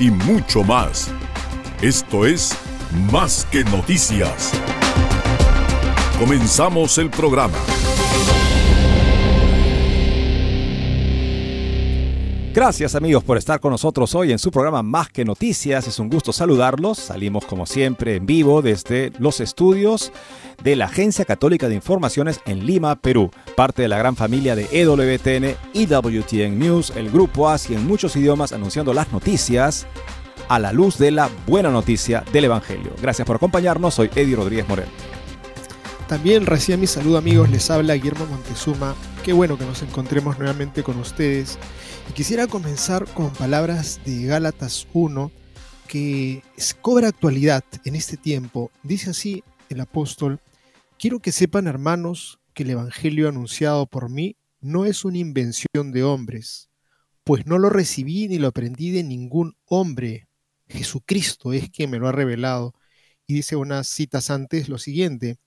y 0.00 0.10
mucho 0.10 0.64
más. 0.64 1.10
Esto 1.82 2.26
es 2.26 2.56
Más 3.12 3.46
que 3.50 3.62
Noticias. 3.64 4.50
Comenzamos 6.18 6.98
el 6.98 7.10
programa. 7.10 7.58
Gracias 12.52 12.96
amigos 12.96 13.22
por 13.22 13.38
estar 13.38 13.60
con 13.60 13.70
nosotros 13.70 14.12
hoy 14.16 14.32
en 14.32 14.40
su 14.40 14.50
programa 14.50 14.82
Más 14.82 15.08
que 15.08 15.24
Noticias. 15.24 15.86
Es 15.86 16.00
un 16.00 16.10
gusto 16.10 16.32
saludarlos. 16.32 16.98
Salimos 16.98 17.44
como 17.44 17.64
siempre 17.64 18.16
en 18.16 18.26
vivo 18.26 18.60
desde 18.60 19.12
los 19.20 19.38
estudios 19.38 20.10
de 20.60 20.74
la 20.74 20.86
Agencia 20.86 21.24
Católica 21.24 21.68
de 21.68 21.76
Informaciones 21.76 22.40
en 22.46 22.66
Lima, 22.66 22.96
Perú, 22.96 23.30
parte 23.54 23.82
de 23.82 23.88
la 23.88 23.98
gran 23.98 24.16
familia 24.16 24.56
de 24.56 24.66
EWTN 24.72 25.56
y 25.74 25.86
WTN 25.86 26.58
News, 26.58 26.92
el 26.96 27.08
grupo 27.10 27.48
ASI 27.48 27.74
en 27.74 27.86
muchos 27.86 28.16
idiomas 28.16 28.52
anunciando 28.52 28.92
las 28.92 29.12
noticias 29.12 29.86
a 30.48 30.58
la 30.58 30.72
luz 30.72 30.98
de 30.98 31.12
la 31.12 31.30
buena 31.46 31.70
noticia 31.70 32.24
del 32.32 32.46
Evangelio. 32.46 32.90
Gracias 33.00 33.26
por 33.26 33.36
acompañarnos, 33.36 33.94
soy 33.94 34.10
Eddie 34.16 34.34
Rodríguez 34.34 34.68
Morel. 34.68 34.88
También 36.08 36.46
recién 36.46 36.80
mi 36.80 36.88
saludo 36.88 37.16
amigos, 37.16 37.48
les 37.48 37.70
habla 37.70 37.94
Guillermo 37.94 38.26
Montezuma. 38.26 38.96
Qué 39.30 39.34
bueno 39.34 39.56
que 39.56 39.64
nos 39.64 39.80
encontremos 39.82 40.40
nuevamente 40.40 40.82
con 40.82 40.98
ustedes. 40.98 41.56
Y 42.08 42.12
quisiera 42.14 42.48
comenzar 42.48 43.06
con 43.14 43.32
palabras 43.32 44.00
de 44.04 44.24
Gálatas 44.24 44.88
1 44.92 45.30
que 45.86 46.42
cobra 46.80 47.06
actualidad 47.06 47.62
en 47.84 47.94
este 47.94 48.16
tiempo. 48.16 48.72
Dice 48.82 49.10
así 49.10 49.44
el 49.68 49.82
apóstol, 49.82 50.40
quiero 50.98 51.20
que 51.20 51.30
sepan 51.30 51.68
hermanos 51.68 52.40
que 52.54 52.64
el 52.64 52.70
Evangelio 52.70 53.28
anunciado 53.28 53.86
por 53.86 54.10
mí 54.10 54.34
no 54.60 54.84
es 54.84 55.04
una 55.04 55.18
invención 55.18 55.92
de 55.92 56.02
hombres, 56.02 56.68
pues 57.22 57.46
no 57.46 57.58
lo 57.58 57.70
recibí 57.70 58.26
ni 58.26 58.40
lo 58.40 58.48
aprendí 58.48 58.90
de 58.90 59.04
ningún 59.04 59.54
hombre. 59.66 60.26
Jesucristo 60.66 61.52
es 61.52 61.70
quien 61.70 61.90
me 61.90 62.00
lo 62.00 62.08
ha 62.08 62.12
revelado. 62.12 62.74
Y 63.28 63.34
dice 63.34 63.54
unas 63.54 63.86
citas 63.86 64.28
antes 64.28 64.68
lo 64.68 64.78
siguiente, 64.78 65.38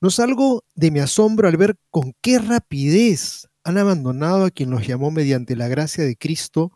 no 0.00 0.10
salgo 0.10 0.64
de 0.74 0.90
mi 0.90 1.00
asombro 1.00 1.48
al 1.48 1.56
ver 1.56 1.76
con 1.90 2.14
qué 2.20 2.38
rapidez 2.38 3.48
han 3.64 3.78
abandonado 3.78 4.44
a 4.44 4.50
quien 4.50 4.70
los 4.70 4.86
llamó 4.86 5.10
mediante 5.10 5.56
la 5.56 5.68
gracia 5.68 6.04
de 6.04 6.16
Cristo 6.16 6.72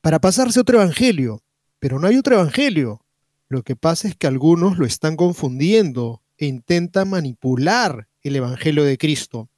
para 0.00 0.20
pasarse 0.20 0.60
otro 0.60 0.80
evangelio. 0.80 1.42
Pero 1.78 1.98
no 1.98 2.06
hay 2.06 2.16
otro 2.16 2.34
evangelio. 2.34 3.04
Lo 3.48 3.62
que 3.62 3.76
pasa 3.76 4.08
es 4.08 4.16
que 4.16 4.26
algunos 4.26 4.78
lo 4.78 4.86
están 4.86 5.16
confundiendo 5.16 6.22
e 6.36 6.46
intentan 6.46 7.10
manipular 7.10 8.08
el 8.22 8.36
evangelio 8.36 8.84
de 8.84 8.98
Cristo. 8.98 9.48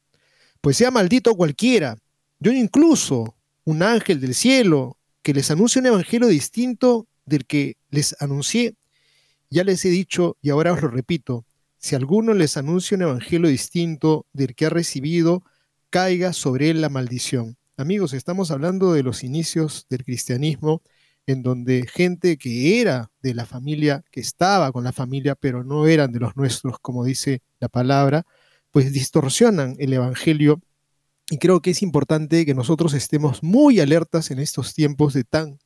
Pues 0.60 0.76
sea 0.76 0.90
maldito 0.90 1.34
cualquiera. 1.34 1.98
Yo 2.38 2.52
incluso, 2.52 3.36
un 3.64 3.82
ángel 3.82 4.20
del 4.20 4.34
cielo, 4.34 4.98
que 5.22 5.34
les 5.34 5.50
anuncie 5.50 5.80
un 5.80 5.86
evangelio 5.86 6.28
distinto 6.28 7.06
del 7.24 7.46
que 7.46 7.76
les 7.90 8.14
anuncié. 8.20 8.74
Ya 9.50 9.64
les 9.64 9.84
he 9.84 9.88
dicho 9.88 10.36
y 10.42 10.50
ahora 10.50 10.72
os 10.72 10.82
lo 10.82 10.88
repito, 10.88 11.44
si 11.84 11.94
alguno 11.94 12.32
les 12.32 12.56
anuncia 12.56 12.94
un 12.94 13.02
evangelio 13.02 13.46
distinto 13.50 14.24
del 14.32 14.54
que 14.54 14.64
ha 14.64 14.70
recibido, 14.70 15.44
caiga 15.90 16.32
sobre 16.32 16.70
él 16.70 16.80
la 16.80 16.88
maldición. 16.88 17.58
Amigos, 17.76 18.14
estamos 18.14 18.50
hablando 18.50 18.94
de 18.94 19.02
los 19.02 19.22
inicios 19.22 19.84
del 19.90 20.02
cristianismo, 20.02 20.80
en 21.26 21.42
donde 21.42 21.86
gente 21.86 22.38
que 22.38 22.80
era 22.80 23.10
de 23.22 23.34
la 23.34 23.44
familia, 23.44 24.02
que 24.10 24.20
estaba 24.20 24.72
con 24.72 24.82
la 24.82 24.92
familia, 24.92 25.34
pero 25.34 25.62
no 25.62 25.86
eran 25.86 26.10
de 26.10 26.20
los 26.20 26.34
nuestros, 26.36 26.78
como 26.78 27.04
dice 27.04 27.42
la 27.60 27.68
palabra, 27.68 28.24
pues 28.70 28.90
distorsionan 28.90 29.76
el 29.78 29.92
Evangelio. 29.92 30.62
Y 31.28 31.36
creo 31.36 31.60
que 31.60 31.72
es 31.72 31.82
importante 31.82 32.46
que 32.46 32.54
nosotros 32.54 32.94
estemos 32.94 33.42
muy 33.42 33.80
alertas 33.80 34.30
en 34.30 34.38
estos 34.38 34.72
tiempos 34.72 35.12
de 35.12 35.24
tan, 35.24 35.58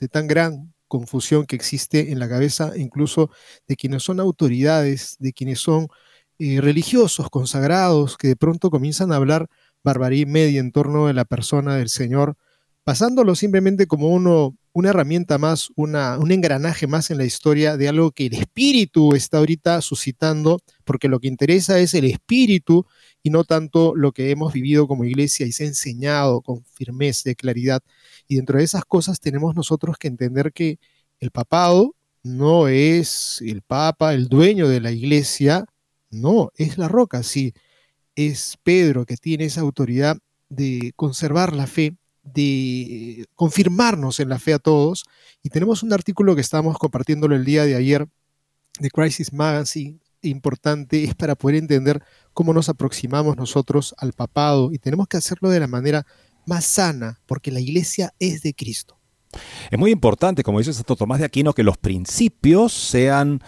de 0.00 0.08
tan 0.08 0.26
gran 0.26 0.71
confusión 0.92 1.46
que 1.46 1.56
existe 1.56 2.12
en 2.12 2.18
la 2.18 2.28
cabeza 2.28 2.72
incluso 2.76 3.30
de 3.66 3.76
quienes 3.76 4.02
son 4.02 4.20
autoridades, 4.20 5.16
de 5.20 5.32
quienes 5.32 5.58
son 5.58 5.88
eh, 6.38 6.60
religiosos, 6.60 7.30
consagrados, 7.30 8.18
que 8.18 8.28
de 8.28 8.36
pronto 8.36 8.68
comienzan 8.68 9.10
a 9.10 9.16
hablar 9.16 9.48
barbarie 9.82 10.26
media 10.26 10.60
en 10.60 10.70
torno 10.70 11.06
de 11.06 11.14
la 11.14 11.24
persona 11.24 11.76
del 11.76 11.88
Señor, 11.88 12.36
pasándolo 12.84 13.34
simplemente 13.34 13.86
como 13.86 14.08
uno, 14.08 14.54
una 14.74 14.90
herramienta 14.90 15.38
más, 15.38 15.70
una, 15.76 16.18
un 16.18 16.30
engranaje 16.30 16.86
más 16.86 17.10
en 17.10 17.16
la 17.16 17.24
historia 17.24 17.78
de 17.78 17.88
algo 17.88 18.10
que 18.10 18.26
el 18.26 18.34
espíritu 18.34 19.14
está 19.14 19.38
ahorita 19.38 19.80
suscitando, 19.80 20.60
porque 20.82 21.08
lo 21.08 21.20
que 21.20 21.28
interesa 21.28 21.78
es 21.78 21.94
el 21.94 22.04
espíritu 22.04 22.86
y 23.22 23.30
no 23.30 23.44
tanto 23.44 23.94
lo 23.96 24.12
que 24.12 24.30
hemos 24.30 24.52
vivido 24.52 24.86
como 24.88 25.04
iglesia 25.04 25.46
y 25.46 25.52
se 25.52 25.64
ha 25.64 25.66
enseñado 25.66 26.40
con 26.42 26.64
firmeza 26.64 27.30
y 27.30 27.34
claridad. 27.34 27.82
Y 28.28 28.36
dentro 28.36 28.58
de 28.58 28.64
esas 28.64 28.84
cosas 28.84 29.20
tenemos 29.20 29.54
nosotros 29.54 29.96
que 29.98 30.08
entender 30.08 30.52
que 30.52 30.78
el 31.20 31.30
papado 31.30 31.94
no 32.22 32.68
es 32.68 33.42
el 33.42 33.62
papa, 33.62 34.14
el 34.14 34.28
dueño 34.28 34.68
de 34.68 34.80
la 34.80 34.92
iglesia, 34.92 35.66
no, 36.10 36.52
es 36.56 36.78
la 36.78 36.88
roca, 36.88 37.22
sí, 37.22 37.54
es 38.14 38.58
Pedro 38.62 39.06
que 39.06 39.16
tiene 39.16 39.44
esa 39.46 39.62
autoridad 39.62 40.18
de 40.48 40.92
conservar 40.96 41.54
la 41.54 41.66
fe, 41.66 41.96
de 42.22 43.26
confirmarnos 43.34 44.20
en 44.20 44.28
la 44.28 44.38
fe 44.38 44.52
a 44.52 44.58
todos. 44.58 45.04
Y 45.42 45.48
tenemos 45.48 45.82
un 45.82 45.92
artículo 45.92 46.34
que 46.34 46.42
estamos 46.42 46.78
compartiéndolo 46.78 47.34
el 47.34 47.44
día 47.44 47.64
de 47.64 47.74
ayer 47.74 48.06
de 48.78 48.90
Crisis 48.90 49.32
Magazine, 49.32 49.98
importante, 50.22 51.04
es 51.04 51.14
para 51.14 51.34
poder 51.34 51.56
entender 51.56 52.02
cómo 52.32 52.52
nos 52.52 52.68
aproximamos 52.68 53.36
nosotros 53.36 53.94
al 53.98 54.12
papado 54.12 54.72
y 54.72 54.78
tenemos 54.78 55.08
que 55.08 55.16
hacerlo 55.16 55.50
de 55.50 55.60
la 55.60 55.66
manera 55.66 56.06
más 56.46 56.64
sana, 56.64 57.20
porque 57.26 57.50
la 57.50 57.60
iglesia 57.60 58.12
es 58.18 58.42
de 58.42 58.54
Cristo. 58.54 58.98
Es 59.70 59.78
muy 59.78 59.90
importante, 59.90 60.42
como 60.42 60.58
dice 60.58 60.72
Santo 60.72 60.96
Tomás 60.96 61.20
de 61.20 61.26
Aquino, 61.26 61.54
que 61.54 61.62
los 61.62 61.78
principios 61.78 62.72
sean 62.72 63.40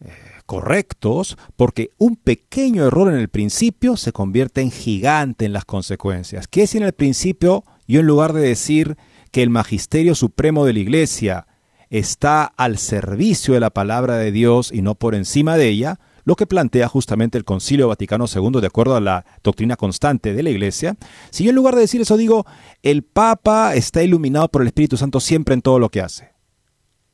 eh, 0.00 0.10
correctos, 0.44 1.38
porque 1.56 1.92
un 1.98 2.16
pequeño 2.16 2.84
error 2.84 3.12
en 3.12 3.18
el 3.18 3.28
principio 3.28 3.96
se 3.96 4.12
convierte 4.12 4.60
en 4.60 4.70
gigante 4.70 5.46
en 5.46 5.52
las 5.52 5.64
consecuencias. 5.64 6.48
¿Qué 6.48 6.66
si 6.66 6.78
en 6.78 6.84
el 6.84 6.92
principio 6.92 7.64
yo 7.86 8.00
en 8.00 8.06
lugar 8.06 8.32
de 8.32 8.42
decir 8.42 8.96
que 9.30 9.42
el 9.42 9.50
magisterio 9.50 10.14
supremo 10.14 10.64
de 10.64 10.72
la 10.72 10.78
iglesia 10.80 11.46
está 11.98 12.44
al 12.44 12.78
servicio 12.78 13.54
de 13.54 13.60
la 13.60 13.70
palabra 13.70 14.16
de 14.16 14.32
Dios 14.32 14.70
y 14.72 14.82
no 14.82 14.94
por 14.94 15.14
encima 15.14 15.56
de 15.56 15.68
ella, 15.68 15.98
lo 16.24 16.34
que 16.34 16.46
plantea 16.46 16.88
justamente 16.88 17.38
el 17.38 17.44
Concilio 17.44 17.88
Vaticano 17.88 18.26
II 18.32 18.60
de 18.60 18.66
acuerdo 18.66 18.96
a 18.96 19.00
la 19.00 19.24
doctrina 19.44 19.76
constante 19.76 20.34
de 20.34 20.42
la 20.42 20.50
Iglesia. 20.50 20.96
Si 21.30 21.44
yo 21.44 21.50
en 21.50 21.56
lugar 21.56 21.74
de 21.74 21.82
decir 21.82 22.00
eso 22.00 22.16
digo, 22.16 22.44
el 22.82 23.04
Papa 23.04 23.74
está 23.74 24.02
iluminado 24.02 24.48
por 24.48 24.62
el 24.62 24.68
Espíritu 24.68 24.96
Santo 24.96 25.20
siempre 25.20 25.54
en 25.54 25.62
todo 25.62 25.78
lo 25.78 25.88
que 25.88 26.00
hace. 26.00 26.34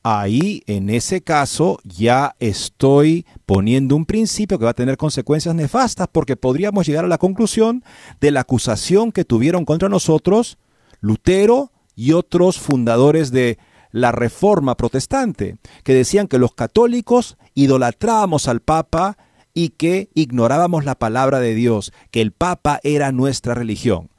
Ahí, 0.02 0.64
en 0.66 0.90
ese 0.90 1.20
caso, 1.20 1.78
ya 1.84 2.34
estoy 2.40 3.24
poniendo 3.46 3.94
un 3.94 4.06
principio 4.06 4.58
que 4.58 4.64
va 4.64 4.72
a 4.72 4.74
tener 4.74 4.96
consecuencias 4.96 5.54
nefastas 5.54 6.08
porque 6.10 6.34
podríamos 6.34 6.86
llegar 6.86 7.04
a 7.04 7.08
la 7.08 7.18
conclusión 7.18 7.84
de 8.20 8.32
la 8.32 8.40
acusación 8.40 9.12
que 9.12 9.24
tuvieron 9.24 9.64
contra 9.64 9.88
nosotros 9.88 10.58
Lutero 11.00 11.70
y 11.94 12.12
otros 12.12 12.58
fundadores 12.58 13.30
de 13.30 13.58
la 13.92 14.10
reforma 14.10 14.76
protestante, 14.76 15.56
que 15.84 15.94
decían 15.94 16.26
que 16.26 16.38
los 16.38 16.54
católicos 16.54 17.36
idolatrábamos 17.54 18.48
al 18.48 18.60
Papa 18.60 19.16
y 19.54 19.70
que 19.70 20.08
ignorábamos 20.14 20.84
la 20.84 20.94
palabra 20.94 21.38
de 21.38 21.54
Dios, 21.54 21.92
que 22.10 22.22
el 22.22 22.32
Papa 22.32 22.80
era 22.82 23.12
nuestra 23.12 23.54
religión. 23.54 24.10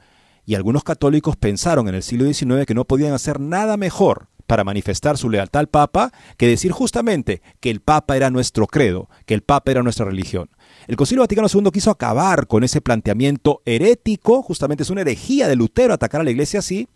Y 0.46 0.56
algunos 0.56 0.84
católicos 0.84 1.36
pensaron 1.36 1.88
en 1.88 1.96
el 1.96 2.04
siglo 2.04 2.32
XIX 2.32 2.66
que 2.66 2.74
no 2.74 2.86
podían 2.86 3.14
hacer 3.14 3.40
nada 3.40 3.78
mejor 3.78 4.28
para 4.46 4.64
manifestar 4.64 5.18
su 5.18 5.30
lealtad 5.30 5.62
al 5.62 5.68
Papa 5.68 6.12
que 6.38 6.48
decir 6.48 6.72
justamente 6.72 7.42
que 7.60 7.70
el 7.70 7.80
Papa 7.80 8.18
era 8.18 8.30
nuestro 8.30 8.68
credo, 8.68 9.10
que 9.26 9.34
el 9.34 9.42
Papa 9.42 9.72
era 9.72 9.84
nuestra 9.84 10.06
religión. 10.06 10.50
El 10.88 10.98
Concilio 10.98 11.24
Vaticano 11.24 11.48
II 11.52 11.72
quiso 11.72 11.92
acabar 11.92 12.48
con 12.48 12.64
ese 12.64 12.82
planteamiento 12.82 13.62
herético, 13.66 14.44
justamente 14.44 14.84
es 14.84 14.90
una 14.90 15.02
herejía 15.02 15.48
de 15.48 15.56
Lutero 15.56 15.94
atacar 15.94 16.22
a 16.22 16.24
la 16.26 16.32
iglesia 16.32 16.60
así, 16.60 16.88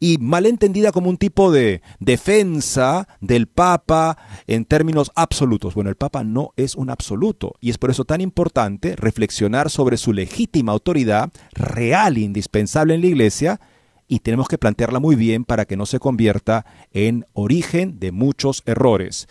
y 0.00 0.18
mal 0.18 0.46
entendida 0.46 0.92
como 0.92 1.10
un 1.10 1.16
tipo 1.16 1.50
de 1.50 1.82
defensa 1.98 3.08
del 3.20 3.46
Papa 3.46 4.18
en 4.46 4.64
términos 4.64 5.10
absolutos. 5.14 5.74
Bueno, 5.74 5.90
el 5.90 5.96
Papa 5.96 6.24
no 6.24 6.50
es 6.56 6.74
un 6.74 6.90
absoluto 6.90 7.54
y 7.60 7.70
es 7.70 7.78
por 7.78 7.90
eso 7.90 8.04
tan 8.04 8.20
importante 8.20 8.96
reflexionar 8.96 9.70
sobre 9.70 9.96
su 9.96 10.12
legítima 10.12 10.72
autoridad 10.72 11.32
real 11.52 12.16
e 12.16 12.20
indispensable 12.20 12.94
en 12.94 13.00
la 13.00 13.06
Iglesia 13.06 13.60
y 14.06 14.20
tenemos 14.20 14.48
que 14.48 14.58
plantearla 14.58 15.00
muy 15.00 15.16
bien 15.16 15.44
para 15.44 15.64
que 15.64 15.76
no 15.76 15.86
se 15.86 15.98
convierta 15.98 16.66
en 16.92 17.24
origen 17.32 17.98
de 17.98 18.12
muchos 18.12 18.62
errores. 18.66 19.28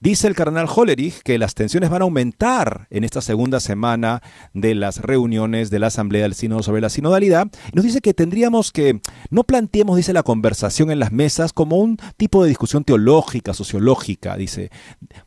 Dice 0.00 0.26
el 0.26 0.34
cardenal 0.34 0.66
Hollerich 0.74 1.22
que 1.22 1.38
las 1.38 1.54
tensiones 1.54 1.90
van 1.90 2.02
a 2.02 2.04
aumentar 2.04 2.86
en 2.90 3.04
esta 3.04 3.20
segunda 3.20 3.60
semana 3.60 4.22
de 4.52 4.74
las 4.74 5.00
reuniones 5.00 5.70
de 5.70 5.78
la 5.78 5.86
Asamblea 5.86 6.22
del 6.22 6.34
Sínodo 6.34 6.62
sobre 6.62 6.80
la 6.80 6.88
sinodalidad. 6.88 7.48
nos 7.72 7.84
dice 7.84 8.00
que 8.00 8.14
tendríamos 8.14 8.72
que, 8.72 9.00
no 9.30 9.44
planteemos, 9.44 9.96
dice, 9.96 10.12
la 10.12 10.22
conversación 10.22 10.90
en 10.90 10.98
las 10.98 11.12
mesas 11.12 11.52
como 11.52 11.76
un 11.76 11.98
tipo 12.16 12.42
de 12.42 12.48
discusión 12.48 12.84
teológica, 12.84 13.54
sociológica, 13.54 14.36
dice. 14.36 14.70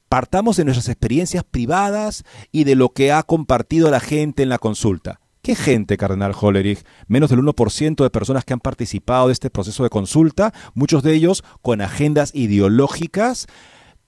Partamos 0.10 0.58
de 0.58 0.66
nuestras 0.66 0.90
experiencias 0.90 1.44
privadas 1.44 2.24
y 2.52 2.64
de 2.64 2.76
lo 2.76 2.90
que 2.90 3.12
ha 3.12 3.24
compartido 3.24 3.90
la 3.90 4.00
gente 4.00 4.44
en 4.44 4.50
la 4.50 4.58
consulta. 4.58 5.20
¿Qué 5.42 5.56
gente, 5.56 5.96
Cardenal 5.96 6.34
Hollerich? 6.38 6.84
Menos 7.08 7.30
del 7.30 7.40
1% 7.40 8.04
de 8.04 8.10
personas 8.10 8.44
que 8.44 8.52
han 8.52 8.60
participado 8.60 9.28
de 9.28 9.34
este 9.34 9.50
proceso 9.50 9.84
de 9.84 9.90
consulta, 9.90 10.54
muchos 10.74 11.04
de 11.04 11.14
ellos 11.14 11.44
con 11.62 11.80
agendas 11.80 12.36
ideológicas. 12.36 13.48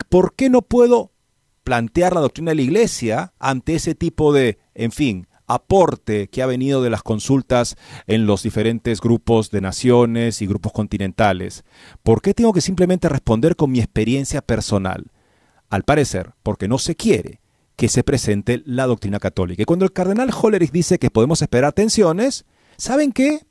¿Por 0.08 0.36
qué 0.36 0.50
no 0.50 0.62
puedo 0.62 1.12
plantear 1.64 2.14
la 2.14 2.22
doctrina 2.22 2.52
de 2.52 2.56
la 2.56 2.62
Iglesia 2.62 3.34
ante 3.40 3.76
ese 3.76 3.96
tipo 3.96 4.34
de, 4.34 4.58
en 4.74 4.92
fin, 4.92 5.28
aporte 5.46 6.28
que 6.28 6.42
ha 6.42 6.46
venido 6.46 6.82
de 6.82 6.90
las 6.90 7.04
consultas 7.04 7.76
en 8.08 8.26
los 8.26 8.44
diferentes 8.44 9.02
grupos 9.02 9.52
de 9.52 9.62
naciones 9.62 10.42
y 10.42 10.48
grupos 10.48 10.72
continentales? 10.72 11.66
¿Por 12.04 12.22
qué 12.22 12.34
tengo 12.34 12.54
que 12.54 12.62
simplemente 12.62 13.10
responder 13.10 13.56
con 13.56 13.72
mi 13.72 13.80
experiencia 13.80 14.42
personal? 14.42 15.12
Al 15.70 15.84
parecer, 15.84 16.34
porque 16.44 16.68
no 16.68 16.78
se 16.78 16.96
quiere 16.96 17.42
que 17.76 17.90
se 17.90 18.04
presente 18.04 18.62
la 18.66 18.88
doctrina 18.88 19.20
católica. 19.20 19.62
Y 19.62 19.66
cuando 19.66 19.86
el 19.86 19.94
cardenal 19.94 20.32
Hollerich 20.34 20.72
dice 20.72 21.00
que 21.00 21.12
podemos 21.12 21.42
esperar 21.42 21.74
tensiones, 21.74 22.46
¿saben 22.78 23.12
qué? 23.12 23.46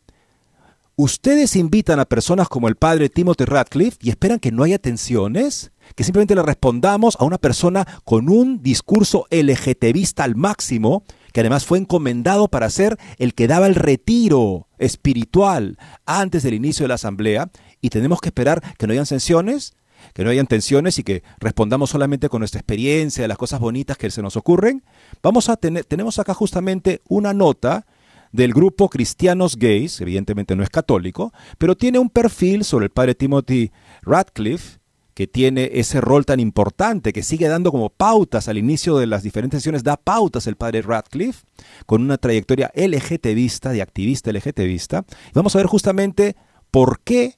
Ustedes 1.01 1.55
invitan 1.55 2.01
a 2.01 2.07
personas 2.07 2.49
como 2.49 2.67
el 2.67 2.75
padre 2.75 3.09
Timothy 3.09 3.45
Radcliffe 3.45 3.99
y 4.01 4.11
esperan 4.11 4.41
que 4.41 4.51
no 4.51 4.65
haya 4.65 4.81
tensiones, 4.81 5.71
que 5.95 6.03
simplemente 6.03 6.35
le 6.35 6.43
respondamos 6.43 7.17
a 7.21 7.25
una 7.25 7.39
persona 7.39 7.87
con 8.05 8.29
un 8.29 8.65
discurso 8.65 9.29
LGTBista 9.31 10.25
al 10.25 10.35
máximo, 10.35 11.05
que 11.33 11.39
además 11.39 11.65
fue 11.65 11.79
encomendado 11.79 12.49
para 12.49 12.69
ser 12.69 12.99
el 13.19 13.35
que 13.35 13.47
daba 13.47 13.69
el 13.69 13.77
retiro 13.77 14.67
espiritual 14.79 15.79
antes 16.05 16.43
del 16.43 16.55
inicio 16.55 16.83
de 16.83 16.89
la 16.89 16.97
asamblea, 16.97 17.49
y 17.81 17.91
tenemos 17.91 18.21
que 18.21 18.31
esperar 18.31 18.61
que 18.77 18.89
no 18.89 18.93
hayan 18.93 19.07
tensiones 19.07 19.75
que 20.15 20.23
no 20.23 20.31
hayan 20.31 20.47
tensiones 20.47 20.99
y 20.99 21.03
que 21.03 21.25
respondamos 21.41 21.91
solamente 21.91 22.29
con 22.29 22.41
nuestra 22.41 22.61
experiencia 22.61 23.23
de 23.23 23.29
las 23.29 23.37
cosas 23.37 23.59
bonitas 23.59 23.97
que 23.97 24.11
se 24.11 24.23
nos 24.23 24.37
ocurren, 24.37 24.85
vamos 25.25 25.49
a 25.49 25.57
tener, 25.57 25.85
tenemos 25.85 26.21
acá 26.21 26.35
justamente 26.35 27.03
una 27.09 27.35
nota 27.35 27.85
del 28.33 28.53
grupo 28.53 28.89
Cristianos 28.89 29.57
Gays, 29.57 30.01
evidentemente 30.01 30.57
no 30.57 30.63
es 30.63 30.71
católico, 30.71 31.33
pero 31.59 31.77
tiene 31.77 31.99
un 31.99 32.11
perfil 32.11 32.65
sobre 32.65 32.87
el 32.87 32.91
padre 32.91 33.15
Timothy 33.15 33.71
Radcliffe, 34.03 34.79
que 35.19 35.27
tiene 35.27 35.71
ese 35.73 36.01
rol 36.01 36.25
tan 36.25 36.39
importante, 36.39 37.13
que 37.13 37.25
sigue 37.25 37.49
dando 37.49 37.73
como 37.73 37.91
pautas 37.91 38.47
al 38.47 38.57
inicio 38.57 38.99
de 38.99 39.09
las 39.09 39.25
diferentes 39.25 39.59
sesiones, 39.59 39.83
da 39.83 39.97
pautas 39.97 40.47
el 40.47 40.55
padre 40.55 40.81
Radcliffe, 40.83 41.45
con 41.87 42.03
una 42.03 42.19
trayectoria 42.19 42.71
LGTBista, 42.73 43.71
de 43.71 43.83
activista 43.83 44.31
LGTBista. 44.31 45.05
vamos 45.35 45.57
a 45.57 45.59
ver 45.59 45.67
justamente 45.67 46.37
por 46.71 47.01
qué 47.01 47.35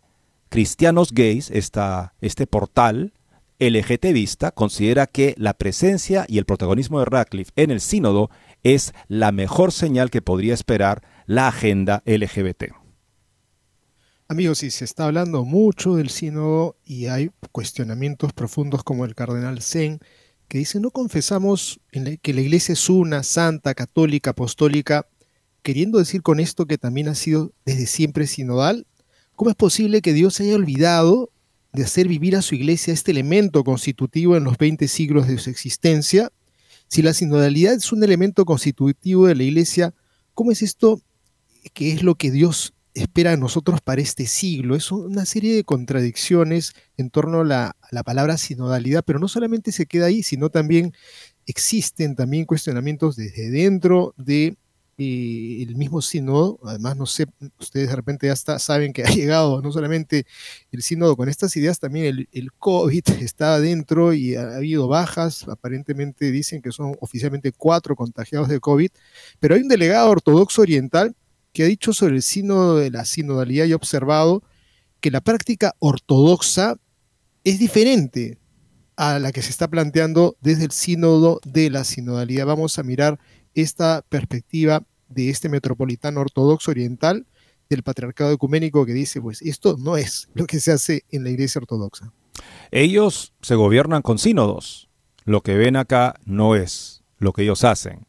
Cristianos 0.50 1.12
Gays, 1.12 1.50
este 1.50 2.46
portal 2.46 3.14
LGTBista, 3.58 4.50
considera 4.50 5.06
que 5.06 5.34
la 5.38 5.54
presencia 5.54 6.26
y 6.28 6.36
el 6.36 6.44
protagonismo 6.44 6.98
de 6.98 7.06
Radcliffe 7.06 7.52
en 7.56 7.70
el 7.70 7.80
sínodo 7.80 8.30
es 8.62 8.92
la 9.08 9.32
mejor 9.32 9.72
señal 9.72 10.10
que 10.10 10.22
podría 10.22 10.54
esperar 10.54 11.02
la 11.26 11.48
agenda 11.48 12.02
LGBT. 12.06 12.64
Amigos, 14.28 14.58
si 14.58 14.70
se 14.70 14.84
está 14.84 15.06
hablando 15.06 15.44
mucho 15.44 15.96
del 15.96 16.08
sínodo 16.08 16.76
y 16.84 17.06
hay 17.06 17.30
cuestionamientos 17.52 18.32
profundos 18.32 18.84
como 18.84 19.04
el 19.04 19.14
cardenal 19.14 19.60
Zen, 19.60 19.98
que 20.46 20.58
dice, 20.58 20.80
no 20.80 20.90
confesamos 20.90 21.80
que 22.22 22.34
la 22.34 22.40
iglesia 22.40 22.72
es 22.72 22.88
una, 22.88 23.22
santa, 23.22 23.74
católica, 23.74 24.30
apostólica, 24.30 25.06
queriendo 25.62 25.98
decir 25.98 26.22
con 26.22 26.40
esto 26.40 26.66
que 26.66 26.78
también 26.78 27.08
ha 27.08 27.14
sido 27.14 27.52
desde 27.64 27.86
siempre 27.86 28.26
sinodal, 28.26 28.86
¿Cómo 29.40 29.48
es 29.48 29.56
posible 29.56 30.02
que 30.02 30.12
Dios 30.12 30.38
haya 30.40 30.54
olvidado 30.54 31.32
de 31.72 31.82
hacer 31.82 32.08
vivir 32.08 32.36
a 32.36 32.42
su 32.42 32.54
iglesia 32.54 32.92
este 32.92 33.10
elemento 33.10 33.64
constitutivo 33.64 34.36
en 34.36 34.44
los 34.44 34.58
20 34.58 34.86
siglos 34.86 35.28
de 35.28 35.38
su 35.38 35.48
existencia? 35.48 36.30
Si 36.90 37.02
la 37.02 37.14
sinodalidad 37.14 37.74
es 37.74 37.92
un 37.92 38.02
elemento 38.02 38.44
constitutivo 38.44 39.28
de 39.28 39.36
la 39.36 39.44
iglesia, 39.44 39.94
¿cómo 40.34 40.50
es 40.50 40.60
esto 40.60 41.00
que 41.72 41.92
es 41.92 42.02
lo 42.02 42.16
que 42.16 42.32
Dios 42.32 42.74
espera 42.94 43.30
de 43.30 43.36
nosotros 43.36 43.80
para 43.80 44.02
este 44.02 44.26
siglo? 44.26 44.74
Es 44.74 44.90
una 44.90 45.24
serie 45.24 45.54
de 45.54 45.62
contradicciones 45.62 46.72
en 46.96 47.10
torno 47.10 47.42
a 47.42 47.44
la, 47.44 47.66
a 47.80 47.88
la 47.92 48.02
palabra 48.02 48.36
sinodalidad, 48.38 49.04
pero 49.06 49.20
no 49.20 49.28
solamente 49.28 49.70
se 49.70 49.86
queda 49.86 50.06
ahí, 50.06 50.24
sino 50.24 50.50
también 50.50 50.92
existen 51.46 52.16
también 52.16 52.44
cuestionamientos 52.44 53.14
desde 53.14 53.50
dentro 53.50 54.12
de 54.16 54.56
el 55.02 55.76
mismo 55.76 56.02
sínodo, 56.02 56.58
además 56.62 56.96
no 56.96 57.06
sé, 57.06 57.26
ustedes 57.58 57.88
de 57.88 57.96
repente 57.96 58.26
ya 58.26 58.34
está, 58.34 58.58
saben 58.58 58.92
que 58.92 59.02
ha 59.02 59.06
llegado 59.10 59.62
no 59.62 59.72
solamente 59.72 60.26
el 60.72 60.82
sínodo 60.82 61.16
con 61.16 61.28
estas 61.28 61.56
ideas, 61.56 61.78
también 61.78 62.26
el, 62.30 62.52
COVID 62.52 63.02
está 63.20 63.54
adentro 63.54 64.12
y 64.12 64.34
ha, 64.34 64.56
habido 64.56 64.88
bajas, 64.88 65.48
aparentemente 65.48 66.30
dicen 66.30 66.60
que 66.60 66.70
son 66.70 66.96
oficialmente 67.00 67.52
cuatro 67.52 67.96
contagiados 67.96 68.48
de 68.48 68.60
COVID, 68.60 68.90
pero 69.38 69.54
hay 69.54 69.62
un 69.62 69.68
delegado 69.68 70.10
ortodoxo 70.10 70.62
oriental 70.62 71.16
que 71.52 71.62
ha 71.62 71.66
dicho 71.66 71.92
sobre 71.92 72.16
el 72.16 72.22
sínodo 72.22 72.76
de 72.76 72.90
la 72.90 73.04
sinodalidad 73.04 73.64
y 73.66 73.72
observado 73.72 74.42
que 75.00 75.10
la 75.10 75.22
práctica 75.22 75.74
ortodoxa 75.78 76.76
es 77.42 77.58
diferente 77.58 78.38
a 78.96 79.18
la 79.18 79.32
que 79.32 79.40
se 79.40 79.50
está 79.50 79.66
planteando 79.68 80.36
desde 80.42 80.64
el 80.64 80.72
sínodo 80.72 81.40
de 81.44 81.70
la 81.70 81.84
sinodalidad. 81.84 82.44
Vamos 82.44 82.78
a 82.78 82.82
mirar 82.82 83.18
esta 83.54 84.04
perspectiva 84.08 84.84
de 85.10 85.28
este 85.28 85.48
metropolitano 85.48 86.20
ortodoxo 86.20 86.70
oriental 86.70 87.26
del 87.68 87.82
patriarcado 87.82 88.32
ecuménico 88.32 88.86
que 88.86 88.92
dice, 88.92 89.20
pues 89.20 89.42
esto 89.42 89.76
no 89.78 89.96
es 89.96 90.28
lo 90.34 90.46
que 90.46 90.58
se 90.58 90.72
hace 90.72 91.04
en 91.10 91.24
la 91.24 91.30
iglesia 91.30 91.60
ortodoxa. 91.60 92.12
Ellos 92.70 93.32
se 93.42 93.54
gobiernan 93.54 94.02
con 94.02 94.18
sínodos. 94.18 94.88
Lo 95.24 95.42
que 95.42 95.54
ven 95.54 95.76
acá 95.76 96.14
no 96.24 96.56
es 96.56 97.04
lo 97.18 97.32
que 97.32 97.42
ellos 97.42 97.64
hacen. 97.64 98.06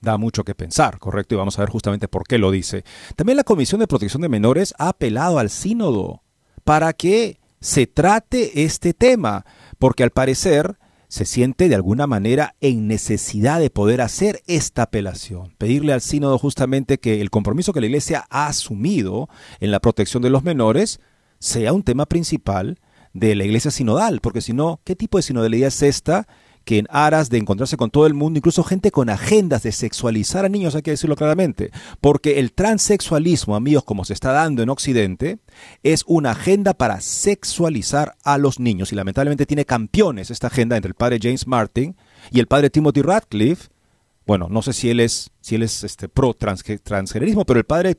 Da 0.00 0.16
mucho 0.16 0.44
que 0.44 0.54
pensar, 0.54 0.98
¿correcto? 0.98 1.34
Y 1.34 1.38
vamos 1.38 1.58
a 1.58 1.62
ver 1.62 1.70
justamente 1.70 2.08
por 2.08 2.24
qué 2.24 2.38
lo 2.38 2.50
dice. 2.50 2.84
También 3.16 3.36
la 3.36 3.44
Comisión 3.44 3.80
de 3.80 3.88
Protección 3.88 4.22
de 4.22 4.28
Menores 4.28 4.74
ha 4.78 4.90
apelado 4.90 5.38
al 5.38 5.50
sínodo 5.50 6.22
para 6.64 6.92
que 6.92 7.40
se 7.60 7.86
trate 7.86 8.64
este 8.64 8.94
tema, 8.94 9.44
porque 9.78 10.02
al 10.02 10.10
parecer 10.10 10.78
se 11.08 11.24
siente 11.24 11.68
de 11.68 11.74
alguna 11.74 12.06
manera 12.06 12.54
en 12.60 12.86
necesidad 12.86 13.60
de 13.60 13.70
poder 13.70 14.00
hacer 14.02 14.42
esta 14.46 14.82
apelación, 14.82 15.54
pedirle 15.56 15.94
al 15.94 16.02
sínodo 16.02 16.38
justamente 16.38 16.98
que 16.98 17.20
el 17.20 17.30
compromiso 17.30 17.72
que 17.72 17.80
la 17.80 17.86
Iglesia 17.86 18.26
ha 18.30 18.46
asumido 18.46 19.28
en 19.60 19.70
la 19.70 19.80
protección 19.80 20.22
de 20.22 20.30
los 20.30 20.44
menores 20.44 21.00
sea 21.38 21.72
un 21.72 21.82
tema 21.82 22.06
principal 22.06 22.78
de 23.14 23.34
la 23.34 23.44
Iglesia 23.44 23.70
sinodal, 23.70 24.20
porque 24.20 24.42
si 24.42 24.52
no, 24.52 24.80
¿qué 24.84 24.94
tipo 24.94 25.18
de 25.18 25.22
sinodalidad 25.22 25.68
es 25.68 25.82
esta 25.82 26.28
que 26.68 26.76
en 26.76 26.86
aras 26.90 27.30
de 27.30 27.38
encontrarse 27.38 27.78
con 27.78 27.88
todo 27.88 28.06
el 28.06 28.12
mundo, 28.12 28.36
incluso 28.36 28.62
gente 28.62 28.90
con 28.90 29.08
agendas 29.08 29.62
de 29.62 29.72
sexualizar 29.72 30.44
a 30.44 30.50
niños, 30.50 30.74
hay 30.74 30.82
que 30.82 30.90
decirlo 30.90 31.16
claramente, 31.16 31.70
porque 32.02 32.40
el 32.40 32.52
transexualismo, 32.52 33.56
amigos, 33.56 33.84
como 33.84 34.04
se 34.04 34.12
está 34.12 34.32
dando 34.32 34.62
en 34.62 34.68
Occidente, 34.68 35.38
es 35.82 36.04
una 36.06 36.32
agenda 36.32 36.74
para 36.74 37.00
sexualizar 37.00 38.16
a 38.22 38.36
los 38.36 38.60
niños 38.60 38.92
y 38.92 38.96
lamentablemente 38.96 39.46
tiene 39.46 39.64
campeones 39.64 40.30
esta 40.30 40.48
agenda 40.48 40.76
entre 40.76 40.90
el 40.90 40.94
padre 40.94 41.18
James 41.22 41.46
Martin 41.46 41.96
y 42.30 42.38
el 42.38 42.48
padre 42.48 42.68
Timothy 42.68 43.00
Radcliffe. 43.00 43.70
Bueno, 44.26 44.48
no 44.50 44.60
sé 44.60 44.74
si 44.74 44.90
él 44.90 45.00
es, 45.00 45.30
si 45.40 45.54
él 45.54 45.62
es 45.62 45.84
este, 45.84 46.10
pro 46.10 46.34
transgenerismo, 46.34 47.46
pero 47.46 47.60
el 47.60 47.64
padre 47.64 47.96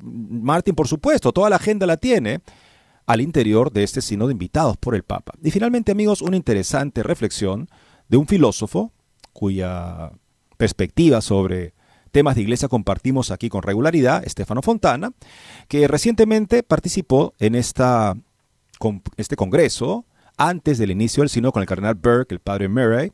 Martin, 0.00 0.76
por 0.76 0.86
supuesto, 0.86 1.32
toda 1.32 1.50
la 1.50 1.56
agenda 1.56 1.88
la 1.88 1.96
tiene 1.96 2.40
al 3.04 3.20
interior 3.20 3.72
de 3.72 3.82
este 3.82 4.00
sínodo 4.00 4.30
invitados 4.30 4.76
por 4.76 4.94
el 4.94 5.02
Papa. 5.02 5.32
Y 5.42 5.50
finalmente, 5.50 5.90
amigos, 5.90 6.22
una 6.22 6.36
interesante 6.36 7.02
reflexión 7.02 7.68
de 8.08 8.16
un 8.16 8.26
filósofo 8.26 8.92
cuya 9.32 10.12
perspectiva 10.56 11.20
sobre 11.20 11.74
temas 12.10 12.34
de 12.34 12.42
iglesia 12.42 12.68
compartimos 12.68 13.30
aquí 13.30 13.48
con 13.48 13.62
regularidad, 13.62 14.24
Estefano 14.24 14.62
Fontana, 14.62 15.12
que 15.68 15.86
recientemente 15.86 16.62
participó 16.62 17.34
en 17.38 17.54
esta 17.54 18.16
este 19.16 19.36
congreso, 19.36 20.04
antes 20.36 20.78
del 20.78 20.90
inicio 20.90 21.22
del 21.22 21.30
sino 21.30 21.52
con 21.52 21.62
el 21.62 21.68
cardenal 21.68 21.94
Burke, 21.94 22.34
el 22.34 22.40
padre 22.40 22.68
Murray, 22.68 23.12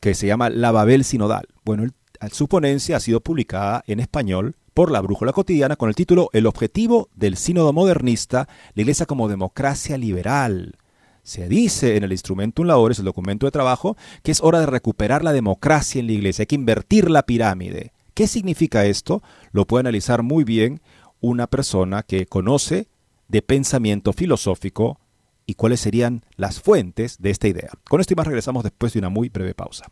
que 0.00 0.14
se 0.14 0.26
llama 0.26 0.50
La 0.50 0.72
Babel 0.72 1.04
Sinodal. 1.04 1.48
Bueno, 1.64 1.86
su 2.32 2.48
ponencia 2.48 2.96
ha 2.96 3.00
sido 3.00 3.20
publicada 3.20 3.82
en 3.86 4.00
español 4.00 4.56
por 4.74 4.90
la 4.90 5.00
Brújula 5.00 5.32
Cotidiana 5.32 5.76
con 5.76 5.88
el 5.88 5.94
título 5.94 6.30
El 6.32 6.46
objetivo 6.46 7.08
del 7.14 7.36
sínodo 7.36 7.72
modernista, 7.72 8.48
la 8.74 8.82
Iglesia 8.82 9.06
como 9.06 9.28
democracia 9.28 9.98
liberal. 9.98 10.76
Se 11.22 11.48
dice 11.48 11.96
en 11.96 12.04
el 12.04 12.12
Instrumentum 12.12 12.66
Labores, 12.66 12.98
el 12.98 13.04
documento 13.04 13.46
de 13.46 13.52
trabajo, 13.52 13.96
que 14.22 14.32
es 14.32 14.40
hora 14.42 14.60
de 14.60 14.66
recuperar 14.66 15.22
la 15.22 15.32
democracia 15.32 16.00
en 16.00 16.06
la 16.06 16.12
Iglesia, 16.12 16.42
hay 16.42 16.46
que 16.46 16.54
invertir 16.54 17.10
la 17.10 17.24
pirámide. 17.24 17.92
¿Qué 18.14 18.26
significa 18.26 18.84
esto? 18.86 19.22
Lo 19.52 19.66
puede 19.66 19.80
analizar 19.80 20.22
muy 20.22 20.44
bien 20.44 20.80
una 21.20 21.46
persona 21.46 22.02
que 22.02 22.26
conoce 22.26 22.88
de 23.28 23.42
pensamiento 23.42 24.12
filosófico 24.12 24.98
y 25.46 25.54
cuáles 25.54 25.80
serían 25.80 26.24
las 26.36 26.60
fuentes 26.60 27.18
de 27.18 27.30
esta 27.30 27.48
idea. 27.48 27.70
Con 27.88 28.00
esto 28.00 28.14
y 28.14 28.16
más 28.16 28.26
regresamos 28.26 28.62
después 28.62 28.92
de 28.92 28.98
una 28.98 29.08
muy 29.08 29.28
breve 29.28 29.54
pausa. 29.54 29.86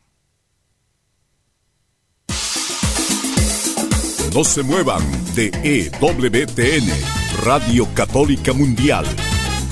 No 4.35 4.45
se 4.45 4.63
muevan 4.63 5.03
de 5.35 5.51
EWTN, 5.65 6.89
Radio 7.45 7.89
Católica 7.95 8.53
Mundial. 8.53 9.07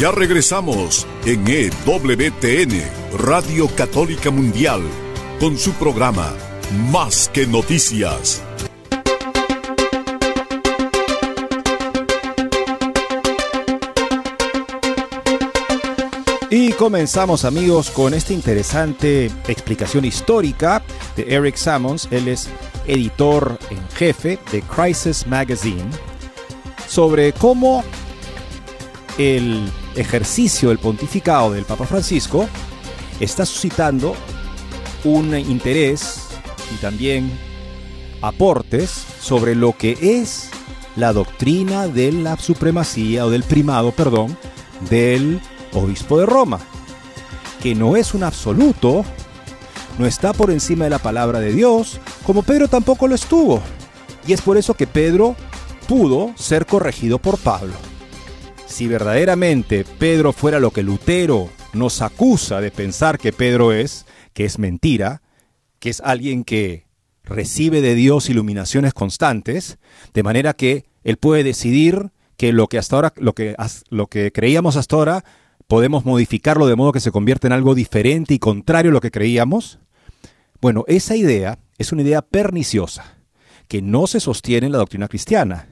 Ya 0.00 0.10
regresamos 0.10 1.06
en 1.26 1.46
EWTN, 1.46 2.82
Radio 3.18 3.68
Católica 3.76 4.30
Mundial, 4.30 4.80
con 5.38 5.58
su 5.58 5.72
programa 5.72 6.32
Más 6.90 7.28
que 7.28 7.46
Noticias. 7.46 8.42
Y 16.48 16.72
comenzamos 16.72 17.44
amigos 17.44 17.90
con 17.90 18.14
esta 18.14 18.32
interesante 18.32 19.26
explicación 19.48 20.06
histórica 20.06 20.82
de 21.14 21.26
Eric 21.28 21.56
Sammons. 21.56 22.08
Él 22.10 22.28
es 22.28 22.48
editor 22.86 23.58
en 23.68 23.86
jefe 23.90 24.38
de 24.50 24.62
Crisis 24.62 25.26
Magazine 25.26 25.90
sobre 26.88 27.34
cómo 27.34 27.84
el 29.18 29.70
ejercicio 29.96 30.68
del 30.68 30.78
pontificado 30.78 31.52
del 31.52 31.64
Papa 31.64 31.86
Francisco 31.86 32.48
está 33.18 33.44
suscitando 33.44 34.14
un 35.04 35.36
interés 35.36 36.28
y 36.74 36.76
también 36.76 37.30
aportes 38.22 38.90
sobre 39.20 39.54
lo 39.54 39.76
que 39.76 39.98
es 40.00 40.50
la 40.96 41.12
doctrina 41.12 41.88
de 41.88 42.12
la 42.12 42.36
supremacía 42.36 43.24
o 43.26 43.30
del 43.30 43.44
primado, 43.44 43.92
perdón, 43.92 44.36
del 44.88 45.40
obispo 45.72 46.18
de 46.18 46.26
Roma, 46.26 46.60
que 47.62 47.74
no 47.74 47.96
es 47.96 48.14
un 48.14 48.22
absoluto, 48.22 49.04
no 49.98 50.06
está 50.06 50.32
por 50.32 50.50
encima 50.50 50.84
de 50.84 50.90
la 50.90 50.98
palabra 50.98 51.40
de 51.40 51.52
Dios, 51.52 52.00
como 52.24 52.42
Pedro 52.42 52.68
tampoco 52.68 53.08
lo 53.08 53.14
estuvo. 53.14 53.60
Y 54.26 54.32
es 54.32 54.42
por 54.42 54.56
eso 54.56 54.74
que 54.74 54.86
Pedro 54.86 55.34
pudo 55.88 56.32
ser 56.36 56.66
corregido 56.66 57.18
por 57.18 57.38
Pablo 57.38 57.74
si 58.70 58.86
verdaderamente 58.86 59.84
Pedro 59.98 60.32
fuera 60.32 60.60
lo 60.60 60.70
que 60.70 60.82
Lutero 60.82 61.50
nos 61.72 62.02
acusa 62.02 62.60
de 62.60 62.70
pensar 62.70 63.18
que 63.18 63.32
Pedro 63.32 63.72
es, 63.72 64.06
que 64.32 64.44
es 64.44 64.58
mentira, 64.58 65.22
que 65.80 65.90
es 65.90 66.00
alguien 66.00 66.44
que 66.44 66.86
recibe 67.24 67.80
de 67.80 67.94
Dios 67.94 68.30
iluminaciones 68.30 68.94
constantes, 68.94 69.78
de 70.14 70.22
manera 70.22 70.54
que 70.54 70.84
él 71.02 71.16
puede 71.16 71.42
decidir 71.42 72.10
que 72.36 72.52
lo 72.52 72.68
que 72.68 72.78
hasta 72.78 72.96
ahora, 72.96 73.12
lo 73.16 73.34
que, 73.34 73.56
lo 73.90 74.06
que 74.06 74.32
creíamos 74.32 74.76
hasta 74.76 74.96
ahora, 74.96 75.24
podemos 75.66 76.04
modificarlo 76.04 76.66
de 76.66 76.76
modo 76.76 76.92
que 76.92 77.00
se 77.00 77.12
convierta 77.12 77.48
en 77.48 77.52
algo 77.52 77.74
diferente 77.74 78.34
y 78.34 78.38
contrario 78.38 78.92
a 78.92 78.94
lo 78.94 79.00
que 79.00 79.10
creíamos. 79.10 79.80
Bueno, 80.60 80.84
esa 80.86 81.16
idea 81.16 81.58
es 81.76 81.92
una 81.92 82.02
idea 82.02 82.22
perniciosa, 82.22 83.18
que 83.68 83.82
no 83.82 84.06
se 84.06 84.20
sostiene 84.20 84.66
en 84.66 84.72
la 84.72 84.78
doctrina 84.78 85.08
cristiana 85.08 85.68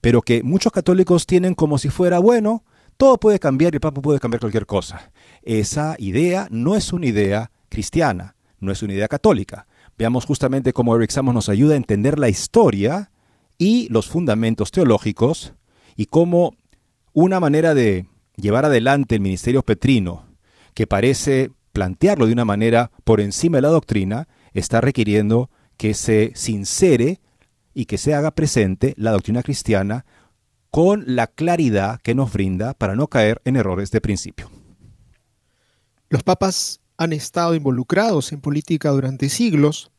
pero 0.00 0.22
que 0.22 0.42
muchos 0.42 0.72
católicos 0.72 1.26
tienen 1.26 1.54
como 1.54 1.78
si 1.78 1.88
fuera, 1.88 2.18
bueno, 2.18 2.64
todo 2.96 3.18
puede 3.18 3.38
cambiar 3.38 3.74
y 3.74 3.76
el 3.76 3.80
Papa 3.80 4.00
puede 4.00 4.20
cambiar 4.20 4.40
cualquier 4.40 4.66
cosa. 4.66 5.12
Esa 5.42 5.96
idea 5.98 6.48
no 6.50 6.76
es 6.76 6.92
una 6.92 7.06
idea 7.06 7.50
cristiana, 7.68 8.36
no 8.60 8.72
es 8.72 8.82
una 8.82 8.94
idea 8.94 9.08
católica. 9.08 9.66
Veamos 9.98 10.24
justamente 10.24 10.72
cómo 10.72 10.96
Eric 10.96 11.10
Samos 11.10 11.34
nos 11.34 11.48
ayuda 11.48 11.74
a 11.74 11.78
entender 11.78 12.18
la 12.18 12.28
historia 12.28 13.10
y 13.58 13.88
los 13.88 14.08
fundamentos 14.08 14.70
teológicos 14.70 15.54
y 15.96 16.06
cómo 16.06 16.54
una 17.12 17.40
manera 17.40 17.74
de 17.74 18.06
llevar 18.36 18.66
adelante 18.66 19.14
el 19.14 19.22
ministerio 19.22 19.62
petrino, 19.62 20.26
que 20.74 20.86
parece 20.86 21.50
plantearlo 21.72 22.26
de 22.26 22.32
una 22.32 22.44
manera 22.44 22.90
por 23.04 23.20
encima 23.20 23.58
de 23.58 23.62
la 23.62 23.68
doctrina, 23.68 24.28
está 24.52 24.80
requiriendo 24.80 25.50
que 25.76 25.94
se 25.94 26.32
sincere 26.34 27.20
y 27.76 27.84
que 27.84 27.98
se 27.98 28.14
haga 28.14 28.30
presente 28.30 28.94
la 28.96 29.10
doctrina 29.10 29.42
cristiana 29.42 30.06
con 30.70 31.04
la 31.06 31.26
claridad 31.26 32.00
que 32.00 32.14
nos 32.14 32.32
brinda 32.32 32.72
para 32.72 32.96
no 32.96 33.06
caer 33.08 33.42
en 33.44 33.56
errores 33.56 33.90
de 33.90 34.00
principio. 34.00 34.50
Los 36.08 36.22
papas 36.22 36.80
han 36.96 37.12
estado 37.12 37.54
involucrados 37.54 38.32
en 38.32 38.40
política 38.40 38.88
durante 38.88 39.28
siglos, 39.28 39.90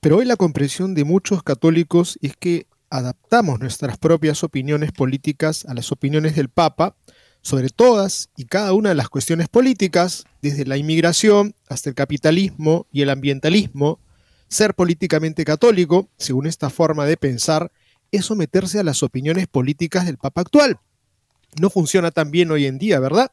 pero 0.00 0.18
hoy 0.18 0.26
la 0.26 0.36
comprensión 0.36 0.94
de 0.94 1.04
muchos 1.04 1.42
católicos 1.42 2.18
es 2.20 2.36
que 2.36 2.66
adaptamos 2.90 3.60
nuestras 3.60 3.96
propias 3.96 4.44
opiniones 4.44 4.92
políticas 4.92 5.64
a 5.64 5.72
las 5.72 5.90
opiniones 5.90 6.36
del 6.36 6.50
Papa 6.50 6.96
sobre 7.40 7.70
todas 7.70 8.28
y 8.36 8.44
cada 8.44 8.74
una 8.74 8.90
de 8.90 8.94
las 8.94 9.08
cuestiones 9.08 9.48
políticas, 9.48 10.24
desde 10.42 10.66
la 10.66 10.76
inmigración 10.76 11.54
hasta 11.66 11.88
el 11.88 11.94
capitalismo 11.94 12.86
y 12.92 13.00
el 13.00 13.08
ambientalismo, 13.08 14.00
ser 14.52 14.74
políticamente 14.74 15.44
católico, 15.44 16.10
según 16.18 16.46
esta 16.46 16.68
forma 16.68 17.06
de 17.06 17.16
pensar, 17.16 17.72
es 18.10 18.26
someterse 18.26 18.78
a 18.78 18.84
las 18.84 19.02
opiniones 19.02 19.46
políticas 19.46 20.04
del 20.04 20.18
Papa 20.18 20.42
actual. 20.42 20.78
No 21.58 21.70
funciona 21.70 22.10
tan 22.10 22.30
bien 22.30 22.50
hoy 22.50 22.66
en 22.66 22.78
día, 22.78 23.00
¿verdad? 23.00 23.32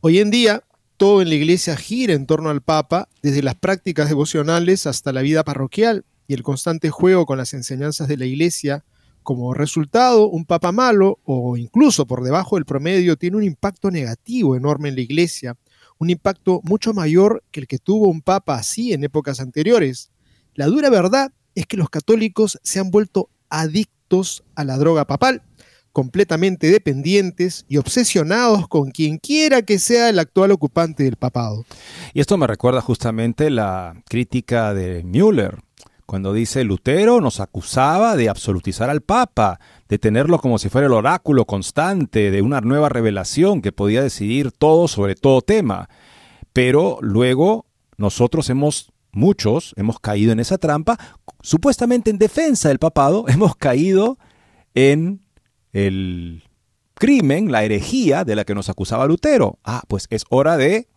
Hoy 0.00 0.20
en 0.20 0.30
día, 0.30 0.62
todo 0.96 1.20
en 1.20 1.30
la 1.30 1.34
iglesia 1.34 1.76
gira 1.76 2.14
en 2.14 2.26
torno 2.26 2.48
al 2.48 2.62
Papa, 2.62 3.08
desde 3.22 3.42
las 3.42 3.56
prácticas 3.56 4.08
devocionales 4.08 4.86
hasta 4.86 5.12
la 5.12 5.22
vida 5.22 5.42
parroquial 5.42 6.04
y 6.28 6.34
el 6.34 6.44
constante 6.44 6.90
juego 6.90 7.26
con 7.26 7.38
las 7.38 7.54
enseñanzas 7.54 8.06
de 8.06 8.16
la 8.16 8.26
iglesia. 8.26 8.84
Como 9.24 9.54
resultado, 9.54 10.28
un 10.28 10.44
papa 10.44 10.70
malo 10.70 11.18
o 11.24 11.56
incluso 11.56 12.06
por 12.06 12.22
debajo 12.22 12.54
del 12.56 12.66
promedio 12.66 13.16
tiene 13.16 13.36
un 13.36 13.44
impacto 13.44 13.90
negativo 13.90 14.54
enorme 14.54 14.90
en 14.90 14.94
la 14.94 15.00
iglesia, 15.00 15.56
un 15.98 16.10
impacto 16.10 16.60
mucho 16.62 16.92
mayor 16.92 17.42
que 17.50 17.60
el 17.60 17.66
que 17.66 17.78
tuvo 17.78 18.08
un 18.08 18.20
papa 18.20 18.54
así 18.54 18.92
en 18.92 19.02
épocas 19.02 19.40
anteriores. 19.40 20.11
La 20.54 20.66
dura 20.66 20.90
verdad 20.90 21.32
es 21.54 21.66
que 21.66 21.76
los 21.76 21.90
católicos 21.90 22.58
se 22.62 22.80
han 22.80 22.90
vuelto 22.90 23.28
adictos 23.48 24.44
a 24.54 24.64
la 24.64 24.76
droga 24.76 25.06
papal. 25.06 25.42
completamente 25.92 26.70
dependientes 26.70 27.66
y 27.68 27.76
obsesionados 27.76 28.66
con 28.66 28.92
quien 28.92 29.18
quiera 29.18 29.60
que 29.60 29.78
sea 29.78 30.08
el 30.08 30.18
actual 30.18 30.50
ocupante 30.50 31.04
del 31.04 31.16
papado. 31.16 31.66
Y 32.14 32.20
esto 32.20 32.38
me 32.38 32.46
recuerda 32.46 32.80
justamente 32.80 33.50
la 33.50 34.02
crítica 34.08 34.72
de 34.72 35.02
Müller, 35.04 35.58
cuando 36.06 36.32
dice 36.32 36.64
Lutero 36.64 37.20
nos 37.20 37.40
acusaba 37.40 38.16
de 38.16 38.28
absolutizar 38.28 38.90
al 38.90 39.00
Papa, 39.00 39.60
de 39.88 39.98
tenerlo 39.98 40.38
como 40.38 40.58
si 40.58 40.68
fuera 40.68 40.86
el 40.86 40.92
oráculo 40.92 41.46
constante 41.46 42.30
de 42.30 42.42
una 42.42 42.60
nueva 42.60 42.88
revelación 42.88 43.62
que 43.62 43.72
podía 43.72 44.02
decidir 44.02 44.52
todo 44.52 44.88
sobre 44.88 45.14
todo 45.14 45.40
tema. 45.40 45.88
Pero 46.52 46.98
luego 47.00 47.64
nosotros 47.96 48.50
hemos, 48.50 48.92
muchos, 49.12 49.74
hemos 49.76 50.00
caído 50.00 50.32
en 50.32 50.40
esa 50.40 50.58
trampa, 50.58 50.98
supuestamente 51.40 52.10
en 52.10 52.18
defensa 52.18 52.68
del 52.68 52.78
papado, 52.78 53.24
hemos 53.28 53.56
caído 53.56 54.18
en 54.74 55.20
el 55.72 56.44
crimen, 56.94 57.50
la 57.50 57.64
herejía 57.64 58.24
de 58.24 58.36
la 58.36 58.44
que 58.44 58.54
nos 58.54 58.68
acusaba 58.68 59.06
Lutero. 59.06 59.58
Ah, 59.64 59.82
pues 59.88 60.06
es 60.10 60.24
hora 60.28 60.56
de 60.56 60.88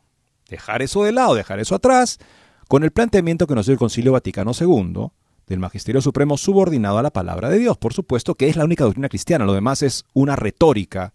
dejar 0.50 0.82
eso 0.82 1.04
de 1.04 1.12
lado, 1.12 1.36
dejar 1.36 1.60
eso 1.60 1.76
atrás, 1.76 2.20
con 2.68 2.84
el 2.84 2.92
planteamiento 2.92 3.48
que 3.48 3.56
nos 3.56 3.66
dio 3.66 3.74
el 3.74 3.80
Concilio 3.80 4.12
Vaticano 4.12 4.52
II 4.60 5.08
del 5.48 5.60
Magisterio 5.60 6.02
Supremo 6.02 6.38
subordinado 6.38 6.98
a 6.98 7.04
la 7.04 7.12
palabra 7.12 7.50
de 7.50 7.60
Dios, 7.60 7.78
por 7.78 7.94
supuesto, 7.94 8.36
que 8.36 8.50
es 8.50 8.56
la 8.56 8.66
única 8.66 8.84
doctrina 8.84 9.10
cristiana, 9.10 9.46
lo 9.46 9.54
demás 9.54 9.84
es 9.84 10.06
una 10.14 10.36
retórica 10.36 11.14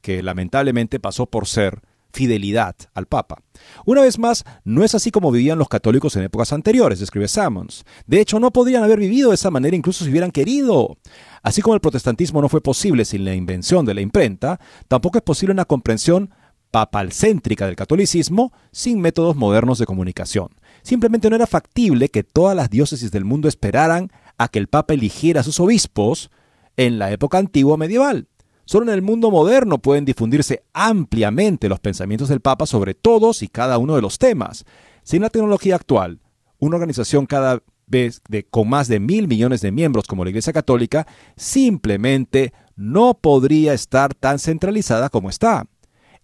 que 0.00 0.22
lamentablemente 0.22 1.00
pasó 1.00 1.26
por 1.26 1.46
ser 1.46 1.82
fidelidad 2.12 2.74
al 2.94 3.06
Papa. 3.06 3.42
Una 3.84 4.02
vez 4.02 4.18
más, 4.18 4.44
no 4.64 4.84
es 4.84 4.94
así 4.94 5.10
como 5.10 5.30
vivían 5.30 5.58
los 5.58 5.68
católicos 5.68 6.16
en 6.16 6.24
épocas 6.24 6.52
anteriores, 6.52 7.00
escribe 7.00 7.28
Sammons. 7.28 7.84
De 8.06 8.20
hecho, 8.20 8.40
no 8.40 8.52
podrían 8.52 8.82
haber 8.82 8.98
vivido 8.98 9.30
de 9.30 9.34
esa 9.34 9.50
manera 9.50 9.76
incluso 9.76 10.04
si 10.04 10.10
hubieran 10.10 10.30
querido. 10.30 10.96
Así 11.42 11.62
como 11.62 11.74
el 11.74 11.80
protestantismo 11.80 12.40
no 12.40 12.48
fue 12.48 12.60
posible 12.60 13.04
sin 13.04 13.24
la 13.24 13.34
invención 13.34 13.84
de 13.84 13.94
la 13.94 14.00
imprenta, 14.00 14.60
tampoco 14.88 15.18
es 15.18 15.24
posible 15.24 15.52
una 15.52 15.64
comprensión 15.64 16.30
papalcéntrica 16.70 17.66
del 17.66 17.76
catolicismo 17.76 18.52
sin 18.72 19.00
métodos 19.00 19.36
modernos 19.36 19.78
de 19.78 19.86
comunicación. 19.86 20.48
Simplemente 20.82 21.30
no 21.30 21.36
era 21.36 21.46
factible 21.46 22.08
que 22.10 22.24
todas 22.24 22.54
las 22.54 22.70
diócesis 22.70 23.10
del 23.10 23.24
mundo 23.24 23.48
esperaran 23.48 24.10
a 24.36 24.48
que 24.48 24.58
el 24.58 24.68
Papa 24.68 24.94
eligiera 24.94 25.40
a 25.40 25.44
sus 25.44 25.60
obispos 25.60 26.30
en 26.76 26.98
la 26.98 27.10
época 27.10 27.38
antigua 27.38 27.76
medieval. 27.76 28.28
Solo 28.68 28.84
en 28.84 28.92
el 28.92 29.00
mundo 29.00 29.30
moderno 29.30 29.78
pueden 29.78 30.04
difundirse 30.04 30.62
ampliamente 30.74 31.70
los 31.70 31.80
pensamientos 31.80 32.28
del 32.28 32.42
Papa 32.42 32.66
sobre 32.66 32.92
todos 32.92 33.42
y 33.42 33.48
cada 33.48 33.78
uno 33.78 33.96
de 33.96 34.02
los 34.02 34.18
temas. 34.18 34.66
Sin 35.02 35.22
la 35.22 35.30
tecnología 35.30 35.74
actual, 35.74 36.20
una 36.58 36.76
organización 36.76 37.24
cada 37.24 37.62
vez 37.86 38.20
con 38.50 38.68
más 38.68 38.86
de 38.88 39.00
mil 39.00 39.26
millones 39.26 39.62
de 39.62 39.72
miembros 39.72 40.06
como 40.06 40.22
la 40.22 40.28
Iglesia 40.28 40.52
Católica 40.52 41.06
simplemente 41.34 42.52
no 42.76 43.14
podría 43.14 43.72
estar 43.72 44.12
tan 44.12 44.38
centralizada 44.38 45.08
como 45.08 45.30
está. 45.30 45.66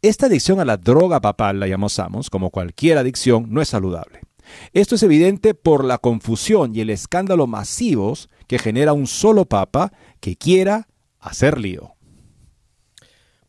Esta 0.02 0.26
adicción 0.26 0.60
a 0.60 0.66
la 0.66 0.76
droga 0.76 1.22
papal, 1.22 1.60
la 1.60 1.66
llamamos 1.66 2.28
como 2.28 2.50
cualquier 2.50 2.98
adicción, 2.98 3.46
no 3.48 3.62
es 3.62 3.68
saludable. 3.68 4.20
Esto 4.74 4.96
es 4.96 5.02
evidente 5.02 5.54
por 5.54 5.82
la 5.82 5.96
confusión 5.96 6.76
y 6.76 6.82
el 6.82 6.90
escándalo 6.90 7.46
masivos 7.46 8.28
que 8.46 8.58
genera 8.58 8.92
un 8.92 9.06
solo 9.06 9.46
papa 9.46 9.94
que 10.20 10.36
quiera 10.36 10.88
hacer 11.20 11.58
lío. 11.58 11.93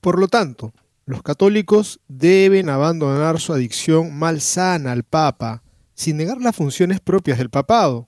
Por 0.06 0.20
lo 0.20 0.28
tanto, 0.28 0.72
los 1.08 1.24
católicos 1.24 2.00
deben 2.08 2.70
abandonar 2.70 3.40
su 3.40 3.54
adicción 3.54 4.16
malsana 4.16 4.92
al 4.92 5.02
Papa, 5.02 5.64
sin 5.96 6.18
negar 6.18 6.40
las 6.40 6.56
funciones 6.56 7.00
propias 7.00 7.40
del 7.40 7.50
papado. 7.50 8.08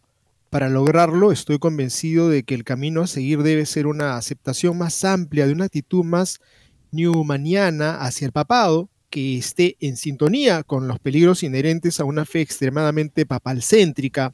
Para 0.52 0.70
lograrlo, 0.70 1.32
estoy 1.32 1.58
convencido 1.58 2.30
de 2.30 2.44
que 2.44 2.54
el 2.54 2.64
camino 2.64 3.02
a 3.02 3.08
seguir 3.08 3.42
debe 3.42 3.66
ser 3.66 3.88
una 3.88 4.16
aceptación 4.16 4.78
más 4.78 5.04
amplia 5.06 5.48
de 5.48 5.54
una 5.54 5.66
actitud 5.66 6.04
más 6.04 6.40
newmaniana 6.92 7.98
hacia 8.00 8.28
el 8.28 8.32
papado, 8.32 8.92
que 9.10 9.40
esté 9.40 9.76
en 9.80 9.98
sintonía 9.98 10.62
con 10.62 10.88
los 10.88 11.00
peligros 11.00 11.42
inherentes 11.42 12.00
a 12.00 12.04
una 12.04 12.26
fe 12.26 12.42
extremadamente 12.42 13.26
papalcéntrica. 13.26 14.32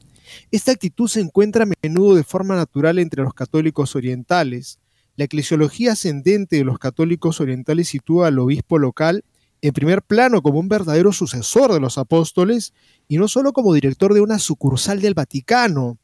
Esta 0.50 0.72
actitud 0.72 1.08
se 1.08 1.20
encuentra 1.22 1.64
a 1.64 1.68
menudo 1.82 2.14
de 2.14 2.24
forma 2.24 2.56
natural 2.56 2.98
entre 2.98 3.22
los 3.22 3.32
católicos 3.32 3.96
orientales, 3.96 4.80
la 5.16 5.24
eclesiología 5.24 5.92
ascendente 5.92 6.56
de 6.56 6.64
los 6.64 6.78
católicos 6.78 7.40
orientales 7.40 7.88
sitúa 7.88 8.28
al 8.28 8.38
obispo 8.38 8.78
local 8.78 9.24
en 9.62 9.72
primer 9.72 10.02
plano 10.02 10.42
como 10.42 10.58
un 10.58 10.68
verdadero 10.68 11.12
sucesor 11.12 11.72
de 11.72 11.80
los 11.80 11.96
apóstoles 11.96 12.74
y 13.08 13.16
no 13.16 13.28
solo 13.28 13.52
como 13.52 13.72
director 13.72 14.12
de 14.12 14.20
una 14.20 14.38
sucursal 14.38 15.00
del 15.00 15.14
Vaticano. 15.14 15.98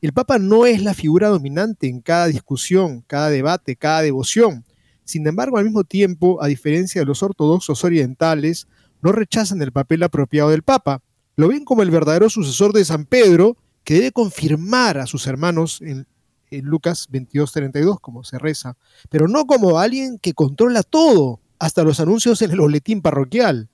El 0.00 0.12
Papa 0.12 0.38
no 0.38 0.64
es 0.64 0.82
la 0.82 0.94
figura 0.94 1.28
dominante 1.28 1.88
en 1.88 2.00
cada 2.00 2.28
discusión, 2.28 3.04
cada 3.06 3.28
debate, 3.28 3.76
cada 3.76 4.00
devoción. 4.00 4.64
Sin 5.04 5.26
embargo, 5.26 5.58
al 5.58 5.64
mismo 5.64 5.84
tiempo, 5.84 6.42
a 6.42 6.46
diferencia 6.46 7.00
de 7.00 7.06
los 7.06 7.22
ortodoxos 7.22 7.84
orientales, 7.84 8.68
no 9.02 9.12
rechazan 9.12 9.60
el 9.60 9.72
papel 9.72 10.04
apropiado 10.04 10.50
del 10.50 10.62
Papa. 10.62 11.02
Lo 11.36 11.48
ven 11.48 11.64
como 11.64 11.82
el 11.82 11.90
verdadero 11.90 12.30
sucesor 12.30 12.72
de 12.72 12.84
San 12.84 13.04
Pedro, 13.04 13.56
que 13.84 13.94
debe 13.94 14.12
confirmar 14.12 14.98
a 14.98 15.06
sus 15.06 15.26
hermanos 15.26 15.82
en, 15.82 16.06
en 16.52 16.66
Lucas 16.66 17.08
22:32, 17.10 17.98
como 18.00 18.24
se 18.24 18.38
reza, 18.38 18.76
pero 19.10 19.28
no 19.28 19.46
como 19.46 19.78
alguien 19.78 20.18
que 20.18 20.34
controla 20.34 20.82
todo, 20.82 21.40
hasta 21.58 21.82
los 21.82 22.00
anuncios 22.00 22.42
en 22.42 22.50
el 22.50 22.60
boletín 22.60 23.02
parroquial. 23.02 23.68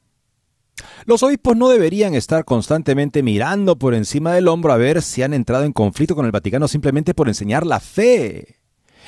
Los 1.07 1.23
obispos 1.23 1.57
no 1.57 1.69
deberían 1.69 2.15
estar 2.15 2.45
constantemente 2.45 3.23
mirando 3.23 3.79
por 3.79 3.95
encima 3.95 4.33
del 4.33 4.49
hombro 4.49 4.73
a 4.73 4.77
ver 4.77 5.03
si 5.03 5.23
han 5.23 5.35
entrado 5.35 5.65
en 5.65 5.73
conflicto 5.73 6.15
con 6.15 6.27
el 6.27 6.33
Vaticano 6.33 6.69
simplemente 6.69 7.15
por 7.15 7.29
enseñar 7.29 7.67
la 7.67 7.81
fe. 7.81 8.59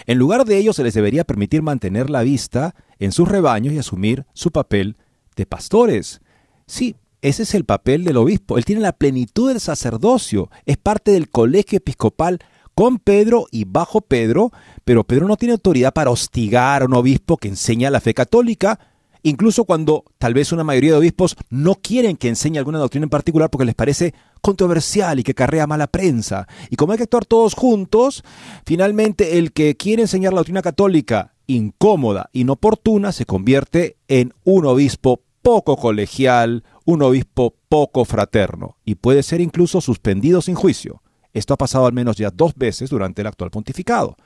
En 0.06 0.18
lugar 0.18 0.44
de 0.44 0.56
ello, 0.56 0.72
se 0.72 0.82
les 0.82 0.94
debería 0.94 1.24
permitir 1.24 1.62
mantener 1.62 2.10
la 2.10 2.22
vista 2.22 2.74
en 2.98 3.12
sus 3.12 3.28
rebaños 3.28 3.74
y 3.74 3.78
asumir 3.78 4.26
su 4.32 4.50
papel 4.50 4.96
de 5.36 5.46
pastores. 5.46 6.20
Sí, 6.66 6.96
ese 7.22 7.42
es 7.42 7.54
el 7.54 7.64
papel 7.64 8.04
del 8.04 8.16
obispo. 8.16 8.56
Él 8.56 8.64
tiene 8.64 8.80
la 8.80 8.92
plenitud 8.92 9.48
del 9.48 9.60
sacerdocio, 9.60 10.50
es 10.64 10.78
parte 10.78 11.10
del 11.10 11.28
colegio 11.28 11.76
episcopal 11.76 12.38
con 12.80 12.98
Pedro 12.98 13.44
y 13.50 13.66
bajo 13.66 14.00
Pedro, 14.00 14.52
pero 14.86 15.04
Pedro 15.04 15.28
no 15.28 15.36
tiene 15.36 15.52
autoridad 15.52 15.92
para 15.92 16.08
hostigar 16.08 16.80
a 16.80 16.86
un 16.86 16.94
obispo 16.94 17.36
que 17.36 17.48
enseña 17.48 17.90
la 17.90 18.00
fe 18.00 18.14
católica, 18.14 18.80
incluso 19.22 19.66
cuando 19.66 20.04
tal 20.16 20.32
vez 20.32 20.50
una 20.50 20.64
mayoría 20.64 20.92
de 20.92 20.96
obispos 20.96 21.36
no 21.50 21.74
quieren 21.74 22.16
que 22.16 22.28
enseñe 22.28 22.56
alguna 22.56 22.78
doctrina 22.78 23.04
en 23.04 23.10
particular 23.10 23.50
porque 23.50 23.66
les 23.66 23.74
parece 23.74 24.14
controversial 24.40 25.18
y 25.18 25.24
que 25.24 25.34
carrea 25.34 25.66
mala 25.66 25.88
prensa. 25.88 26.48
Y 26.70 26.76
como 26.76 26.92
hay 26.92 26.96
que 26.96 27.02
actuar 27.02 27.26
todos 27.26 27.52
juntos, 27.52 28.24
finalmente 28.64 29.36
el 29.36 29.52
que 29.52 29.76
quiere 29.76 30.00
enseñar 30.00 30.32
la 30.32 30.38
doctrina 30.38 30.62
católica 30.62 31.34
incómoda, 31.48 32.30
inoportuna, 32.32 33.12
se 33.12 33.26
convierte 33.26 33.98
en 34.08 34.32
un 34.44 34.64
obispo 34.64 35.20
poco 35.42 35.76
colegial, 35.76 36.64
un 36.86 37.02
obispo 37.02 37.56
poco 37.68 38.06
fraterno, 38.06 38.78
y 38.86 38.94
puede 38.94 39.22
ser 39.22 39.42
incluso 39.42 39.82
suspendido 39.82 40.40
sin 40.40 40.54
juicio. 40.54 41.02
Esto 41.32 41.54
ha 41.54 41.58
pasado 41.58 41.86
al 41.86 41.92
menos 41.92 42.16
ya 42.16 42.30
dos 42.30 42.54
veces 42.54 42.90
durante 42.90 43.20
el 43.22 43.26
actual 43.28 43.50
pontificado. 43.50 44.16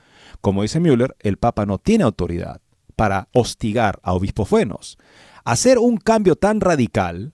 Como 0.41 0.61
dice 0.61 0.79
Müller, 0.79 1.15
el 1.19 1.37
Papa 1.37 1.65
no 1.65 1.77
tiene 1.77 2.03
autoridad 2.03 2.61
para 2.95 3.27
hostigar 3.33 3.99
a 4.03 4.13
obispos 4.13 4.49
buenos. 4.49 4.97
Hacer 5.43 5.77
un 5.77 5.97
cambio 5.97 6.35
tan 6.35 6.61
radical 6.61 7.33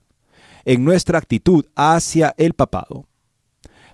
en 0.64 0.84
nuestra 0.84 1.18
actitud 1.18 1.66
hacia 1.74 2.34
el 2.36 2.54
papado 2.54 3.06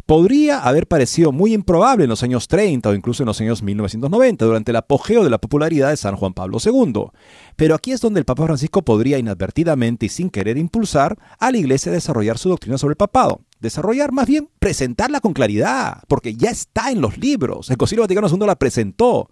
podría 0.08 0.60
haber 0.60 0.86
parecido 0.86 1.32
muy 1.32 1.52
improbable 1.52 2.04
en 2.04 2.08
los 2.08 2.22
años 2.22 2.48
30 2.48 2.88
o 2.88 2.94
incluso 2.94 3.22
en 3.22 3.26
los 3.26 3.38
años 3.42 3.62
1990, 3.62 4.42
durante 4.46 4.70
el 4.70 4.76
apogeo 4.76 5.22
de 5.22 5.28
la 5.28 5.36
popularidad 5.36 5.90
de 5.90 5.98
San 5.98 6.16
Juan 6.16 6.32
Pablo 6.32 6.56
II. 6.64 7.10
Pero 7.56 7.74
aquí 7.74 7.92
es 7.92 8.00
donde 8.00 8.18
el 8.18 8.24
Papa 8.24 8.46
Francisco 8.46 8.80
podría 8.80 9.18
inadvertidamente 9.18 10.06
y 10.06 10.08
sin 10.08 10.30
querer 10.30 10.56
impulsar 10.56 11.18
a 11.38 11.50
la 11.50 11.58
Iglesia 11.58 11.92
a 11.92 11.94
desarrollar 11.94 12.38
su 12.38 12.48
doctrina 12.48 12.78
sobre 12.78 12.92
el 12.92 12.96
papado. 12.96 13.42
Desarrollar, 13.60 14.10
más 14.10 14.26
bien 14.26 14.48
presentarla 14.58 15.20
con 15.20 15.34
claridad, 15.34 16.02
porque 16.08 16.34
ya 16.34 16.48
está 16.48 16.90
en 16.90 17.02
los 17.02 17.18
libros. 17.18 17.68
El 17.68 17.76
Concilio 17.76 18.04
Vaticano 18.04 18.28
II 18.28 18.46
la 18.46 18.56
presentó, 18.56 19.28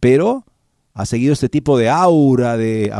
pero 0.00 0.44
ha 0.92 1.06
seguido 1.06 1.34
este 1.34 1.48
tipo 1.48 1.78
de 1.78 1.88
aura 1.88 2.56
de 2.56 2.92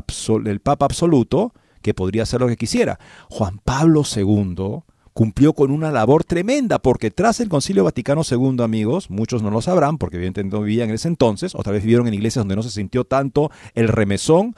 del 0.44 0.60
Papa 0.60 0.86
absoluto 0.86 1.52
que 1.82 1.92
podría 1.92 2.22
hacer 2.22 2.40
lo 2.40 2.46
que 2.46 2.56
quisiera. 2.56 3.00
Juan 3.28 3.58
Pablo 3.64 4.04
II 4.04 4.84
cumplió 5.16 5.54
con 5.54 5.70
una 5.70 5.90
labor 5.90 6.24
tremenda, 6.24 6.78
porque 6.78 7.10
tras 7.10 7.40
el 7.40 7.48
Concilio 7.48 7.84
Vaticano 7.84 8.20
II, 8.30 8.62
amigos, 8.62 9.08
muchos 9.08 9.42
no 9.42 9.50
lo 9.50 9.62
sabrán, 9.62 9.96
porque 9.96 10.18
evidentemente 10.18 10.54
no 10.54 10.62
vivían 10.62 10.90
en 10.90 10.96
ese 10.96 11.08
entonces, 11.08 11.54
otra 11.54 11.72
vez 11.72 11.80
vivieron 11.80 12.06
en 12.06 12.12
iglesias 12.12 12.42
donde 12.42 12.54
no 12.54 12.62
se 12.62 12.68
sintió 12.68 13.04
tanto 13.04 13.50
el 13.72 13.88
remesón, 13.88 14.54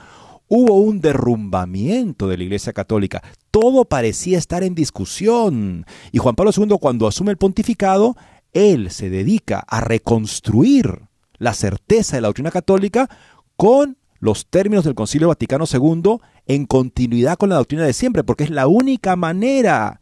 hubo 0.49 0.75
un 0.75 1.01
derrumbamiento 1.01 2.27
de 2.27 2.39
la 2.39 2.43
Iglesia 2.43 2.73
Católica. 2.73 3.23
Todo 3.53 3.85
parecía 3.85 4.37
estar 4.37 4.65
en 4.65 4.75
discusión. 4.75 5.87
Y 6.11 6.19
Juan 6.19 6.35
Pablo 6.35 6.51
II, 6.53 6.77
cuando 6.81 7.07
asume 7.07 7.31
el 7.31 7.39
pontificado, 7.39 8.17
él 8.53 8.91
se 8.91 9.11
dedica 9.11 9.61
a 9.61 9.81
reconstruir 9.81 11.03
la 11.37 11.55
certeza 11.55 12.17
de 12.17 12.23
la 12.23 12.29
doctrina 12.29 12.51
católica 12.51 13.09
con 13.57 13.97
los 14.19 14.47
términos 14.47 14.85
del 14.85 14.97
Concilio 14.97 15.29
Vaticano 15.29 15.67
II 15.73 16.17
en 16.49 16.67
continuidad 16.67 17.37
con 17.37 17.49
la 17.49 17.55
doctrina 17.55 17.85
de 17.85 17.93
siempre, 17.93 18.25
porque 18.25 18.43
es 18.43 18.51
la 18.51 18.67
única 18.67 19.15
manera 19.15 20.01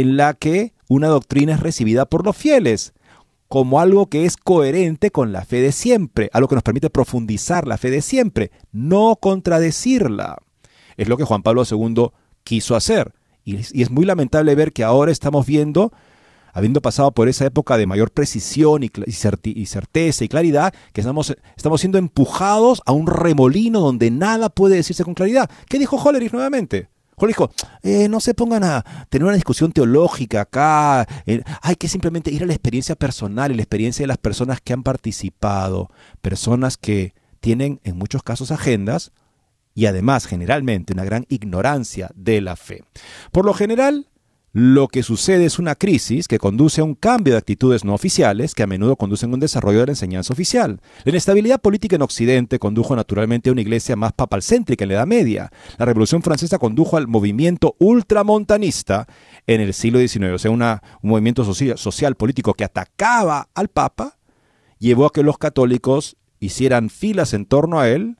en 0.00 0.16
la 0.16 0.34
que 0.34 0.72
una 0.88 1.06
doctrina 1.06 1.54
es 1.54 1.60
recibida 1.60 2.06
por 2.06 2.24
los 2.24 2.36
fieles, 2.36 2.94
como 3.46 3.78
algo 3.78 4.06
que 4.06 4.24
es 4.24 4.36
coherente 4.36 5.12
con 5.12 5.30
la 5.30 5.44
fe 5.44 5.60
de 5.60 5.70
siempre, 5.70 6.30
algo 6.32 6.48
que 6.48 6.56
nos 6.56 6.64
permite 6.64 6.90
profundizar 6.90 7.68
la 7.68 7.78
fe 7.78 7.90
de 7.90 8.02
siempre, 8.02 8.50
no 8.72 9.14
contradecirla. 9.14 10.38
Es 10.96 11.06
lo 11.08 11.16
que 11.16 11.22
Juan 11.22 11.44
Pablo 11.44 11.62
II 11.70 12.08
quiso 12.42 12.74
hacer. 12.74 13.14
Y 13.44 13.56
es, 13.56 13.90
muy 13.90 14.04
lamentable 14.04 14.56
ver 14.56 14.72
que 14.72 14.82
ahora 14.82 15.12
estamos 15.12 15.46
viendo, 15.46 15.92
habiendo 16.52 16.82
pasado 16.82 17.12
por 17.12 17.28
esa 17.28 17.46
época 17.46 17.76
de 17.76 17.86
mayor 17.86 18.10
precisión 18.10 18.82
y, 18.82 18.90
certeza 19.66 20.24
y 20.24 20.28
claridad, 20.28 20.74
que 20.92 21.02
estamos, 21.02 21.36
estamos 21.56 21.80
siendo 21.80 21.98
empujados 21.98 22.82
a 22.84 22.90
un 22.90 23.06
remolino 23.06 23.78
donde 23.78 24.10
nada 24.10 24.48
puede 24.48 24.74
decirse 24.74 25.04
con 25.04 25.14
claridad. 25.14 25.48
¿Qué 25.68 25.78
dijo 25.78 25.96
Hollerich 25.96 26.32
nuevamente? 26.32 26.88
Hollerich 27.16 27.36
dijo, 27.36 27.50
eh, 27.82 28.08
no 28.08 28.20
se 28.20 28.34
pongan 28.34 28.64
a 28.64 28.84
tener 29.08 29.24
una 29.24 29.34
discusión 29.34 29.72
teológica 29.72 30.42
acá, 30.42 31.06
eh, 31.26 31.42
hay 31.62 31.76
que 31.76 31.88
simplemente 31.88 32.30
ir 32.30 32.42
a 32.42 32.46
la 32.46 32.52
experiencia 32.52 32.94
personal 32.94 33.52
y 33.52 33.54
la 33.54 33.62
experiencia 33.62 34.02
de 34.02 34.08
las 34.08 34.18
personas 34.18 34.60
que 34.60 34.72
han 34.72 34.82
participado, 34.82 35.90
personas 36.22 36.76
que 36.76 37.14
tienen 37.40 37.80
en 37.84 37.98
muchos 37.98 38.22
casos 38.22 38.50
agendas 38.50 39.12
y 39.74 39.86
además 39.86 40.26
generalmente 40.26 40.92
una 40.92 41.04
gran 41.04 41.26
ignorancia 41.28 42.10
de 42.14 42.40
la 42.40 42.56
fe. 42.56 42.84
Por 43.32 43.44
lo 43.44 43.54
general, 43.54 44.08
lo 44.54 44.86
que 44.86 45.02
sucede 45.02 45.46
es 45.46 45.58
una 45.58 45.74
crisis 45.74 46.28
que 46.28 46.38
conduce 46.38 46.80
a 46.80 46.84
un 46.84 46.94
cambio 46.94 47.34
de 47.34 47.38
actitudes 47.38 47.84
no 47.84 47.92
oficiales 47.92 48.54
que 48.54 48.62
a 48.62 48.68
menudo 48.68 48.94
conducen 48.94 49.32
a 49.32 49.34
un 49.34 49.40
desarrollo 49.40 49.80
de 49.80 49.86
la 49.86 49.92
enseñanza 49.92 50.32
oficial. 50.32 50.80
La 51.04 51.10
inestabilidad 51.10 51.60
política 51.60 51.96
en 51.96 52.02
Occidente 52.02 52.60
condujo 52.60 52.94
naturalmente 52.94 53.48
a 53.48 53.52
una 53.52 53.62
iglesia 53.62 53.96
más 53.96 54.12
papalcéntrica 54.12 54.84
en 54.84 54.90
la 54.90 54.94
Edad 54.94 55.06
Media. 55.08 55.50
La 55.76 55.86
Revolución 55.86 56.22
Francesa 56.22 56.58
condujo 56.58 56.96
al 56.96 57.08
movimiento 57.08 57.74
ultramontanista 57.80 59.08
en 59.48 59.60
el 59.60 59.74
siglo 59.74 59.98
XIX, 59.98 60.34
o 60.34 60.38
sea, 60.38 60.52
un 60.52 60.78
movimiento 61.02 61.44
social, 61.44 61.76
social 61.76 62.14
político 62.14 62.54
que 62.54 62.62
atacaba 62.62 63.48
al 63.56 63.66
Papa, 63.66 64.18
llevó 64.78 65.06
a 65.06 65.12
que 65.12 65.24
los 65.24 65.36
católicos 65.36 66.16
hicieran 66.38 66.90
filas 66.90 67.34
en 67.34 67.46
torno 67.46 67.80
a 67.80 67.88
él 67.88 68.18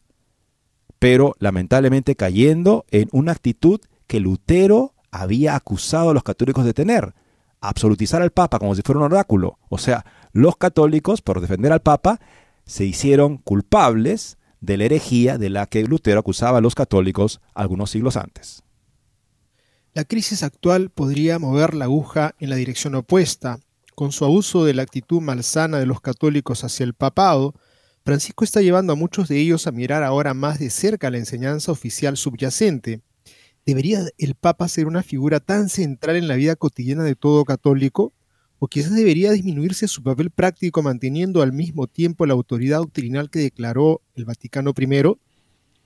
pero 0.98 1.34
lamentablemente 1.38 2.16
cayendo 2.16 2.86
en 2.90 3.10
una 3.12 3.32
actitud 3.32 3.78
que 4.06 4.20
Lutero 4.20 4.93
había 5.14 5.54
acusado 5.54 6.10
a 6.10 6.14
los 6.14 6.24
católicos 6.24 6.64
de 6.64 6.74
tener, 6.74 7.14
absolutizar 7.60 8.20
al 8.20 8.32
Papa 8.32 8.58
como 8.58 8.74
si 8.74 8.82
fuera 8.82 8.98
un 8.98 9.06
oráculo. 9.06 9.58
O 9.68 9.78
sea, 9.78 10.04
los 10.32 10.56
católicos, 10.56 11.22
por 11.22 11.40
defender 11.40 11.72
al 11.72 11.82
Papa, 11.82 12.20
se 12.66 12.84
hicieron 12.84 13.38
culpables 13.38 14.38
de 14.60 14.76
la 14.76 14.84
herejía 14.84 15.38
de 15.38 15.50
la 15.50 15.66
que 15.66 15.84
Lutero 15.84 16.18
acusaba 16.18 16.58
a 16.58 16.60
los 16.60 16.74
católicos 16.74 17.40
algunos 17.54 17.90
siglos 17.90 18.16
antes. 18.16 18.62
La 19.92 20.04
crisis 20.04 20.42
actual 20.42 20.90
podría 20.90 21.38
mover 21.38 21.74
la 21.74 21.84
aguja 21.84 22.34
en 22.40 22.50
la 22.50 22.56
dirección 22.56 22.96
opuesta. 22.96 23.60
Con 23.94 24.10
su 24.10 24.24
abuso 24.24 24.64
de 24.64 24.74
la 24.74 24.82
actitud 24.82 25.20
malsana 25.20 25.78
de 25.78 25.86
los 25.86 26.00
católicos 26.00 26.64
hacia 26.64 26.82
el 26.82 26.94
papado, 26.94 27.54
Francisco 28.04 28.42
está 28.42 28.60
llevando 28.62 28.94
a 28.94 28.96
muchos 28.96 29.28
de 29.28 29.38
ellos 29.38 29.68
a 29.68 29.72
mirar 29.72 30.02
ahora 30.02 30.34
más 30.34 30.58
de 30.58 30.70
cerca 30.70 31.10
la 31.10 31.18
enseñanza 31.18 31.70
oficial 31.70 32.16
subyacente. 32.16 33.02
¿Debería 33.66 34.04
el 34.18 34.34
Papa 34.34 34.68
ser 34.68 34.86
una 34.86 35.02
figura 35.02 35.40
tan 35.40 35.70
central 35.70 36.16
en 36.16 36.28
la 36.28 36.36
vida 36.36 36.54
cotidiana 36.54 37.02
de 37.02 37.14
todo 37.14 37.44
católico? 37.44 38.12
¿O 38.58 38.68
quizás 38.68 38.94
debería 38.94 39.32
disminuirse 39.32 39.88
su 39.88 40.02
papel 40.02 40.30
práctico 40.30 40.82
manteniendo 40.82 41.40
al 41.40 41.52
mismo 41.52 41.86
tiempo 41.86 42.26
la 42.26 42.34
autoridad 42.34 42.78
doctrinal 42.78 43.30
que 43.30 43.38
declaró 43.38 44.02
el 44.14 44.26
Vaticano 44.26 44.74
I? 44.76 45.02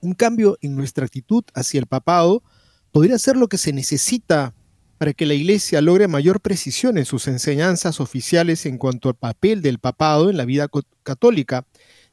Un 0.01 0.13
cambio 0.13 0.57
en 0.61 0.75
nuestra 0.75 1.05
actitud 1.05 1.43
hacia 1.53 1.79
el 1.79 1.85
papado 1.85 2.43
podría 2.91 3.17
ser 3.17 3.37
lo 3.37 3.47
que 3.47 3.57
se 3.57 3.71
necesita 3.71 4.53
para 4.97 5.13
que 5.13 5.25
la 5.25 5.33
Iglesia 5.33 5.79
logre 5.79 6.09
mayor 6.09 6.41
precisión 6.41 6.97
en 6.97 7.05
sus 7.05 7.29
enseñanzas 7.29 8.01
oficiales 8.01 8.65
en 8.65 8.77
cuanto 8.77 9.07
al 9.07 9.15
papel 9.15 9.61
del 9.61 9.79
papado 9.79 10.29
en 10.29 10.35
la 10.35 10.43
vida 10.43 10.69
católica 11.03 11.65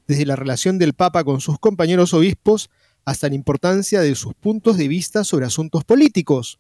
desde 0.07 0.27
la 0.27 0.37
relación 0.37 0.79
del 0.79 0.95
Papa 0.95 1.25
con 1.25 1.41
sus 1.41 1.59
compañeros 1.59 2.15
obispos 2.15 2.71
hasta 3.07 3.29
la 3.29 3.37
importancia 3.37 4.01
de 4.01 4.15
sus 4.17 4.35
puntos 4.35 4.77
de 4.77 4.89
vista 4.89 5.25
sobre 5.25 5.47
asuntos 5.47 5.85
políticos. 5.85 6.59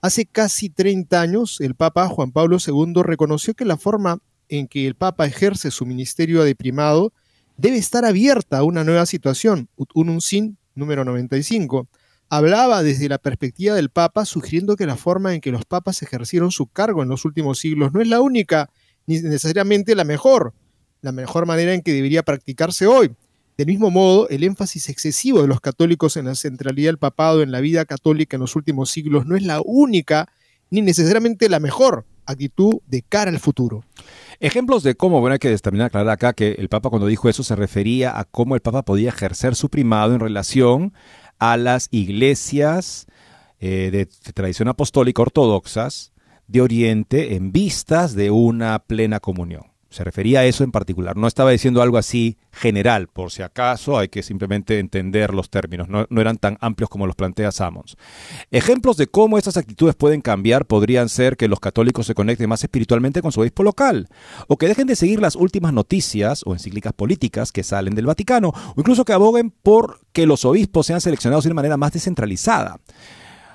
Hace 0.00 0.26
casi 0.26 0.70
30 0.70 1.20
años, 1.20 1.60
el 1.60 1.74
Papa 1.74 2.08
Juan 2.08 2.30
Pablo 2.30 2.56
II 2.64 3.02
reconoció 3.02 3.52
que 3.54 3.64
la 3.64 3.76
forma 3.76 4.20
en 4.48 4.68
que 4.68 4.86
el 4.86 4.94
Papa 4.94 5.26
ejerce 5.26 5.72
su 5.72 5.84
ministerio 5.84 6.44
de 6.44 6.54
primado 6.54 7.12
debe 7.56 7.76
estar 7.76 8.04
abierta 8.04 8.58
a 8.58 8.62
una 8.62 8.84
nueva 8.84 9.06
situación, 9.06 9.68
Unum 9.92 10.20
Sin 10.20 10.56
número 10.76 11.04
95. 11.04 11.88
Hablaba 12.30 12.84
desde 12.84 13.08
la 13.08 13.18
perspectiva 13.18 13.74
del 13.74 13.90
Papa, 13.90 14.24
sugiriendo 14.24 14.76
que 14.76 14.86
la 14.86 14.96
forma 14.96 15.34
en 15.34 15.40
que 15.40 15.50
los 15.50 15.64
papas 15.64 16.00
ejercieron 16.02 16.52
su 16.52 16.68
cargo 16.68 17.02
en 17.02 17.08
los 17.08 17.24
últimos 17.24 17.58
siglos 17.58 17.92
no 17.92 18.00
es 18.00 18.06
la 18.06 18.20
única, 18.20 18.70
ni 19.06 19.20
necesariamente 19.20 19.96
la 19.96 20.04
mejor, 20.04 20.54
la 21.00 21.10
mejor 21.10 21.44
manera 21.44 21.74
en 21.74 21.82
que 21.82 21.92
debería 21.92 22.22
practicarse 22.22 22.86
hoy. 22.86 23.16
Del 23.58 23.66
mismo 23.66 23.90
modo, 23.90 24.28
el 24.28 24.44
énfasis 24.44 24.88
excesivo 24.88 25.42
de 25.42 25.48
los 25.48 25.60
católicos 25.60 26.16
en 26.16 26.26
la 26.26 26.36
centralidad 26.36 26.90
del 26.90 26.98
papado 26.98 27.42
en 27.42 27.50
la 27.50 27.58
vida 27.58 27.84
católica 27.86 28.36
en 28.36 28.40
los 28.42 28.54
últimos 28.54 28.88
siglos 28.88 29.26
no 29.26 29.34
es 29.34 29.42
la 29.42 29.60
única 29.64 30.28
ni 30.70 30.80
necesariamente 30.80 31.48
la 31.48 31.58
mejor 31.58 32.06
actitud 32.24 32.74
de 32.86 33.02
cara 33.02 33.32
al 33.32 33.40
futuro. 33.40 33.82
Ejemplos 34.38 34.84
de 34.84 34.94
cómo, 34.94 35.20
bueno, 35.20 35.32
hay 35.32 35.38
que 35.40 35.58
también 35.58 35.86
aclarar 35.86 36.08
acá 36.10 36.34
que 36.34 36.52
el 36.52 36.68
Papa 36.68 36.88
cuando 36.88 37.08
dijo 37.08 37.28
eso 37.28 37.42
se 37.42 37.56
refería 37.56 38.16
a 38.16 38.26
cómo 38.26 38.54
el 38.54 38.60
Papa 38.60 38.84
podía 38.84 39.08
ejercer 39.08 39.56
su 39.56 39.70
primado 39.70 40.14
en 40.14 40.20
relación 40.20 40.92
a 41.40 41.56
las 41.56 41.88
iglesias 41.90 43.06
eh, 43.58 43.90
de 43.90 44.06
tradición 44.34 44.68
apostólica 44.68 45.20
ortodoxas 45.20 46.12
de 46.46 46.60
Oriente 46.60 47.34
en 47.34 47.50
vistas 47.50 48.14
de 48.14 48.30
una 48.30 48.78
plena 48.78 49.18
comunión. 49.18 49.77
Se 49.90 50.04
refería 50.04 50.40
a 50.40 50.44
eso 50.44 50.64
en 50.64 50.70
particular. 50.70 51.16
No 51.16 51.26
estaba 51.26 51.50
diciendo 51.50 51.80
algo 51.80 51.96
así 51.96 52.36
general, 52.52 53.08
por 53.08 53.30
si 53.30 53.42
acaso 53.42 53.96
hay 53.96 54.08
que 54.08 54.22
simplemente 54.22 54.78
entender 54.78 55.32
los 55.32 55.48
términos. 55.48 55.88
No, 55.88 56.06
eran 56.20 56.36
tan 56.36 56.58
amplios 56.60 56.90
como 56.90 57.06
los 57.06 57.16
plantea 57.16 57.52
Sammons. 57.52 57.96
Ejemplos 58.50 58.98
de 58.98 59.06
cómo 59.06 59.38
estas 59.38 59.56
actitudes 59.56 59.94
pueden 59.94 60.20
cambiar 60.20 60.66
podrían 60.66 61.08
ser 61.08 61.38
que 61.38 61.48
los 61.48 61.58
católicos 61.58 62.06
se 62.06 62.14
conecten 62.14 62.50
más 62.50 62.62
espiritualmente 62.62 63.22
con 63.22 63.32
su 63.32 63.40
obispo 63.40 63.62
local, 63.62 64.08
o 64.46 64.58
que 64.58 64.68
dejen 64.68 64.86
de 64.86 64.96
seguir 64.96 65.20
las 65.20 65.36
últimas 65.36 65.72
noticias 65.72 66.42
o 66.44 66.52
encíclicas 66.52 66.92
políticas 66.92 67.50
que 67.50 67.62
salen 67.62 67.94
del 67.94 68.06
Vaticano, 68.06 68.48
o 68.48 68.74
incluso 68.76 69.06
que 69.06 69.14
aboguen 69.14 69.50
por 69.50 70.00
que 70.12 70.26
los 70.26 70.44
obispos 70.44 70.86
sean 70.86 71.00
seleccionados 71.00 71.44
de 71.44 71.50
una 71.50 71.56
manera 71.56 71.76
más 71.78 71.92
descentralizada. 71.92 72.78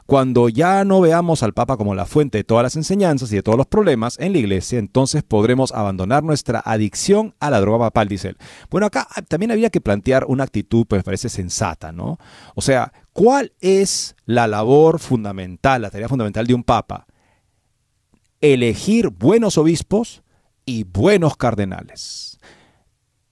Cuando 0.06 0.50
ya 0.50 0.84
no 0.84 1.00
veamos 1.00 1.44
al 1.44 1.54
Papa 1.54 1.78
como 1.78 1.96
la 1.96 2.06
fuente 2.06 2.40
de 2.40 2.44
todas 2.44 2.64
las 2.64 2.76
enseñanzas 2.76 3.32
y 3.32 3.36
de 3.36 3.44
todos 3.44 3.58
los 3.58 3.68
problemas 3.68 4.20
en 4.20 4.34
la 4.34 4.40
iglesia, 4.40 4.78
entonces 4.78 5.24
podremos 5.24 5.72
abandonar 5.72 6.24
nuestra 6.24 6.62
adicción 6.64 7.36
a 7.40 7.50
la 7.50 7.62
droga 7.62 7.86
papal, 7.86 8.10
dice 8.10 8.30
él. 8.30 8.38
Bueno, 8.70 8.88
acá 8.88 9.08
también 9.30 9.52
había 9.52 9.70
que 9.70 9.80
plantear 9.80 10.26
una 10.28 10.44
actitud, 10.44 10.86
pues 10.88 11.04
parece 11.04 11.30
sensata, 11.30 11.94
¿no? 11.94 12.18
O 12.54 12.62
sea, 12.62 12.92
¿cuál 13.14 13.54
es 13.62 14.16
la 14.26 14.48
labor 14.48 15.00
fundamental, 15.00 15.82
la 15.82 15.90
tarea 15.90 16.10
fundamental 16.10 16.46
de 16.48 16.54
un 16.54 16.64
Papa? 16.64 17.08
Elegir 18.42 19.10
buenos 19.10 19.58
obispos 19.58 20.22
y 20.66 20.84
buenos 20.84 21.38
cardenales. 21.38 22.40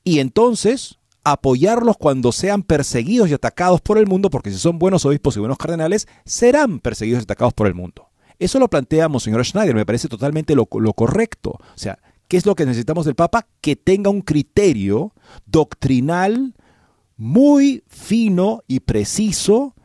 Y 0.06 0.20
entonces 0.20 1.00
apoyarlos 1.24 1.98
cuando 1.98 2.32
sean 2.32 2.64
perseguidos 2.64 3.30
y 3.30 3.34
atacados 3.34 3.82
por 3.82 3.98
el 3.98 4.08
mundo, 4.08 4.30
porque 4.30 4.52
si 4.52 4.58
son 4.58 4.80
buenos 4.80 5.06
obispos 5.06 5.36
y 5.36 5.40
buenos 5.40 5.58
cardenales, 5.58 6.08
serán 6.26 6.80
perseguidos 6.80 7.22
y 7.22 7.24
atacados 7.24 7.54
por 7.54 7.68
el 7.68 7.76
mundo. 7.76 8.10
Eso 8.40 8.60
lo 8.60 8.70
plantea 8.70 9.08
Monseñor 9.08 9.46
Schneider, 9.46 9.76
me 9.76 9.86
parece 9.86 10.08
totalmente 10.08 10.56
lo, 10.56 10.68
lo 10.72 10.94
correcto. 10.94 11.52
O 11.52 11.78
sea, 11.78 12.00
¿qué 12.28 12.38
es 12.38 12.46
lo 12.46 12.56
que 12.56 12.66
necesitamos 12.66 13.06
del 13.06 13.16
Papa? 13.16 13.48
Que 13.62 13.76
tenga 13.76 14.10
un 14.10 14.22
criterio 14.22 15.14
doctrinal 15.46 16.56
muy 17.18 17.84
fino 17.88 18.64
y 18.68 18.80
preciso 18.80 19.76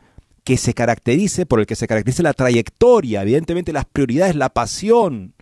que 0.43 0.57
se 0.57 0.73
caracterice, 0.73 1.45
por 1.45 1.59
el 1.59 1.65
que 1.67 1.75
se 1.75 1.87
caracterice 1.87 2.23
la 2.23 2.33
trayectoria, 2.33 3.21
evidentemente 3.21 3.73
las 3.73 3.85
prioridades, 3.85 4.35
la 4.35 4.49
pasión 4.49 5.35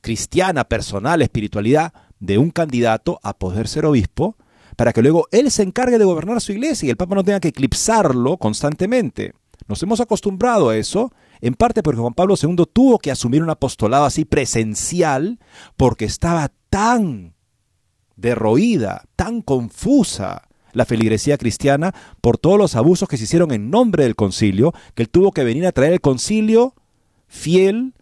cristiana, 0.00 0.64
personal, 0.64 1.22
espiritualidad 1.22 1.92
de 2.20 2.38
un 2.38 2.50
candidato 2.50 3.18
a 3.22 3.36
poder 3.36 3.66
ser 3.68 3.86
obispo, 3.86 4.36
para 4.80 4.94
que 4.94 5.02
luego 5.02 5.28
él 5.30 5.50
se 5.50 5.62
encargue 5.62 5.98
de 5.98 6.06
gobernar 6.06 6.40
su 6.40 6.52
iglesia 6.52 6.86
y 6.86 6.90
el 6.90 6.96
Papa 6.96 7.14
no 7.14 7.22
tenga 7.22 7.38
que 7.38 7.48
eclipsarlo 7.48 8.38
constantemente. 8.38 9.34
Nos 9.68 9.82
hemos 9.82 10.00
acostumbrado 10.00 10.70
a 10.70 10.76
eso, 10.78 11.12
en 11.42 11.52
parte 11.52 11.82
porque 11.82 12.00
Juan 12.00 12.14
Pablo 12.14 12.34
II 12.42 12.64
tuvo 12.72 12.98
que 12.98 13.10
asumir 13.10 13.42
un 13.42 13.50
apostolado 13.50 14.06
así 14.06 14.24
presencial 14.24 15.38
porque 15.76 16.06
estaba 16.06 16.50
tan 16.70 17.34
derroída, 18.16 19.04
tan 19.16 19.42
confusa 19.42 20.48
la 20.72 20.86
feligresía 20.86 21.36
cristiana 21.36 21.94
por 22.22 22.38
todos 22.38 22.56
los 22.56 22.74
abusos 22.74 23.06
que 23.06 23.18
se 23.18 23.24
hicieron 23.24 23.52
en 23.52 23.68
nombre 23.68 24.04
del 24.04 24.16
concilio, 24.16 24.72
que 24.94 25.02
él 25.02 25.10
tuvo 25.10 25.32
que 25.32 25.44
venir 25.44 25.66
a 25.66 25.72
traer 25.72 25.92
el 25.92 26.00
concilio 26.00 26.74
fiel 27.26 27.92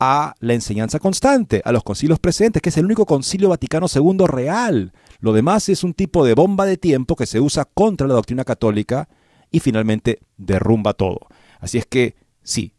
a 0.00 0.34
la 0.40 0.54
enseñanza 0.54 0.98
constante, 0.98 1.60
a 1.62 1.72
los 1.72 1.84
concilios 1.84 2.18
precedentes, 2.18 2.62
que 2.62 2.70
es 2.70 2.76
el 2.78 2.86
único 2.86 3.04
concilio 3.04 3.50
Vaticano 3.50 3.86
II 3.94 4.26
real. 4.26 4.94
Lo 5.20 5.34
demás 5.34 5.68
es 5.68 5.84
un 5.84 5.92
tipo 5.92 6.24
de 6.24 6.34
bomba 6.34 6.64
de 6.64 6.78
tiempo 6.78 7.14
que 7.14 7.26
se 7.26 7.38
usa 7.38 7.66
contra 7.66 8.08
la 8.08 8.14
doctrina 8.14 8.44
católica 8.44 9.10
y 9.50 9.60
finalmente 9.60 10.20
derrumba 10.38 10.94
todo. 10.94 11.20
Así 11.60 11.76
es 11.76 11.84
que 11.84 12.16
sí, 12.42 12.72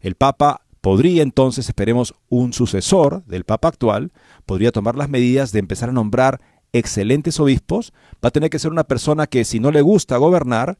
el 0.00 0.16
Papa 0.16 0.66
podría 0.82 1.22
entonces, 1.22 1.66
esperemos, 1.66 2.14
un 2.28 2.52
sucesor 2.52 3.24
del 3.24 3.44
Papa 3.44 3.68
actual, 3.68 4.12
podría 4.44 4.70
tomar 4.70 4.96
las 4.96 5.08
medidas 5.08 5.52
de 5.52 5.60
empezar 5.60 5.88
a 5.88 5.92
nombrar 5.92 6.42
excelentes 6.72 7.40
obispos, 7.40 7.94
va 8.22 8.28
a 8.28 8.32
tener 8.32 8.50
que 8.50 8.58
ser 8.58 8.70
una 8.70 8.84
persona 8.84 9.26
que 9.26 9.44
si 9.44 9.60
no 9.60 9.72
le 9.72 9.80
gusta 9.80 10.18
gobernar, 10.18 10.76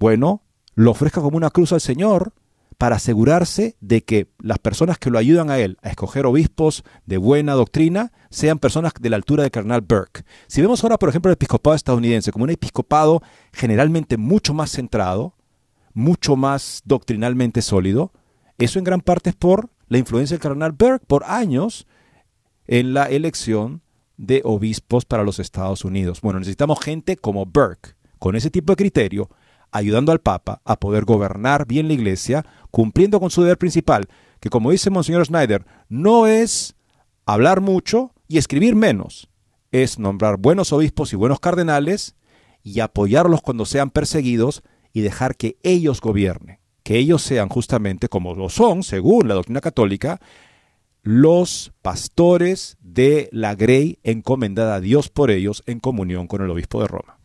bueno, 0.00 0.42
lo 0.74 0.90
ofrezca 0.90 1.20
como 1.20 1.36
una 1.36 1.50
cruz 1.50 1.72
al 1.72 1.80
Señor 1.80 2.32
para 2.80 2.96
asegurarse 2.96 3.76
de 3.82 4.04
que 4.04 4.30
las 4.38 4.58
personas 4.58 4.96
que 4.96 5.10
lo 5.10 5.18
ayudan 5.18 5.50
a 5.50 5.58
él 5.58 5.76
a 5.82 5.90
escoger 5.90 6.24
obispos 6.24 6.82
de 7.04 7.18
buena 7.18 7.52
doctrina 7.52 8.10
sean 8.30 8.58
personas 8.58 8.94
de 8.98 9.10
la 9.10 9.16
altura 9.16 9.42
de 9.42 9.50
Carnal 9.50 9.82
Burke. 9.82 10.24
Si 10.46 10.62
vemos 10.62 10.82
ahora, 10.82 10.96
por 10.96 11.10
ejemplo, 11.10 11.30
el 11.30 11.34
episcopado 11.34 11.76
estadounidense 11.76 12.32
como 12.32 12.44
un 12.44 12.50
episcopado 12.50 13.22
generalmente 13.52 14.16
mucho 14.16 14.54
más 14.54 14.70
centrado, 14.70 15.34
mucho 15.92 16.36
más 16.36 16.80
doctrinalmente 16.86 17.60
sólido, 17.60 18.14
eso 18.56 18.78
en 18.78 18.86
gran 18.86 19.02
parte 19.02 19.28
es 19.28 19.36
por 19.36 19.68
la 19.88 19.98
influencia 19.98 20.38
del 20.38 20.42
Carnal 20.42 20.72
Burke 20.72 21.04
por 21.06 21.24
años 21.24 21.86
en 22.66 22.94
la 22.94 23.10
elección 23.10 23.82
de 24.16 24.40
obispos 24.42 25.04
para 25.04 25.22
los 25.22 25.38
Estados 25.38 25.84
Unidos. 25.84 26.22
Bueno, 26.22 26.38
necesitamos 26.38 26.80
gente 26.80 27.18
como 27.18 27.44
Burke, 27.44 27.90
con 28.18 28.36
ese 28.36 28.48
tipo 28.48 28.72
de 28.72 28.76
criterio, 28.76 29.28
ayudando 29.72 30.12
al 30.12 30.20
Papa 30.20 30.60
a 30.64 30.78
poder 30.78 31.04
gobernar 31.04 31.66
bien 31.66 31.88
la 31.88 31.94
Iglesia, 31.94 32.44
cumpliendo 32.70 33.20
con 33.20 33.30
su 33.30 33.42
deber 33.42 33.58
principal, 33.58 34.08
que 34.40 34.50
como 34.50 34.70
dice 34.70 34.90
Monseñor 34.90 35.26
Schneider, 35.26 35.66
no 35.88 36.26
es 36.26 36.74
hablar 37.26 37.60
mucho 37.60 38.12
y 38.28 38.38
escribir 38.38 38.74
menos, 38.74 39.28
es 39.72 39.98
nombrar 39.98 40.36
buenos 40.38 40.72
obispos 40.72 41.12
y 41.12 41.16
buenos 41.16 41.40
cardenales 41.40 42.16
y 42.62 42.80
apoyarlos 42.80 43.40
cuando 43.42 43.64
sean 43.64 43.90
perseguidos 43.90 44.62
y 44.92 45.00
dejar 45.00 45.36
que 45.36 45.56
ellos 45.62 46.00
gobiernen, 46.00 46.58
que 46.82 46.98
ellos 46.98 47.22
sean 47.22 47.48
justamente 47.48 48.08
como 48.08 48.34
lo 48.34 48.48
son, 48.48 48.82
según 48.82 49.28
la 49.28 49.34
doctrina 49.34 49.60
católica, 49.60 50.20
los 51.02 51.72
pastores 51.80 52.76
de 52.80 53.28
la 53.32 53.54
Grey 53.54 53.98
encomendada 54.02 54.74
a 54.74 54.80
Dios 54.80 55.08
por 55.08 55.30
ellos 55.30 55.62
en 55.66 55.80
comunión 55.80 56.26
con 56.26 56.42
el 56.42 56.50
obispo 56.50 56.80
de 56.80 56.88
Roma. 56.88 57.19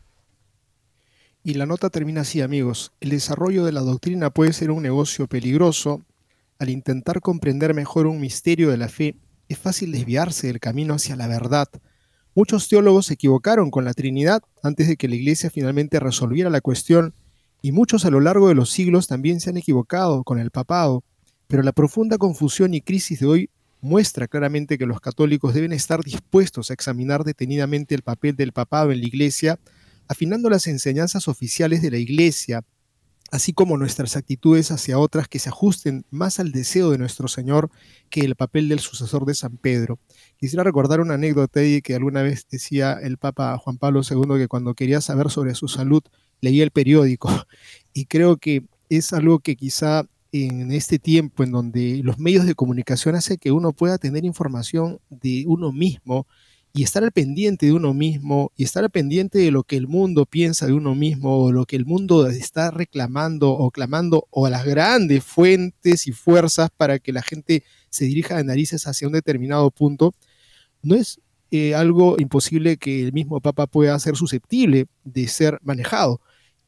Y 1.47 1.53
la 1.53 1.67
nota 1.67 1.91
termina 1.91 2.21
así, 2.21 2.41
amigos. 2.41 2.91
El 2.99 3.12
desarrollo 3.12 3.65
de 3.65 3.71
la 3.71 3.81
doctrina 3.81 4.31
puede 4.31 4.51
ser 4.51 4.71
un 4.71 4.81
negocio 4.81 5.27
peligroso. 5.27 6.03
Al 6.58 6.71
intentar 6.71 7.21
comprender 7.21 7.75
mejor 7.75 8.08
un 8.08 8.19
misterio 8.19 8.71
de 8.71 8.77
la 8.77 8.89
fe, 8.89 9.15
es 9.47 9.60
fácil 9.60 9.91
desviarse 9.91 10.47
del 10.47 10.60
camino 10.60 10.95
hacia 10.95 11.15
la 11.15 11.27
verdad. 11.27 11.67
Muchos 12.34 12.67
teólogos 12.67 13.05
se 13.05 13.13
equivocaron 13.13 13.69
con 13.69 13.86
la 13.86 13.93
Trinidad 13.93 14.41
antes 14.63 14.88
de 14.88 14.97
que 14.97 15.08
la 15.08 15.17
Iglesia 15.17 15.51
finalmente 15.51 15.99
resolviera 15.99 16.49
la 16.49 16.62
cuestión, 16.62 17.13
y 17.62 17.71
muchos 17.71 18.05
a 18.05 18.10
lo 18.10 18.21
largo 18.21 18.47
de 18.47 18.55
los 18.55 18.71
siglos 18.71 19.05
también 19.05 19.39
se 19.39 19.51
han 19.51 19.58
equivocado 19.58 20.23
con 20.23 20.39
el 20.39 20.49
papado. 20.49 21.03
Pero 21.45 21.62
la 21.62 21.73
profunda 21.73 22.17
confusión 22.17 22.73
y 22.73 22.81
crisis 22.81 23.19
de 23.19 23.27
hoy 23.27 23.49
muestra 23.81 24.27
claramente 24.27 24.79
que 24.79 24.88
los 24.88 24.99
católicos 24.99 25.53
deben 25.53 25.73
estar 25.73 26.03
dispuestos 26.03 26.71
a 26.71 26.73
examinar 26.73 27.23
detenidamente 27.23 27.93
el 27.93 28.01
papel 28.01 28.36
del 28.36 28.51
papado 28.51 28.91
en 28.91 29.01
la 29.01 29.05
Iglesia 29.05 29.60
afinando 30.07 30.49
las 30.49 30.67
enseñanzas 30.67 31.27
oficiales 31.27 31.81
de 31.81 31.91
la 31.91 31.97
Iglesia, 31.97 32.63
así 33.31 33.53
como 33.53 33.77
nuestras 33.77 34.15
actitudes 34.15 34.71
hacia 34.71 34.99
otras 34.99 35.27
que 35.27 35.39
se 35.39 35.49
ajusten 35.49 36.05
más 36.09 36.39
al 36.39 36.51
deseo 36.51 36.91
de 36.91 36.97
nuestro 36.97 37.27
Señor 37.27 37.69
que 38.09 38.21
el 38.21 38.35
papel 38.35 38.69
del 38.69 38.79
sucesor 38.79 39.25
de 39.25 39.33
San 39.33 39.57
Pedro. 39.57 39.99
Quisiera 40.37 40.63
recordar 40.63 41.01
una 41.01 41.15
anécdota 41.15 41.61
que 41.83 41.95
alguna 41.95 42.21
vez 42.21 42.47
decía 42.49 42.93
el 43.01 43.17
Papa 43.17 43.57
Juan 43.57 43.77
Pablo 43.77 44.01
II 44.09 44.37
que 44.37 44.47
cuando 44.47 44.73
quería 44.73 45.01
saber 45.01 45.29
sobre 45.29 45.55
su 45.55 45.67
salud 45.67 46.03
leía 46.41 46.63
el 46.63 46.71
periódico 46.71 47.29
y 47.93 48.05
creo 48.05 48.37
que 48.37 48.65
es 48.89 49.11
algo 49.13 49.39
que 49.39 49.55
quizá 49.55 50.07
en 50.31 50.71
este 50.71 50.99
tiempo 50.99 51.43
en 51.43 51.51
donde 51.51 52.01
los 52.03 52.19
medios 52.19 52.45
de 52.45 52.55
comunicación 52.55 53.15
hace 53.15 53.37
que 53.37 53.51
uno 53.51 53.71
pueda 53.71 53.97
tener 53.97 54.25
información 54.25 54.99
de 55.09 55.45
uno 55.47 55.71
mismo 55.71 56.27
y 56.75 56.83
estar 56.83 57.05
al 57.05 57.13
pendiente 57.13 57.67
de 57.67 57.71
uno 57.71 57.93
mismo 57.93 58.51
y 58.57 58.65
estar 58.65 58.83
al 58.83 58.89
pendiente 58.89 59.39
de 59.39 59.49
lo 59.49 59.63
que 59.63 59.77
el 59.77 59.88
mundo 59.88 60.25
piensa 60.25 60.67
de 60.67 60.73
uno 60.73 60.93
mismo 60.93 61.45
o 61.45 61.51
lo 61.53 61.65
que 61.65 61.77
el 61.77 61.85
mundo 61.85 62.27
está 62.27 62.69
reclamando 62.69 63.49
o 63.49 63.71
clamando 63.71 64.27
o 64.29 64.45
a 64.45 64.49
las 64.49 64.65
grandes 64.65 65.23
fuentes 65.23 66.05
y 66.05 66.11
fuerzas 66.11 66.69
para 66.75 66.99
que 66.99 67.13
la 67.13 67.21
gente 67.21 67.63
se 67.89 68.03
dirija 68.03 68.35
de 68.35 68.43
narices 68.43 68.88
hacia 68.88 69.07
un 69.07 69.13
determinado 69.13 69.71
punto, 69.71 70.13
no 70.83 70.95
es 70.95 71.21
eh, 71.49 71.75
algo 71.75 72.17
imposible 72.19 72.75
que 72.75 73.03
el 73.03 73.13
mismo 73.13 73.39
Papa 73.39 73.67
pueda 73.67 73.97
ser 73.97 74.17
susceptible 74.17 74.88
de 75.05 75.29
ser 75.29 75.59
manejado 75.63 76.19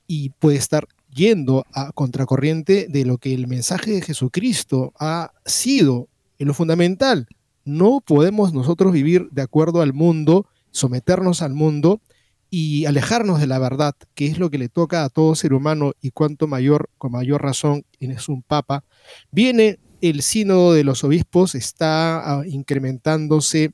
y 0.07 0.29
puede 0.29 0.55
estar 0.55 0.87
yendo 1.13 1.65
a 1.73 1.91
contracorriente 1.91 2.87
de 2.89 3.03
lo 3.03 3.17
que 3.17 3.33
el 3.33 3.47
mensaje 3.47 3.91
de 3.91 4.01
Jesucristo 4.01 4.93
ha 4.97 5.33
sido 5.45 6.07
en 6.39 6.47
lo 6.47 6.53
fundamental 6.53 7.27
no 7.67 8.01
podemos 8.01 8.53
nosotros 8.53 8.93
vivir 8.93 9.29
de 9.31 9.41
acuerdo 9.41 9.81
al 9.81 9.93
mundo, 9.93 10.47
someternos 10.71 11.41
al 11.41 11.53
mundo 11.53 12.01
y 12.49 12.85
alejarnos 12.85 13.39
de 13.39 13.47
la 13.47 13.59
verdad, 13.59 13.93
que 14.15 14.27
es 14.27 14.39
lo 14.39 14.49
que 14.49 14.57
le 14.57 14.69
toca 14.69 15.03
a 15.03 15.09
todo 15.09 15.35
ser 15.35 15.53
humano 15.53 15.93
y 16.01 16.11
cuanto 16.11 16.47
mayor, 16.47 16.89
con 16.97 17.11
mayor 17.11 17.43
razón, 17.43 17.83
es 17.99 18.29
un 18.29 18.41
papa. 18.41 18.83
Viene 19.31 19.79
el 20.01 20.21
sínodo 20.21 20.73
de 20.73 20.83
los 20.83 21.03
obispos, 21.03 21.55
está 21.55 22.39
ah, 22.39 22.43
incrementándose 22.47 23.71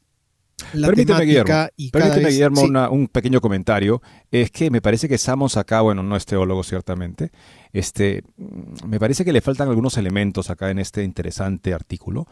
la 0.73 0.87
permíteme, 0.87 1.25
Guillermo, 1.25 1.67
y 1.75 1.89
permíteme, 1.89 2.29
Guillermo 2.29 2.61
un 2.89 3.07
pequeño 3.07 3.41
comentario. 3.41 4.01
Es 4.31 4.49
que 4.51 4.71
me 4.71 4.81
parece 4.81 5.09
que 5.09 5.15
estamos 5.15 5.57
acá, 5.57 5.81
bueno, 5.81 6.03
no 6.03 6.15
es 6.15 6.25
teólogo 6.25 6.63
ciertamente, 6.63 7.31
este, 7.73 8.23
mm, 8.37 8.87
me 8.87 8.99
parece 8.99 9.25
que 9.25 9.33
le 9.33 9.41
faltan 9.41 9.67
algunos 9.67 9.97
elementos 9.97 10.49
acá 10.49 10.69
en 10.69 10.79
este 10.79 11.03
interesante 11.03 11.73
artículo 11.73 12.27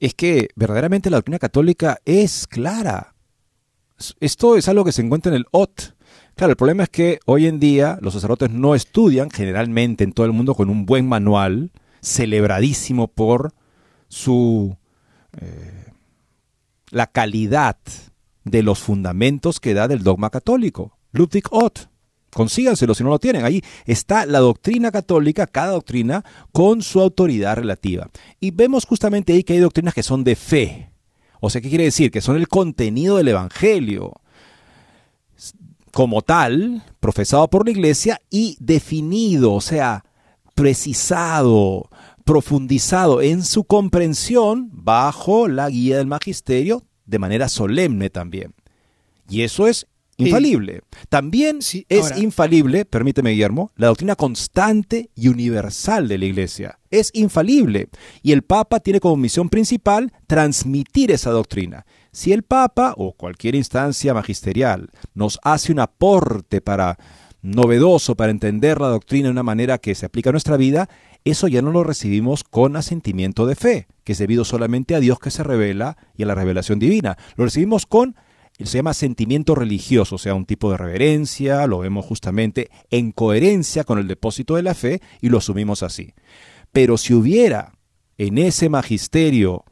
es 0.00 0.14
que 0.14 0.48
verdaderamente 0.56 1.10
la 1.10 1.18
doctrina 1.18 1.38
católica 1.38 2.00
es 2.04 2.46
clara. 2.46 3.14
Esto 4.18 4.56
es 4.56 4.66
algo 4.66 4.84
que 4.84 4.92
se 4.92 5.02
encuentra 5.02 5.30
en 5.30 5.36
el 5.36 5.46
OT. 5.50 5.94
Claro, 6.34 6.52
el 6.52 6.56
problema 6.56 6.84
es 6.84 6.88
que 6.88 7.20
hoy 7.26 7.46
en 7.46 7.60
día 7.60 7.98
los 8.00 8.14
sacerdotes 8.14 8.50
no 8.50 8.74
estudian 8.74 9.30
generalmente 9.30 10.04
en 10.04 10.12
todo 10.12 10.24
el 10.24 10.32
mundo 10.32 10.54
con 10.54 10.70
un 10.70 10.86
buen 10.86 11.06
manual, 11.06 11.70
celebradísimo 12.00 13.08
por 13.08 13.52
su 14.08 14.74
eh, 15.38 15.92
la 16.88 17.06
calidad 17.06 17.76
de 18.44 18.62
los 18.62 18.78
fundamentos 18.78 19.60
que 19.60 19.74
da 19.74 19.86
del 19.86 20.02
dogma 20.02 20.30
católico. 20.30 20.96
Ludwig 21.12 21.44
Ott 21.50 21.90
consíganselo 22.32 22.94
si 22.94 23.04
no 23.04 23.10
lo 23.10 23.18
tienen. 23.18 23.44
Ahí 23.44 23.62
está 23.86 24.26
la 24.26 24.40
doctrina 24.40 24.90
católica, 24.90 25.46
cada 25.46 25.72
doctrina, 25.72 26.24
con 26.52 26.82
su 26.82 27.00
autoridad 27.00 27.56
relativa. 27.56 28.08
Y 28.40 28.50
vemos 28.50 28.86
justamente 28.86 29.32
ahí 29.32 29.44
que 29.44 29.54
hay 29.54 29.58
doctrinas 29.58 29.94
que 29.94 30.02
son 30.02 30.24
de 30.24 30.36
fe. 30.36 30.90
O 31.40 31.50
sea, 31.50 31.60
¿qué 31.60 31.68
quiere 31.68 31.84
decir? 31.84 32.10
Que 32.10 32.20
son 32.20 32.36
el 32.36 32.48
contenido 32.48 33.16
del 33.16 33.28
Evangelio 33.28 34.20
como 35.92 36.22
tal, 36.22 36.84
profesado 37.00 37.48
por 37.48 37.64
la 37.64 37.72
iglesia 37.72 38.20
y 38.30 38.56
definido, 38.60 39.52
o 39.52 39.60
sea, 39.60 40.04
precisado, 40.54 41.88
profundizado 42.24 43.22
en 43.22 43.42
su 43.42 43.64
comprensión 43.64 44.70
bajo 44.72 45.48
la 45.48 45.68
guía 45.68 45.98
del 45.98 46.06
magisterio 46.06 46.84
de 47.06 47.18
manera 47.18 47.48
solemne 47.48 48.10
también. 48.10 48.54
Y 49.28 49.42
eso 49.42 49.66
es 49.66 49.86
infalible. 50.20 50.82
También 51.08 51.58
es 51.60 52.16
infalible, 52.16 52.84
permíteme 52.84 53.30
Guillermo, 53.30 53.72
la 53.76 53.88
doctrina 53.88 54.16
constante 54.16 55.10
y 55.14 55.28
universal 55.28 56.08
de 56.08 56.18
la 56.18 56.24
Iglesia. 56.24 56.78
Es 56.90 57.10
infalible. 57.14 57.88
Y 58.22 58.32
el 58.32 58.42
Papa 58.42 58.80
tiene 58.80 59.00
como 59.00 59.16
misión 59.16 59.48
principal 59.48 60.12
transmitir 60.26 61.10
esa 61.10 61.30
doctrina. 61.30 61.86
Si 62.12 62.32
el 62.32 62.42
Papa 62.42 62.94
o 62.96 63.12
cualquier 63.12 63.54
instancia 63.54 64.14
magisterial 64.14 64.90
nos 65.14 65.38
hace 65.42 65.72
un 65.72 65.80
aporte 65.80 66.60
para 66.60 66.98
novedoso 67.42 68.16
para 68.16 68.30
entender 68.30 68.80
la 68.80 68.88
doctrina 68.88 69.28
de 69.28 69.32
una 69.32 69.42
manera 69.42 69.78
que 69.78 69.94
se 69.94 70.06
aplica 70.06 70.30
a 70.30 70.32
nuestra 70.32 70.56
vida, 70.56 70.88
eso 71.24 71.48
ya 71.48 71.62
no 71.62 71.70
lo 71.70 71.84
recibimos 71.84 72.44
con 72.44 72.76
asentimiento 72.76 73.46
de 73.46 73.54
fe, 73.54 73.86
que 74.04 74.12
es 74.12 74.18
debido 74.18 74.44
solamente 74.44 74.94
a 74.94 75.00
Dios 75.00 75.18
que 75.18 75.30
se 75.30 75.42
revela 75.42 75.96
y 76.16 76.22
a 76.22 76.26
la 76.26 76.34
revelación 76.34 76.78
divina. 76.78 77.16
Lo 77.36 77.44
recibimos 77.44 77.86
con 77.86 78.16
se 78.66 78.78
llama 78.78 78.94
sentimiento 78.94 79.54
religioso, 79.54 80.16
o 80.16 80.18
sea, 80.18 80.34
un 80.34 80.46
tipo 80.46 80.70
de 80.70 80.76
reverencia, 80.76 81.66
lo 81.66 81.78
vemos 81.78 82.04
justamente 82.04 82.70
en 82.90 83.12
coherencia 83.12 83.84
con 83.84 83.98
el 83.98 84.08
depósito 84.08 84.56
de 84.56 84.62
la 84.62 84.74
fe 84.74 85.00
y 85.20 85.28
lo 85.28 85.38
asumimos 85.38 85.82
así. 85.82 86.14
Pero 86.72 86.98
si 86.98 87.14
hubiera 87.14 87.72
en 88.18 88.38
ese 88.38 88.68
magisterio 88.68 89.64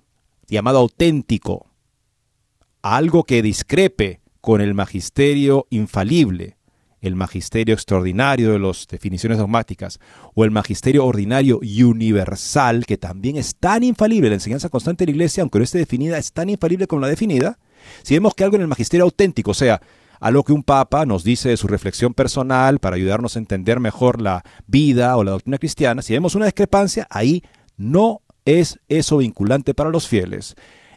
llamado 0.47 0.79
auténtico 0.79 1.67
algo 2.83 3.25
que 3.25 3.43
discrepe 3.43 4.21
con 4.41 4.61
el 4.61 4.73
magisterio 4.73 5.67
infalible, 5.71 6.57
el 7.01 7.15
magisterio 7.15 7.75
extraordinario 7.75 8.53
de 8.53 8.59
las 8.59 8.87
definiciones 8.89 9.39
dogmáticas 9.39 10.01
o 10.35 10.45
el 10.45 10.51
magisterio 10.51 11.05
ordinario 11.05 11.61
y 11.63 11.83
universal, 11.83 12.87
que 12.87 12.97
también 12.97 13.37
es 13.37 13.57
tan 13.57 13.83
infalible, 13.83 14.29
la 14.29 14.37
enseñanza 14.37 14.69
constante 14.69 15.05
de 15.05 15.13
la 15.13 15.17
Iglesia, 15.17 15.43
aunque 15.43 15.59
no 15.59 15.65
esté 15.65 15.79
definida, 15.79 16.19
es 16.19 16.33
tan 16.33 16.51
infalible 16.51 16.87
como 16.87 17.03
la 17.03 17.09
definida, 17.09 17.59
si 18.03 18.15
vemos 18.15 18.35
que 18.35 18.45
algo 18.45 18.57
en 18.57 18.63
el 18.63 18.69
magisterio 18.69 19.05
auténtico, 19.05 19.53
o 19.53 19.55
sea, 19.55 19.81
algo 20.21 20.43
que 20.43 20.53
un 20.53 20.65
papa 20.65 21.07
nos 21.07 21.23
dice 21.23 21.51
de 21.51 21.57
su 21.57 21.69
reflexión 21.69 22.15
personal 22.15 22.81
para 22.81 22.97
ayudarnos 22.97 23.37
a 23.37 23.39
entender 23.39 23.79
mejor 23.81 24.21
la 24.21 24.43
vida 24.67 25.17
o 25.17 25.25
la 25.25 25.33
doctrina 25.33 25.59
cristiana, 25.59 26.03
si 26.03 26.13
vemos 26.13 26.35
una 26.35 26.47
discrepancia, 26.47 27.07
ahí 27.11 27.43
no 27.77 28.23
¿Es 28.49 28.81
eso 28.89 29.19
vinculante 29.19 29.75
para 29.75 29.91
los 29.91 30.09
fieles? 30.09 30.55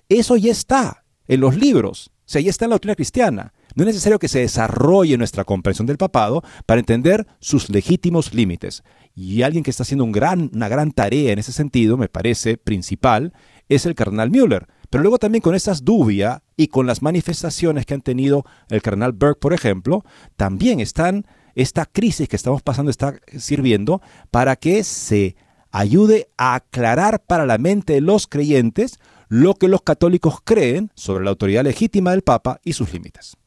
Eso 0.07 0.37
ya 0.37 0.53
está 0.53 1.03
en 1.27 1.41
los 1.41 1.57
libros, 1.57 2.11
o 2.19 2.23
sea, 2.23 2.39
ya 2.39 2.49
está 2.49 2.63
en 2.63 2.69
la 2.69 2.75
doctrina 2.75 2.95
cristiana. 2.95 3.51
No 3.75 3.83
es 3.83 3.87
necesario 3.87 4.19
que 4.19 4.29
se 4.29 4.39
desarrolle 4.39 5.17
nuestra 5.17 5.43
comprensión 5.43 5.85
del 5.85 5.97
papado 5.97 6.43
para 6.65 6.79
entender 6.79 7.27
sus 7.41 7.69
legítimos 7.69 8.33
límites. 8.33 8.83
Y 9.13 9.41
alguien 9.41 9.65
que 9.65 9.69
está 9.69 9.83
haciendo 9.83 10.05
una 10.05 10.69
gran 10.69 10.91
tarea 10.93 11.33
en 11.33 11.39
ese 11.39 11.51
sentido, 11.51 11.97
me 11.97 12.07
parece 12.07 12.55
principal, 12.55 13.33
es 13.67 13.85
el 13.85 13.95
cardenal 13.95 14.31
Müller. 14.31 14.67
Pero 14.91 15.03
luego 15.03 15.17
también 15.17 15.41
con 15.41 15.55
esas 15.55 15.85
dubias 15.85 16.41
y 16.57 16.67
con 16.67 16.85
las 16.85 17.01
manifestaciones 17.01 17.85
que 17.85 17.93
han 17.93 18.01
tenido 18.01 18.43
el 18.69 18.81
cardenal 18.81 19.13
Burke, 19.13 19.39
por 19.39 19.53
ejemplo, 19.53 20.03
también 20.35 20.81
están, 20.81 21.25
esta 21.55 21.85
crisis 21.85 22.27
que 22.27 22.35
estamos 22.35 22.61
pasando 22.61 22.91
está 22.91 23.15
sirviendo 23.37 24.01
para 24.31 24.57
que 24.57 24.83
se 24.83 25.37
ayude 25.71 26.27
a 26.37 26.55
aclarar 26.55 27.23
para 27.23 27.45
la 27.45 27.57
mente 27.57 27.93
de 27.93 28.01
los 28.01 28.27
creyentes 28.27 28.99
lo 29.29 29.55
que 29.55 29.69
los 29.69 29.81
católicos 29.81 30.39
creen 30.43 30.91
sobre 30.93 31.23
la 31.23 31.29
autoridad 31.29 31.63
legítima 31.63 32.11
del 32.11 32.21
Papa 32.21 32.59
y 32.65 32.73
sus 32.73 32.91
límites. 32.91 33.37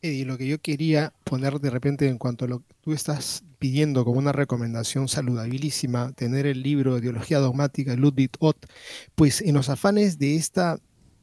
Eddie, 0.00 0.24
lo 0.24 0.36
que 0.36 0.48
yo 0.48 0.58
quería 0.58 1.12
poner 1.22 1.60
de 1.60 1.70
repente 1.70 2.08
en 2.08 2.18
cuanto 2.18 2.46
a 2.46 2.48
lo 2.48 2.58
que 2.58 2.74
tú 2.80 2.92
estás 2.92 3.44
pidiendo 3.62 4.04
como 4.04 4.18
una 4.18 4.32
recomendación 4.32 5.06
saludabilísima, 5.06 6.10
tener 6.14 6.46
el 6.46 6.64
libro 6.64 6.96
de 6.96 7.02
Teología 7.02 7.38
Dogmática 7.38 7.92
de 7.92 7.96
Ludwig 7.96 8.32
Ott, 8.40 8.66
pues 9.14 9.40
en 9.40 9.54
los 9.54 9.68
afanes 9.68 10.18
de 10.18 10.34
esta, 10.34 10.80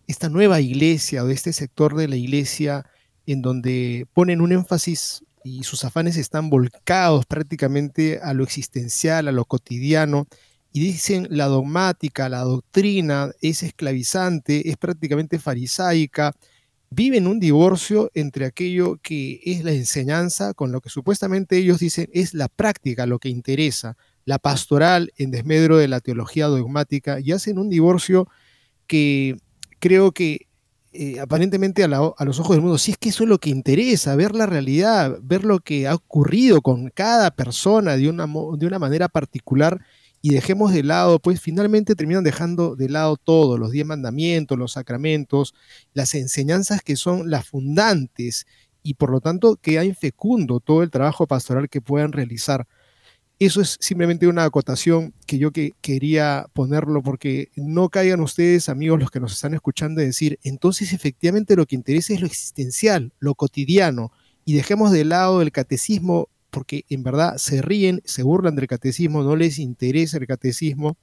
esta 0.08 0.30
nueva 0.30 0.62
iglesia 0.62 1.26
o 1.26 1.28
de 1.28 1.34
este 1.34 1.52
sector 1.52 1.98
de 1.98 2.08
la 2.08 2.16
iglesia 2.16 2.86
en 3.26 3.42
donde 3.42 4.08
ponen 4.14 4.40
un 4.40 4.54
énfasis 4.54 5.26
y 5.44 5.64
sus 5.64 5.84
afanes 5.84 6.16
están 6.16 6.50
volcados 6.50 7.26
prácticamente 7.26 8.22
a 8.24 8.34
lo 8.34 8.46
existencial, 8.46 9.28
a 9.28 9.34
lo 9.34 9.44
cotidiano, 9.44 10.26
y 10.72 10.80
dicen 10.80 11.28
la 11.30 11.48
dogmática, 11.48 12.30
la 12.30 12.44
doctrina 12.44 13.32
es 13.42 13.64
esclavizante, 13.64 14.70
es 14.70 14.78
prácticamente 14.78 15.40
farisaica, 15.40 16.32
viven 16.90 17.28
un 17.28 17.40
divorcio 17.40 18.10
entre 18.14 18.46
aquello 18.46 18.98
que 19.02 19.42
es 19.46 19.64
la 19.64 19.72
enseñanza 19.72 20.54
con 20.54 20.72
lo 20.72 20.82
que 20.82 20.90
supuestamente 20.90 21.58
ellos 21.58 21.80
dicen 21.80 22.10
es 22.14 22.34
la 22.34 22.48
práctica, 22.48 23.06
lo 23.06 23.20
que 23.20 23.30
interesa, 23.30 23.96
la 24.26 24.40
pastoral 24.40 25.12
en 25.18 25.32
desmedro 25.32 25.78
de 25.78 25.88
la 25.88 26.00
teología 26.00 26.48
dogmática, 26.48 27.20
y 27.20 27.32
hacen 27.32 27.58
un 27.60 27.70
divorcio 27.70 28.28
que 28.88 29.38
creo 29.80 30.12
que 30.12 30.48
eh, 30.92 31.20
aparentemente 31.20 31.84
a, 31.84 31.88
los 31.88 32.40
ojos 32.40 32.56
del 32.56 32.62
mundo, 32.62 32.80
si 32.80 32.92
es 32.92 32.98
que 32.98 33.10
eso 33.10 33.24
es 33.24 33.30
lo 33.30 33.38
que 33.38 33.52
interesa, 33.52 34.16
ver 34.16 34.34
la 34.34 34.48
realidad, 34.48 35.20
ver 35.22 35.44
lo 35.44 35.60
que 35.60 35.88
ha 35.88 35.94
ocurrido 35.94 36.62
con 36.62 36.90
cada 36.90 37.30
persona 37.30 37.96
de 37.96 38.10
una, 38.10 38.26
de 38.26 38.66
una 38.66 38.80
manera 38.80 39.08
particular 39.08 39.80
y 40.22 40.34
dejemos 40.34 40.74
de 40.74 40.84
lado, 40.84 41.20
pues 41.20 41.40
finalmente 41.40 41.96
terminan 41.96 42.24
dejando 42.24 42.76
de 42.76 42.90
lado 42.90 43.16
todo, 43.18 43.58
los 43.58 43.72
diez 43.72 43.86
mandamientos, 43.86 44.58
los 44.58 44.74
sacramentos, 44.74 45.54
las 45.94 46.14
enseñanzas 46.16 46.82
que 46.82 46.96
son 46.96 47.30
las 47.30 47.48
fundantes 47.48 48.46
y 48.84 48.96
por 48.96 49.12
lo 49.12 49.22
tanto 49.22 49.56
queda 49.56 49.86
infecundo 49.86 50.60
todo 50.60 50.84
el 50.84 50.92
trabajo 50.92 51.28
pastoral 51.28 51.70
que 51.70 51.82
puedan 51.82 52.12
realizar. 52.12 52.68
Eso 53.40 53.62
es 53.62 53.78
simplemente 53.80 54.28
una 54.28 54.44
acotación 54.44 55.14
que 55.26 55.38
yo 55.38 55.52
que 55.52 55.72
quería 55.80 56.48
ponerlo 56.52 57.02
porque 57.02 57.50
no 57.56 57.88
caigan 57.88 58.20
ustedes, 58.20 58.68
amigos, 58.68 59.00
los 59.00 59.12
que 59.12 59.22
nos 59.22 59.32
están 59.32 59.54
escuchando, 59.54 60.02
decir, 60.02 60.38
entonces 60.44 60.92
efectivamente 60.92 61.56
lo 61.56 61.66
que 61.66 61.76
interesa 61.76 62.14
es 62.14 62.20
lo 62.20 62.28
existencial, 62.28 63.14
lo 63.20 63.36
cotidiano, 63.36 64.12
y 64.44 64.56
dejemos 64.56 64.92
de 64.92 65.06
lado 65.06 65.42
el 65.42 65.54
catecismo 65.54 66.28
porque 66.50 66.86
en 66.90 67.04
verdad 67.04 67.38
se 67.38 67.62
ríen, 67.62 68.02
se 68.06 68.24
burlan 68.24 68.56
del 68.56 68.68
catecismo, 68.68 69.24
no 69.24 69.36
les 69.36 69.60
interesa 69.60 70.18
el 70.18 70.28
catecismo, 70.28 70.98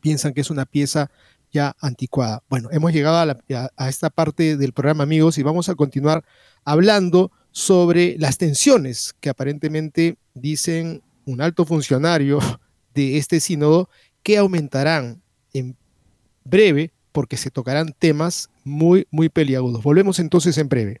piensan 0.00 0.34
que 0.34 0.40
es 0.40 0.50
una 0.50 0.66
pieza 0.66 1.10
ya 1.52 1.74
anticuada. 1.80 2.42
Bueno, 2.48 2.68
hemos 2.72 2.92
llegado 2.92 3.16
a, 3.16 3.70
a 3.76 3.88
esta 3.88 4.10
parte 4.10 4.56
del 4.56 4.72
programa, 4.72 5.04
amigos, 5.04 5.38
y 5.38 5.42
vamos 5.42 5.68
a 5.68 5.74
continuar 5.74 6.24
hablando 6.64 7.30
sobre 7.52 8.16
las 8.18 8.36
tensiones 8.36 9.14
que 9.20 9.30
aparentemente 9.30 10.18
dicen 10.34 11.02
un 11.24 11.40
alto 11.40 11.64
funcionario 11.64 12.38
de 12.94 13.16
este 13.16 13.40
sínodo 13.40 13.88
que 14.22 14.38
aumentarán 14.38 15.22
en 15.52 15.76
breve 16.44 16.92
porque 17.12 17.36
se 17.36 17.50
tocarán 17.50 17.94
temas 17.98 18.50
muy, 18.64 19.06
muy 19.10 19.28
peliagudos. 19.28 19.82
Volvemos 19.82 20.18
entonces 20.18 20.58
en 20.58 20.68
breve. 20.68 21.00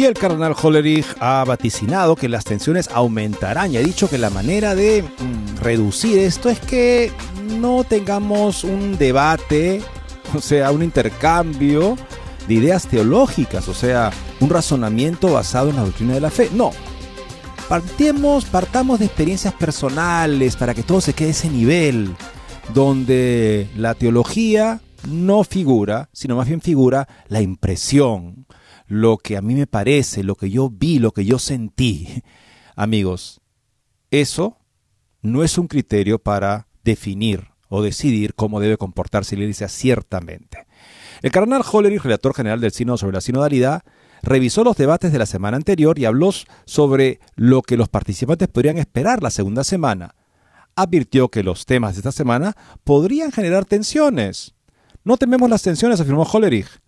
Y 0.00 0.06
el 0.06 0.14
cardenal 0.14 0.54
Hollerich 0.58 1.04
ha 1.20 1.44
vaticinado 1.44 2.16
que 2.16 2.30
las 2.30 2.44
tensiones 2.44 2.88
aumentarán 2.88 3.70
y 3.70 3.76
ha 3.76 3.82
dicho 3.82 4.08
que 4.08 4.16
la 4.16 4.30
manera 4.30 4.74
de 4.74 5.02
mm, 5.02 5.58
reducir 5.58 6.18
esto 6.20 6.48
es 6.48 6.58
que 6.58 7.12
no 7.58 7.84
tengamos 7.84 8.64
un 8.64 8.96
debate, 8.96 9.82
o 10.34 10.40
sea, 10.40 10.70
un 10.70 10.82
intercambio 10.82 11.98
de 12.48 12.54
ideas 12.54 12.86
teológicas, 12.86 13.68
o 13.68 13.74
sea, 13.74 14.10
un 14.40 14.48
razonamiento 14.48 15.34
basado 15.34 15.68
en 15.68 15.76
la 15.76 15.84
doctrina 15.84 16.14
de 16.14 16.20
la 16.20 16.30
fe. 16.30 16.48
No. 16.54 16.70
Partamos 17.68 18.46
de 19.00 19.04
experiencias 19.04 19.52
personales 19.52 20.56
para 20.56 20.72
que 20.72 20.82
todo 20.82 21.02
se 21.02 21.12
quede 21.12 21.28
a 21.28 21.32
ese 21.32 21.50
nivel, 21.50 22.16
donde 22.72 23.68
la 23.76 23.94
teología 23.94 24.80
no 25.06 25.44
figura, 25.44 26.08
sino 26.14 26.36
más 26.36 26.48
bien 26.48 26.62
figura 26.62 27.06
la 27.28 27.42
impresión, 27.42 28.46
lo 28.90 29.18
que 29.18 29.36
a 29.36 29.40
mí 29.40 29.54
me 29.54 29.68
parece, 29.68 30.24
lo 30.24 30.34
que 30.34 30.50
yo 30.50 30.68
vi, 30.68 30.98
lo 30.98 31.12
que 31.12 31.24
yo 31.24 31.38
sentí. 31.38 32.24
Amigos, 32.74 33.40
eso 34.10 34.58
no 35.22 35.44
es 35.44 35.58
un 35.58 35.68
criterio 35.68 36.18
para 36.18 36.66
definir 36.82 37.46
o 37.68 37.82
decidir 37.82 38.34
cómo 38.34 38.58
debe 38.58 38.76
comportarse 38.76 39.36
la 39.36 39.42
iglesia 39.42 39.68
ciertamente. 39.68 40.66
El 41.22 41.30
cardenal 41.30 41.62
Hollerich, 41.70 42.02
relator 42.02 42.34
general 42.34 42.60
del 42.60 42.72
Sínodo 42.72 42.98
sobre 42.98 43.14
la 43.14 43.20
sinodalidad, 43.20 43.84
revisó 44.22 44.64
los 44.64 44.76
debates 44.76 45.12
de 45.12 45.18
la 45.18 45.26
semana 45.26 45.56
anterior 45.56 45.96
y 45.96 46.04
habló 46.04 46.32
sobre 46.64 47.20
lo 47.36 47.62
que 47.62 47.76
los 47.76 47.88
participantes 47.88 48.48
podrían 48.48 48.76
esperar 48.76 49.22
la 49.22 49.30
segunda 49.30 49.62
semana. 49.62 50.16
Advirtió 50.74 51.28
que 51.28 51.44
los 51.44 51.64
temas 51.64 51.94
de 51.94 52.00
esta 52.00 52.10
semana 52.10 52.56
podrían 52.82 53.30
generar 53.30 53.66
tensiones. 53.66 54.56
No 55.04 55.16
tememos 55.16 55.48
las 55.48 55.62
tensiones, 55.62 56.00
afirmó 56.00 56.24
Hollerich. 56.24 56.80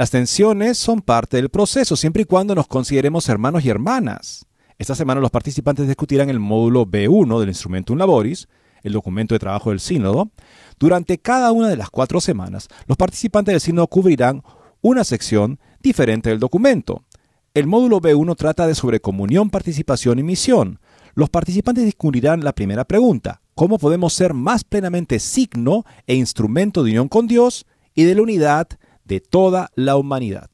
Las 0.00 0.10
tensiones 0.10 0.78
son 0.78 1.02
parte 1.02 1.36
del 1.36 1.50
proceso, 1.50 1.94
siempre 1.94 2.22
y 2.22 2.24
cuando 2.24 2.54
nos 2.54 2.66
consideremos 2.66 3.28
hermanos 3.28 3.62
y 3.66 3.68
hermanas. 3.68 4.46
Esta 4.78 4.94
semana 4.94 5.20
los 5.20 5.30
participantes 5.30 5.86
discutirán 5.86 6.30
el 6.30 6.40
módulo 6.40 6.86
B1 6.86 7.38
del 7.38 7.50
Instrumentum 7.50 7.98
Laboris, 7.98 8.48
el 8.82 8.94
documento 8.94 9.34
de 9.34 9.38
trabajo 9.40 9.68
del 9.68 9.78
sínodo. 9.78 10.30
Durante 10.78 11.18
cada 11.18 11.52
una 11.52 11.68
de 11.68 11.76
las 11.76 11.90
cuatro 11.90 12.18
semanas, 12.22 12.68
los 12.86 12.96
participantes 12.96 13.52
del 13.52 13.60
sínodo 13.60 13.88
cubrirán 13.88 14.42
una 14.80 15.04
sección 15.04 15.60
diferente 15.82 16.30
del 16.30 16.38
documento. 16.38 17.04
El 17.52 17.66
módulo 17.66 18.00
B1 18.00 18.36
trata 18.36 18.66
de 18.66 18.74
sobre 18.74 19.00
comunión, 19.00 19.50
participación 19.50 20.18
y 20.18 20.22
misión. 20.22 20.80
Los 21.12 21.28
participantes 21.28 21.84
discutirán 21.84 22.42
la 22.42 22.54
primera 22.54 22.86
pregunta, 22.86 23.42
¿cómo 23.54 23.76
podemos 23.76 24.14
ser 24.14 24.32
más 24.32 24.64
plenamente 24.64 25.18
signo 25.18 25.84
e 26.06 26.14
instrumento 26.14 26.84
de 26.84 26.92
unión 26.92 27.08
con 27.08 27.26
Dios 27.26 27.66
y 27.94 28.04
de 28.04 28.14
la 28.14 28.22
unidad 28.22 28.66
de 29.10 29.20
toda 29.20 29.72
la 29.74 29.96
humanidad? 29.96 30.48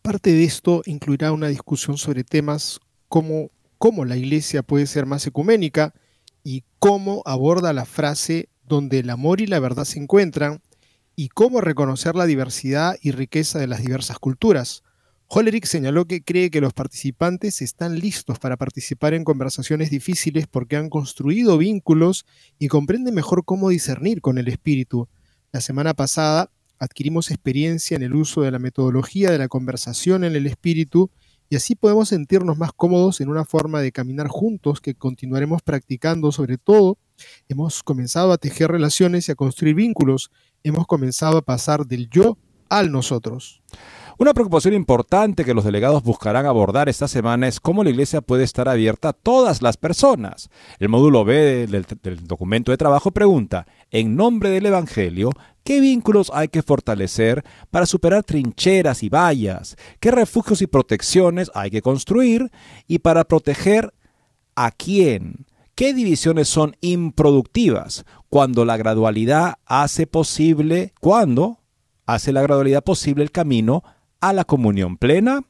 Parte 0.00 0.32
de 0.32 0.44
esto 0.44 0.80
incluirá 0.86 1.32
una 1.32 1.48
discusión 1.48 1.98
sobre 1.98 2.24
temas 2.24 2.80
como 3.08 3.50
cómo 3.76 4.06
la 4.06 4.16
Iglesia 4.16 4.62
puede 4.62 4.86
ser 4.86 5.04
más 5.04 5.26
ecuménica 5.26 5.92
y 6.42 6.64
cómo 6.78 7.22
aborda 7.26 7.74
la 7.74 7.84
frase 7.84 8.48
donde 8.66 9.00
el 9.00 9.10
amor 9.10 9.42
y 9.42 9.46
la 9.46 9.60
verdad 9.60 9.84
se 9.84 9.98
encuentran 9.98 10.62
y 11.14 11.28
cómo 11.28 11.60
reconocer 11.60 12.14
la 12.16 12.24
diversidad 12.24 12.96
y 13.02 13.10
riqueza 13.10 13.58
de 13.58 13.66
las 13.66 13.82
diversas 13.82 14.18
culturas. 14.18 14.82
Hollerich 15.26 15.66
señaló 15.66 16.06
que 16.06 16.24
cree 16.24 16.50
que 16.50 16.62
los 16.62 16.72
participantes 16.72 17.60
están 17.60 17.98
listos 17.98 18.38
para 18.38 18.56
participar 18.56 19.12
en 19.12 19.24
conversaciones 19.24 19.90
difíciles 19.90 20.46
porque 20.46 20.76
han 20.76 20.88
construido 20.88 21.58
vínculos 21.58 22.24
y 22.58 22.68
comprenden 22.68 23.14
mejor 23.14 23.44
cómo 23.44 23.68
discernir 23.68 24.22
con 24.22 24.38
el 24.38 24.48
espíritu. 24.48 25.06
La 25.52 25.60
semana 25.60 25.92
pasada 25.92 26.50
adquirimos 26.80 27.30
experiencia 27.30 27.96
en 27.96 28.02
el 28.02 28.14
uso 28.14 28.40
de 28.42 28.50
la 28.50 28.58
metodología 28.58 29.30
de 29.30 29.38
la 29.38 29.48
conversación 29.48 30.24
en 30.24 30.34
el 30.34 30.46
espíritu 30.46 31.10
y 31.50 31.56
así 31.56 31.74
podemos 31.74 32.08
sentirnos 32.08 32.56
más 32.58 32.72
cómodos 32.72 33.20
en 33.20 33.28
una 33.28 33.44
forma 33.44 33.80
de 33.80 33.90
caminar 33.90 34.28
juntos 34.28 34.80
que 34.80 34.94
continuaremos 34.94 35.62
practicando. 35.62 36.30
Sobre 36.30 36.58
todo, 36.58 36.96
hemos 37.48 37.82
comenzado 37.82 38.32
a 38.32 38.38
tejer 38.38 38.70
relaciones 38.70 39.28
y 39.28 39.32
a 39.32 39.34
construir 39.34 39.74
vínculos. 39.74 40.30
Hemos 40.62 40.86
comenzado 40.86 41.38
a 41.38 41.42
pasar 41.42 41.86
del 41.86 42.08
yo 42.08 42.38
al 42.68 42.92
nosotros. 42.92 43.62
Una 44.20 44.34
preocupación 44.34 44.74
importante 44.74 45.46
que 45.46 45.54
los 45.54 45.64
delegados 45.64 46.02
buscarán 46.02 46.44
abordar 46.44 46.90
esta 46.90 47.08
semana 47.08 47.48
es 47.48 47.58
cómo 47.58 47.82
la 47.82 47.88
Iglesia 47.88 48.20
puede 48.20 48.44
estar 48.44 48.68
abierta 48.68 49.08
a 49.08 49.12
todas 49.14 49.62
las 49.62 49.78
personas. 49.78 50.50
El 50.78 50.90
módulo 50.90 51.24
B 51.24 51.66
del, 51.66 51.86
del, 52.02 52.26
documento 52.26 52.70
de 52.70 52.76
trabajo 52.76 53.12
pregunta, 53.12 53.66
en 53.90 54.16
nombre 54.16 54.50
del 54.50 54.66
Evangelio, 54.66 55.30
¿qué 55.64 55.80
vínculos 55.80 56.30
hay 56.34 56.48
que 56.48 56.62
fortalecer 56.62 57.42
para 57.70 57.86
superar 57.86 58.22
trincheras 58.22 59.02
y 59.02 59.08
vallas? 59.08 59.78
¿Qué 60.00 60.10
refugios 60.10 60.60
y 60.60 60.66
protecciones 60.66 61.50
hay 61.54 61.70
que 61.70 61.80
construir? 61.80 62.50
Y 62.86 62.98
para 62.98 63.24
proteger 63.24 63.94
a 64.54 64.70
quién? 64.70 65.46
¿Qué 65.74 65.94
divisiones 65.94 66.46
son 66.46 66.76
improductivas 66.82 68.04
cuando 68.28 68.66
la 68.66 68.76
gradualidad 68.76 69.54
hace 69.64 70.06
posible, 70.06 70.92
cuando 71.00 71.60
hace 72.04 72.34
la 72.34 72.42
gradualidad 72.42 72.84
posible 72.84 73.22
el 73.22 73.30
camino 73.30 73.82
a 74.20 74.32
la 74.32 74.44
comunión 74.44 74.96
plena. 74.96 75.44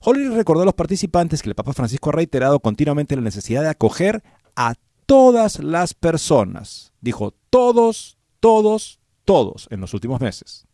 Holly 0.00 0.28
recordó 0.28 0.62
a 0.62 0.66
los 0.66 0.74
participantes 0.74 1.42
que 1.42 1.48
el 1.48 1.54
Papa 1.54 1.72
Francisco 1.72 2.10
ha 2.10 2.12
reiterado 2.12 2.60
continuamente 2.60 3.16
la 3.16 3.22
necesidad 3.22 3.62
de 3.62 3.70
acoger 3.70 4.22
a 4.54 4.74
todas 5.06 5.60
las 5.60 5.94
personas. 5.94 6.92
Dijo 7.00 7.34
todos, 7.50 8.18
todos, 8.40 9.00
todos 9.24 9.68
en 9.70 9.80
los 9.80 9.94
últimos 9.94 10.20
meses. 10.20 10.66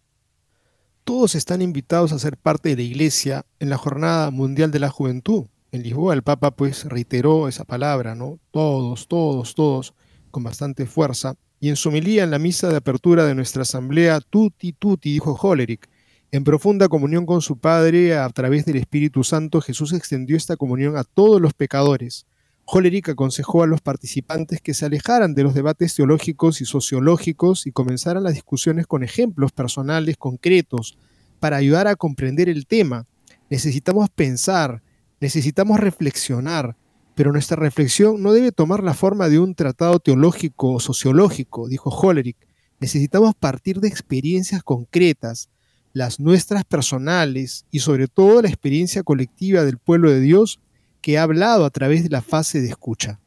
Todos 1.05 1.35
están 1.35 1.63
invitados 1.63 2.13
a 2.13 2.19
ser 2.19 2.37
parte 2.37 2.71
de 2.71 2.77
la 2.77 2.83
Iglesia 2.83 3.45
en 3.59 3.71
la 3.71 3.77
Jornada 3.77 4.31
Mundial 4.31 4.71
de 4.71 4.79
la 4.79 4.89
Juventud. 4.89 5.47
En 5.73 5.83
Lisboa 5.83 6.15
el 6.15 6.23
Papa 6.23 6.53
pues 6.53 6.85
reiteró 6.85 7.49
esa 7.49 7.65
palabra, 7.65 8.15
¿no? 8.15 8.39
Todos, 8.51 9.09
todos, 9.09 9.55
todos, 9.55 9.95
con 10.31 10.45
bastante 10.45 10.87
fuerza. 10.87 11.35
Y 11.61 11.71
en 11.71 11.77
su 11.77 11.89
homilía 11.89 12.25
en 12.25 12.31
la 12.31 12.39
misa 12.39 12.69
de 12.69 12.77
apertura 12.77 13.25
de 13.25 13.35
nuestra 13.35 13.63
asamblea, 13.63 14.21
tutti, 14.21 14.73
tutti, 14.73 15.13
dijo 15.13 15.39
Hollerich, 15.41 15.89
en 16.33 16.45
profunda 16.45 16.89
comunión 16.89 17.27
con 17.27 17.43
su 17.43 17.59
Padre, 17.59 18.17
a 18.17 18.27
través 18.31 18.65
del 18.65 18.77
Espíritu 18.77 19.23
Santo, 19.23 19.61
Jesús 19.61 19.93
extendió 19.93 20.35
esta 20.35 20.57
comunión 20.57 20.97
a 20.97 21.05
todos 21.05 21.43
los 21.43 21.53
pecadores. 21.53 22.25
Hollerich 22.65 23.11
aconsejó 23.11 23.63
a 23.63 23.67
los 23.67 23.83
participantes 23.83 24.63
que 24.63 24.73
se 24.73 24.87
alejaran 24.87 25.35
de 25.35 25.43
los 25.43 25.53
debates 25.53 25.95
teológicos 25.95 26.63
y 26.63 26.65
sociológicos 26.65 27.67
y 27.67 27.73
comenzaran 27.73 28.23
las 28.23 28.33
discusiones 28.33 28.87
con 28.87 29.05
ejemplos 29.05 29.53
personales 29.53 30.17
concretos 30.17 30.97
para 31.39 31.59
ayudar 31.59 31.87
a 31.87 31.97
comprender 31.97 32.49
el 32.49 32.67
tema. 32.67 33.07
Necesitamos 33.51 34.09
pensar, 34.09 34.83
necesitamos 35.21 35.81
reflexionar, 35.81 36.79
pero 37.15 37.31
nuestra 37.31 37.59
reflexión 37.59 38.23
no 38.23 38.33
debe 38.33 38.53
tomar 38.53 38.83
la 38.83 38.95
forma 38.95 39.29
de 39.29 39.39
un 39.39 39.55
tratado 39.55 39.99
teológico 39.99 40.73
o 40.73 40.81
sociológico, 40.81 41.69
dijo 41.69 41.91
Hollerich. 41.91 42.39
Necesitamos 42.81 43.35
partir 43.35 43.81
de 43.81 43.89
experiencias 43.89 44.63
concretas, 44.63 45.51
las 45.93 46.21
nuestras 46.21 46.65
personales 46.65 47.67
y 47.71 47.81
sobre 47.81 48.09
todo 48.09 48.43
la 48.43 48.49
experiencia 48.49 49.03
colectiva 49.03 49.65
del 49.65 49.79
pueblo 49.79 50.11
de 50.11 50.21
Dios 50.21 50.61
que 51.01 51.19
ha 51.19 51.25
hablado 51.25 51.65
a 51.65 51.71
través 51.71 52.03
de 52.03 52.11
la 52.11 52.23
fase 52.23 52.61
de 52.61 52.69
escucha. 52.69 53.21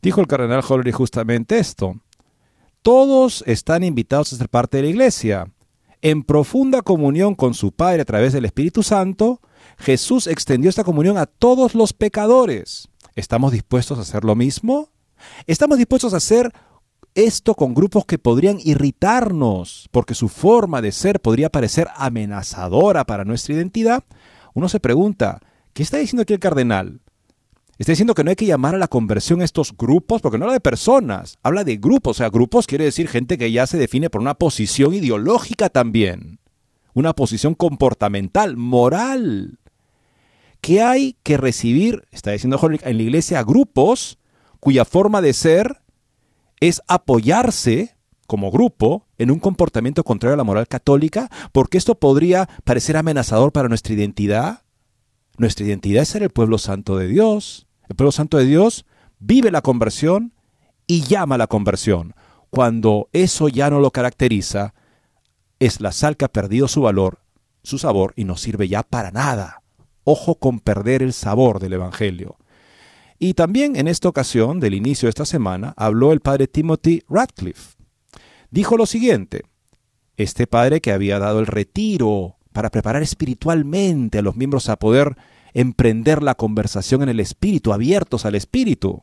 Dijo 0.00 0.20
el 0.20 0.26
cardenal 0.26 0.62
Hollerich 0.66 0.94
justamente 0.94 1.58
esto. 1.58 2.00
Todos 2.82 3.42
están 3.46 3.82
invitados 3.82 4.32
a 4.32 4.36
ser 4.36 4.48
parte 4.48 4.76
de 4.76 4.84
la 4.84 4.90
iglesia. 4.90 5.52
En 6.02 6.22
profunda 6.22 6.82
comunión 6.82 7.34
con 7.34 7.54
su 7.54 7.72
Padre 7.72 8.02
a 8.02 8.04
través 8.04 8.32
del 8.32 8.44
Espíritu 8.44 8.82
Santo, 8.82 9.40
Jesús 9.78 10.26
extendió 10.26 10.70
esta 10.70 10.84
comunión 10.84 11.18
a 11.18 11.26
todos 11.26 11.74
los 11.74 11.92
pecadores. 11.92 12.88
¿Estamos 13.16 13.52
dispuestos 13.52 13.98
a 13.98 14.02
hacer 14.02 14.24
lo 14.24 14.36
mismo? 14.36 14.90
¿Estamos 15.46 15.78
dispuestos 15.78 16.14
a 16.14 16.20
ser 16.20 16.52
esto 17.16 17.54
con 17.54 17.74
grupos 17.74 18.04
que 18.04 18.18
podrían 18.18 18.58
irritarnos, 18.62 19.88
porque 19.90 20.14
su 20.14 20.28
forma 20.28 20.82
de 20.82 20.92
ser 20.92 21.18
podría 21.20 21.50
parecer 21.50 21.88
amenazadora 21.96 23.04
para 23.04 23.24
nuestra 23.24 23.54
identidad, 23.54 24.04
uno 24.54 24.68
se 24.68 24.80
pregunta, 24.80 25.40
¿qué 25.72 25.82
está 25.82 25.96
diciendo 25.96 26.22
aquí 26.22 26.34
el 26.34 26.40
cardenal? 26.40 27.00
Está 27.78 27.92
diciendo 27.92 28.14
que 28.14 28.22
no 28.22 28.30
hay 28.30 28.36
que 28.36 28.46
llamar 28.46 28.74
a 28.74 28.78
la 28.78 28.88
conversión 28.88 29.40
a 29.40 29.44
estos 29.44 29.76
grupos, 29.76 30.20
porque 30.22 30.38
no 30.38 30.44
habla 30.44 30.54
de 30.54 30.60
personas, 30.60 31.38
habla 31.42 31.64
de 31.64 31.76
grupos. 31.76 32.16
O 32.16 32.18
sea, 32.18 32.30
grupos 32.30 32.66
quiere 32.66 32.84
decir 32.84 33.08
gente 33.08 33.36
que 33.36 33.52
ya 33.52 33.66
se 33.66 33.76
define 33.76 34.08
por 34.08 34.20
una 34.20 34.34
posición 34.34 34.94
ideológica 34.94 35.68
también, 35.68 36.38
una 36.94 37.14
posición 37.14 37.54
comportamental, 37.54 38.56
moral. 38.56 39.58
Que 40.62 40.80
hay 40.80 41.16
que 41.22 41.36
recibir, 41.36 42.04
está 42.12 42.30
diciendo 42.30 42.58
en 42.62 42.96
la 42.96 43.02
iglesia, 43.02 43.42
grupos 43.42 44.18
cuya 44.58 44.86
forma 44.86 45.20
de 45.20 45.34
ser 45.34 45.80
es 46.60 46.82
apoyarse 46.88 47.96
como 48.26 48.50
grupo 48.50 49.06
en 49.18 49.30
un 49.30 49.38
comportamiento 49.38 50.04
contrario 50.04 50.34
a 50.34 50.36
la 50.36 50.44
moral 50.44 50.68
católica, 50.68 51.30
porque 51.52 51.78
esto 51.78 51.94
podría 51.94 52.48
parecer 52.64 52.96
amenazador 52.96 53.52
para 53.52 53.68
nuestra 53.68 53.94
identidad. 53.94 54.62
Nuestra 55.38 55.66
identidad 55.66 56.02
es 56.02 56.08
ser 56.08 56.22
el 56.22 56.30
pueblo 56.30 56.58
santo 56.58 56.96
de 56.96 57.08
Dios. 57.08 57.66
El 57.88 57.96
pueblo 57.96 58.12
santo 58.12 58.38
de 58.38 58.46
Dios 58.46 58.84
vive 59.18 59.50
la 59.50 59.62
conversión 59.62 60.32
y 60.86 61.02
llama 61.02 61.36
a 61.36 61.38
la 61.38 61.46
conversión. 61.46 62.14
Cuando 62.50 63.08
eso 63.12 63.48
ya 63.48 63.70
no 63.70 63.80
lo 63.80 63.90
caracteriza, 63.90 64.74
es 65.58 65.80
la 65.80 65.92
sal 65.92 66.16
que 66.16 66.24
ha 66.24 66.32
perdido 66.32 66.68
su 66.68 66.82
valor, 66.82 67.20
su 67.62 67.78
sabor 67.78 68.12
y 68.16 68.24
no 68.24 68.36
sirve 68.36 68.68
ya 68.68 68.82
para 68.82 69.10
nada. 69.10 69.62
Ojo 70.04 70.36
con 70.36 70.60
perder 70.60 71.02
el 71.02 71.12
sabor 71.12 71.58
del 71.58 71.74
Evangelio. 71.74 72.36
Y 73.18 73.34
también 73.34 73.76
en 73.76 73.88
esta 73.88 74.08
ocasión, 74.08 74.60
del 74.60 74.74
inicio 74.74 75.06
de 75.06 75.10
esta 75.10 75.24
semana, 75.24 75.72
habló 75.76 76.12
el 76.12 76.20
padre 76.20 76.48
Timothy 76.48 77.02
Radcliffe. 77.08 77.76
Dijo 78.50 78.76
lo 78.76 78.86
siguiente, 78.86 79.42
este 80.16 80.46
padre 80.46 80.80
que 80.80 80.92
había 80.92 81.18
dado 81.18 81.40
el 81.40 81.46
retiro 81.46 82.36
para 82.52 82.70
preparar 82.70 83.02
espiritualmente 83.02 84.18
a 84.18 84.22
los 84.22 84.36
miembros 84.36 84.68
a 84.68 84.76
poder 84.76 85.16
emprender 85.52 86.22
la 86.22 86.34
conversación 86.34 87.02
en 87.02 87.08
el 87.08 87.20
espíritu, 87.20 87.72
abiertos 87.72 88.26
al 88.26 88.34
espíritu, 88.34 89.02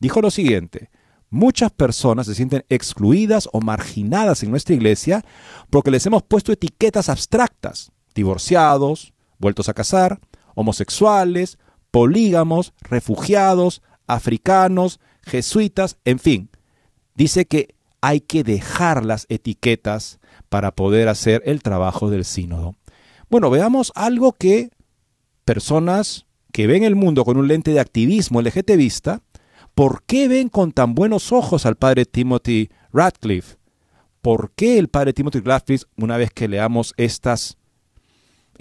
dijo 0.00 0.20
lo 0.20 0.30
siguiente, 0.30 0.90
muchas 1.30 1.70
personas 1.70 2.26
se 2.26 2.34
sienten 2.34 2.64
excluidas 2.68 3.48
o 3.52 3.60
marginadas 3.60 4.42
en 4.42 4.50
nuestra 4.50 4.74
iglesia 4.74 5.24
porque 5.70 5.90
les 5.90 6.04
hemos 6.06 6.22
puesto 6.24 6.52
etiquetas 6.52 7.08
abstractas, 7.08 7.92
divorciados, 8.14 9.14
vueltos 9.38 9.68
a 9.68 9.74
casar, 9.74 10.20
homosexuales, 10.54 11.58
polígamos, 11.92 12.72
refugiados, 12.80 13.82
africanos, 14.08 14.98
jesuitas, 15.22 15.98
en 16.04 16.18
fin. 16.18 16.50
Dice 17.14 17.46
que 17.46 17.76
hay 18.00 18.20
que 18.20 18.42
dejar 18.42 19.04
las 19.04 19.26
etiquetas 19.28 20.18
para 20.48 20.72
poder 20.72 21.08
hacer 21.08 21.42
el 21.46 21.62
trabajo 21.62 22.10
del 22.10 22.24
sínodo. 22.24 22.74
Bueno, 23.30 23.48
veamos 23.48 23.92
algo 23.94 24.32
que 24.32 24.70
personas 25.44 26.26
que 26.52 26.66
ven 26.66 26.82
el 26.82 26.96
mundo 26.96 27.24
con 27.24 27.36
un 27.36 27.48
lente 27.48 27.72
de 27.72 27.80
activismo 27.80 28.42
LGTBista, 28.42 29.22
¿por 29.74 30.02
qué 30.04 30.28
ven 30.28 30.48
con 30.48 30.72
tan 30.72 30.94
buenos 30.94 31.32
ojos 31.32 31.64
al 31.64 31.76
padre 31.76 32.04
Timothy 32.04 32.70
Radcliffe? 32.92 33.56
¿Por 34.20 34.52
qué 34.52 34.78
el 34.78 34.88
padre 34.88 35.12
Timothy 35.12 35.40
Radcliffe, 35.40 35.86
una 35.96 36.16
vez 36.16 36.30
que 36.30 36.48
leamos 36.48 36.94
estas, 36.96 37.56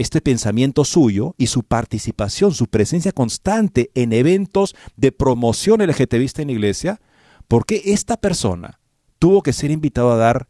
este 0.01 0.21
pensamiento 0.21 0.83
suyo 0.83 1.35
y 1.37 1.47
su 1.47 1.63
participación, 1.63 2.53
su 2.53 2.67
presencia 2.67 3.11
constante 3.11 3.91
en 3.95 4.13
eventos 4.13 4.75
de 4.95 5.11
promoción 5.11 5.81
LGTBista 5.81 6.41
en 6.41 6.49
la 6.49 6.53
iglesia, 6.53 7.01
por 7.47 7.65
qué 7.65 7.81
esta 7.85 8.17
persona 8.17 8.79
tuvo 9.19 9.43
que 9.43 9.53
ser 9.53 9.71
invitado 9.71 10.11
a 10.11 10.17
dar 10.17 10.47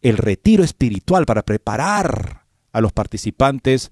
el 0.00 0.16
retiro 0.16 0.64
espiritual 0.64 1.26
para 1.26 1.42
preparar 1.42 2.44
a 2.72 2.80
los 2.80 2.92
participantes 2.92 3.90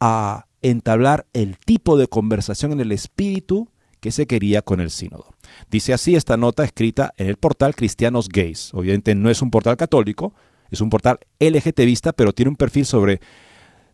a 0.00 0.46
entablar 0.62 1.26
el 1.32 1.58
tipo 1.58 1.96
de 1.96 2.08
conversación 2.08 2.72
en 2.72 2.80
el 2.80 2.92
espíritu 2.92 3.70
que 4.00 4.12
se 4.12 4.26
quería 4.26 4.62
con 4.62 4.80
el 4.80 4.90
sínodo. 4.90 5.34
Dice 5.70 5.92
así 5.92 6.14
esta 6.14 6.36
nota 6.36 6.64
escrita 6.64 7.12
en 7.16 7.26
el 7.26 7.36
portal 7.36 7.74
Cristianos 7.74 8.28
Gays. 8.28 8.72
Obviamente 8.72 9.14
no 9.14 9.30
es 9.30 9.42
un 9.42 9.50
portal 9.50 9.76
católico, 9.76 10.34
es 10.70 10.80
un 10.80 10.90
portal 10.90 11.18
LGTBista, 11.38 12.12
pero 12.12 12.32
tiene 12.32 12.50
un 12.50 12.56
perfil 12.56 12.86
sobre 12.86 13.20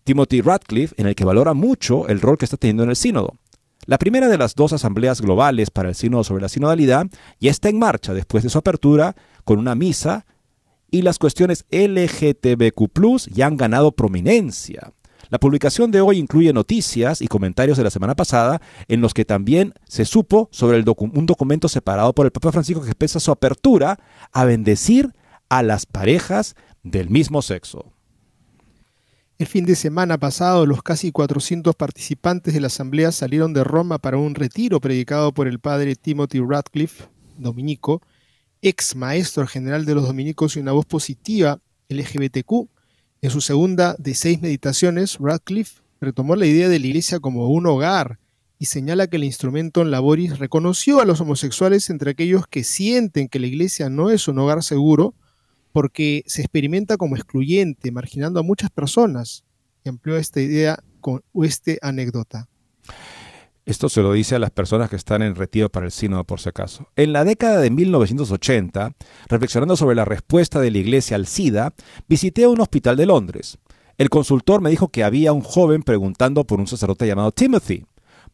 Timothy 0.06 0.40
Radcliffe 0.40 0.94
en 0.98 1.08
el 1.08 1.16
que 1.16 1.24
valora 1.24 1.52
mucho 1.52 2.06
el 2.06 2.20
rol 2.20 2.38
que 2.38 2.44
está 2.44 2.56
teniendo 2.56 2.84
en 2.84 2.90
el 2.90 2.96
sínodo. 2.96 3.34
La 3.86 3.98
primera 3.98 4.28
de 4.28 4.38
las 4.38 4.54
dos 4.54 4.72
asambleas 4.72 5.20
globales 5.20 5.70
para 5.70 5.88
el 5.88 5.96
sínodo 5.96 6.22
sobre 6.22 6.42
la 6.42 6.48
sinodalidad 6.48 7.08
ya 7.40 7.50
está 7.50 7.68
en 7.68 7.80
marcha 7.80 8.14
después 8.14 8.44
de 8.44 8.50
su 8.50 8.56
apertura 8.56 9.16
con 9.44 9.58
una 9.58 9.74
misa 9.74 10.24
y 10.92 11.02
las 11.02 11.18
cuestiones 11.18 11.66
LGTBQ 11.70 13.32
ya 13.32 13.46
han 13.46 13.56
ganado 13.56 13.90
prominencia. 13.90 14.92
La 15.28 15.40
publicación 15.40 15.90
de 15.90 16.00
hoy 16.00 16.18
incluye 16.18 16.52
noticias 16.52 17.20
y 17.20 17.26
comentarios 17.26 17.76
de 17.76 17.82
la 17.82 17.90
semana 17.90 18.14
pasada 18.14 18.62
en 18.86 19.00
los 19.00 19.12
que 19.12 19.24
también 19.24 19.74
se 19.88 20.04
supo 20.04 20.48
sobre 20.52 20.84
un 20.86 21.26
documento 21.26 21.68
separado 21.68 22.14
por 22.14 22.26
el 22.26 22.32
Papa 22.32 22.52
Francisco 22.52 22.82
que 22.82 22.90
expresa 22.90 23.18
su 23.18 23.32
apertura 23.32 23.98
a 24.32 24.44
bendecir 24.44 25.12
a 25.48 25.64
las 25.64 25.84
parejas 25.84 26.54
del 26.84 27.10
mismo 27.10 27.42
sexo. 27.42 27.95
El 29.38 29.46
fin 29.46 29.66
de 29.66 29.76
semana 29.76 30.16
pasado, 30.16 30.64
los 30.64 30.82
casi 30.82 31.12
400 31.12 31.74
participantes 31.74 32.54
de 32.54 32.60
la 32.60 32.68
asamblea 32.68 33.12
salieron 33.12 33.52
de 33.52 33.64
Roma 33.64 33.98
para 33.98 34.16
un 34.16 34.34
retiro 34.34 34.80
predicado 34.80 35.34
por 35.34 35.46
el 35.46 35.58
padre 35.58 35.94
Timothy 35.94 36.40
Radcliffe, 36.40 37.04
dominico, 37.36 38.00
ex 38.62 38.96
maestro 38.96 39.46
general 39.46 39.84
de 39.84 39.94
los 39.94 40.06
dominicos 40.06 40.56
y 40.56 40.60
una 40.60 40.72
voz 40.72 40.86
positiva 40.86 41.60
LGBTQ. 41.90 42.70
En 43.20 43.30
su 43.30 43.42
segunda 43.42 43.94
de 43.98 44.14
seis 44.14 44.40
meditaciones, 44.40 45.18
Radcliffe 45.20 45.82
retomó 46.00 46.34
la 46.34 46.46
idea 46.46 46.70
de 46.70 46.78
la 46.78 46.86
iglesia 46.86 47.20
como 47.20 47.46
un 47.50 47.66
hogar 47.66 48.18
y 48.58 48.64
señala 48.64 49.06
que 49.06 49.16
el 49.16 49.24
instrumento 49.24 49.82
en 49.82 49.90
Laboris 49.90 50.38
reconoció 50.38 51.02
a 51.02 51.04
los 51.04 51.20
homosexuales 51.20 51.90
entre 51.90 52.12
aquellos 52.12 52.46
que 52.46 52.64
sienten 52.64 53.28
que 53.28 53.38
la 53.38 53.48
iglesia 53.48 53.90
no 53.90 54.08
es 54.08 54.28
un 54.28 54.38
hogar 54.38 54.62
seguro 54.62 55.14
porque 55.76 56.22
se 56.26 56.40
experimenta 56.40 56.96
como 56.96 57.16
excluyente, 57.16 57.92
marginando 57.92 58.40
a 58.40 58.42
muchas 58.42 58.70
personas. 58.70 59.44
Y 59.84 59.90
amplió 59.90 60.16
esta 60.16 60.40
idea 60.40 60.82
con 61.02 61.22
esta 61.34 61.72
anécdota. 61.82 62.48
Esto 63.66 63.90
se 63.90 64.00
lo 64.00 64.14
dice 64.14 64.36
a 64.36 64.38
las 64.38 64.52
personas 64.52 64.88
que 64.88 64.96
están 64.96 65.20
en 65.20 65.34
retiro 65.34 65.68
para 65.68 65.84
el 65.84 65.92
sínodo, 65.92 66.24
por 66.24 66.40
si 66.40 66.48
acaso. 66.48 66.88
En 66.96 67.12
la 67.12 67.24
década 67.24 67.60
de 67.60 67.68
1980, 67.68 68.94
reflexionando 69.28 69.76
sobre 69.76 69.96
la 69.96 70.06
respuesta 70.06 70.60
de 70.60 70.70
la 70.70 70.78
iglesia 70.78 71.14
al 71.14 71.26
SIDA, 71.26 71.74
visité 72.08 72.46
un 72.46 72.62
hospital 72.62 72.96
de 72.96 73.04
Londres. 73.04 73.58
El 73.98 74.08
consultor 74.08 74.62
me 74.62 74.70
dijo 74.70 74.88
que 74.88 75.04
había 75.04 75.34
un 75.34 75.42
joven 75.42 75.82
preguntando 75.82 76.46
por 76.46 76.58
un 76.58 76.68
sacerdote 76.68 77.06
llamado 77.06 77.32
Timothy. 77.32 77.84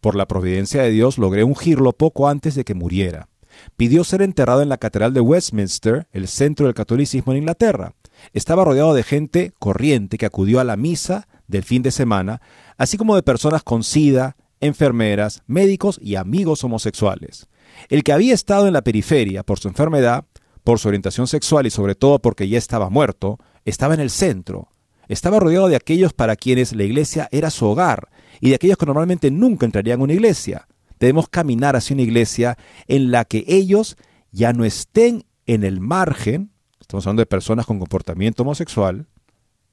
Por 0.01 0.14
la 0.14 0.28
providencia 0.28 0.80
de 0.84 0.90
Dios 0.90 1.18
logré 1.18 1.43
ungirlo 1.43 1.90
poco 1.90 2.28
antes 2.28 2.55
de 2.55 2.62
que 2.62 2.74
muriera. 2.74 3.32
Pidió 3.76 4.04
ser 4.04 4.22
enterrado 4.22 4.62
en 4.62 4.68
la 4.68 4.78
Catedral 4.78 5.14
de 5.14 5.20
Westminster, 5.20 6.06
el 6.12 6.28
centro 6.28 6.66
del 6.66 6.74
catolicismo 6.74 7.32
en 7.32 7.38
Inglaterra. 7.38 7.94
Estaba 8.32 8.64
rodeado 8.64 8.94
de 8.94 9.02
gente 9.02 9.52
corriente 9.58 10.18
que 10.18 10.26
acudió 10.26 10.60
a 10.60 10.64
la 10.64 10.76
misa 10.76 11.28
del 11.48 11.64
fin 11.64 11.82
de 11.82 11.90
semana, 11.90 12.40
así 12.76 12.96
como 12.96 13.16
de 13.16 13.22
personas 13.22 13.62
con 13.62 13.82
SIDA, 13.82 14.36
enfermeras, 14.60 15.42
médicos 15.46 15.98
y 16.00 16.16
amigos 16.16 16.64
homosexuales. 16.64 17.48
El 17.88 18.04
que 18.04 18.12
había 18.12 18.34
estado 18.34 18.66
en 18.66 18.72
la 18.72 18.82
periferia 18.82 19.42
por 19.42 19.58
su 19.58 19.68
enfermedad, 19.68 20.24
por 20.64 20.78
su 20.78 20.88
orientación 20.88 21.26
sexual 21.26 21.66
y 21.66 21.70
sobre 21.70 21.94
todo 21.94 22.20
porque 22.20 22.48
ya 22.48 22.58
estaba 22.58 22.90
muerto, 22.90 23.38
estaba 23.64 23.94
en 23.94 24.00
el 24.00 24.10
centro. 24.10 24.68
Estaba 25.08 25.40
rodeado 25.40 25.68
de 25.68 25.76
aquellos 25.76 26.12
para 26.12 26.36
quienes 26.36 26.72
la 26.74 26.84
iglesia 26.84 27.28
era 27.32 27.50
su 27.50 27.66
hogar 27.66 28.08
y 28.40 28.50
de 28.50 28.54
aquellos 28.54 28.78
que 28.78 28.86
normalmente 28.86 29.30
nunca 29.30 29.66
entrarían 29.66 30.00
a 30.00 30.04
una 30.04 30.14
iglesia. 30.14 30.68
Debemos 31.03 31.28
caminar 31.28 31.74
hacia 31.74 31.94
una 31.94 32.05
iglesia 32.05 32.57
en 32.86 33.11
la 33.11 33.24
que 33.24 33.42
ellos 33.48 33.96
ya 34.30 34.53
no 34.53 34.64
estén 34.64 35.24
en 35.46 35.64
el 35.64 35.80
margen, 35.80 36.53
estamos 36.80 37.05
hablando 37.05 37.22
de 37.22 37.26
personas 37.26 37.66
con 37.66 37.80
comportamiento 37.80 38.44
homosexual, 38.44 39.09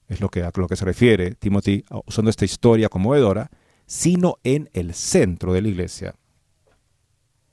es 0.08 0.22
lo 0.22 0.30
que, 0.30 0.42
a 0.42 0.52
lo 0.56 0.68
que 0.68 0.76
se 0.76 0.86
refiere 0.86 1.36
Timothy 1.36 1.86
usando 2.08 2.32
esta 2.32 2.46
historia 2.46 2.90
conmovedora, 2.90 3.52
sino 3.86 4.38
en 4.44 4.72
el 4.74 4.96
centro 4.96 5.54
de 5.54 5.62
la 5.62 5.68
iglesia. 5.68 6.16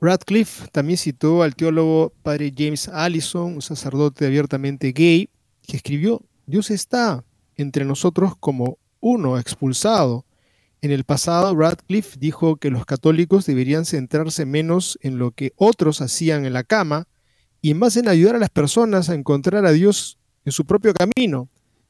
Radcliffe 0.01 0.69
también 0.69 0.97
citó 0.97 1.43
al 1.43 1.55
teólogo 1.55 2.15
padre 2.23 2.55
James 2.57 2.89
Allison, 2.89 3.57
un 3.57 3.63
sacerdote 3.63 4.25
abiertamente 4.25 4.93
gay, 4.93 5.29
que 5.69 5.77
escribió, 5.77 6.23
Dios 6.47 6.71
está 6.71 7.27
entre 7.57 7.85
nosotros 7.85 8.37
como 8.41 8.79
uno 9.01 9.39
expulsado. 9.39 10.26
En 10.83 10.91
el 10.91 11.05
pasado, 11.05 11.57
Radcliffe 11.57 12.19
dijo 12.19 12.57
que 12.57 12.71
los 12.71 12.85
católicos 12.85 13.47
deberían 13.47 13.85
centrarse 13.85 14.47
menos 14.47 14.99
en 15.03 15.19
lo 15.19 15.31
que 15.31 15.53
otros 15.57 16.01
hacían 16.01 16.45
en 16.45 16.53
la 16.53 16.65
cama 16.65 17.09
y 17.63 17.75
más 17.75 17.97
en 17.97 18.09
ayudar 18.09 18.37
a 18.37 18.41
las 18.41 18.51
personas 18.51 19.09
a 19.09 19.15
encontrar 19.15 19.67
a 19.67 19.73
Dios 19.73 20.19
en 20.45 20.53
su 20.53 20.65
propio 20.65 20.93
camino. 20.95 21.49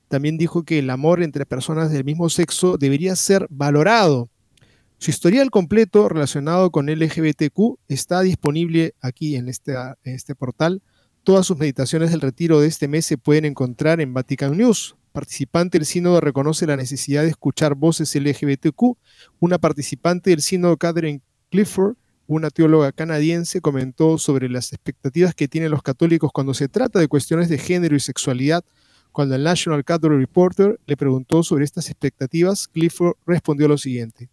También 0.08 0.38
dijo 0.38 0.62
que 0.62 0.78
el 0.78 0.88
amor 0.90 1.22
entre 1.22 1.46
personas 1.46 1.90
del 1.90 2.04
mismo 2.04 2.30
sexo 2.30 2.78
debería 2.78 3.16
ser 3.16 3.46
valorado 3.50 4.30
su 4.98 5.10
historial 5.10 5.50
completo 5.50 6.08
relacionado 6.08 6.70
con 6.70 6.86
LGBTQ 6.86 7.78
está 7.88 8.22
disponible 8.22 8.94
aquí 9.02 9.36
en 9.36 9.48
este, 9.48 9.74
en 9.74 10.14
este 10.14 10.34
portal. 10.34 10.82
Todas 11.22 11.46
sus 11.46 11.58
meditaciones 11.58 12.10
del 12.10 12.22
retiro 12.22 12.60
de 12.60 12.68
este 12.68 12.88
mes 12.88 13.04
se 13.04 13.18
pueden 13.18 13.44
encontrar 13.44 14.00
en 14.00 14.14
Vatican 14.14 14.56
News. 14.56 14.96
Participante 15.16 15.78
del 15.78 15.86
sínodo 15.86 16.20
reconoce 16.20 16.66
la 16.66 16.76
necesidad 16.76 17.22
de 17.22 17.30
escuchar 17.30 17.74
voces 17.74 18.14
LGBTQ. 18.14 18.98
Una 19.40 19.56
participante 19.56 20.28
del 20.28 20.42
sínodo, 20.42 20.76
Catherine 20.76 21.22
Clifford, 21.48 21.96
una 22.26 22.50
teóloga 22.50 22.92
canadiense, 22.92 23.62
comentó 23.62 24.18
sobre 24.18 24.50
las 24.50 24.74
expectativas 24.74 25.34
que 25.34 25.48
tienen 25.48 25.70
los 25.70 25.82
católicos 25.82 26.32
cuando 26.34 26.52
se 26.52 26.68
trata 26.68 26.98
de 26.98 27.08
cuestiones 27.08 27.48
de 27.48 27.56
género 27.56 27.96
y 27.96 28.00
sexualidad. 28.00 28.62
Cuando 29.10 29.36
el 29.36 29.42
National 29.42 29.86
Catholic 29.86 30.18
Reporter 30.18 30.78
le 30.86 30.98
preguntó 30.98 31.42
sobre 31.42 31.64
estas 31.64 31.88
expectativas, 31.88 32.68
Clifford 32.68 33.14
respondió 33.26 33.68
lo 33.68 33.78
siguiente. 33.78 34.28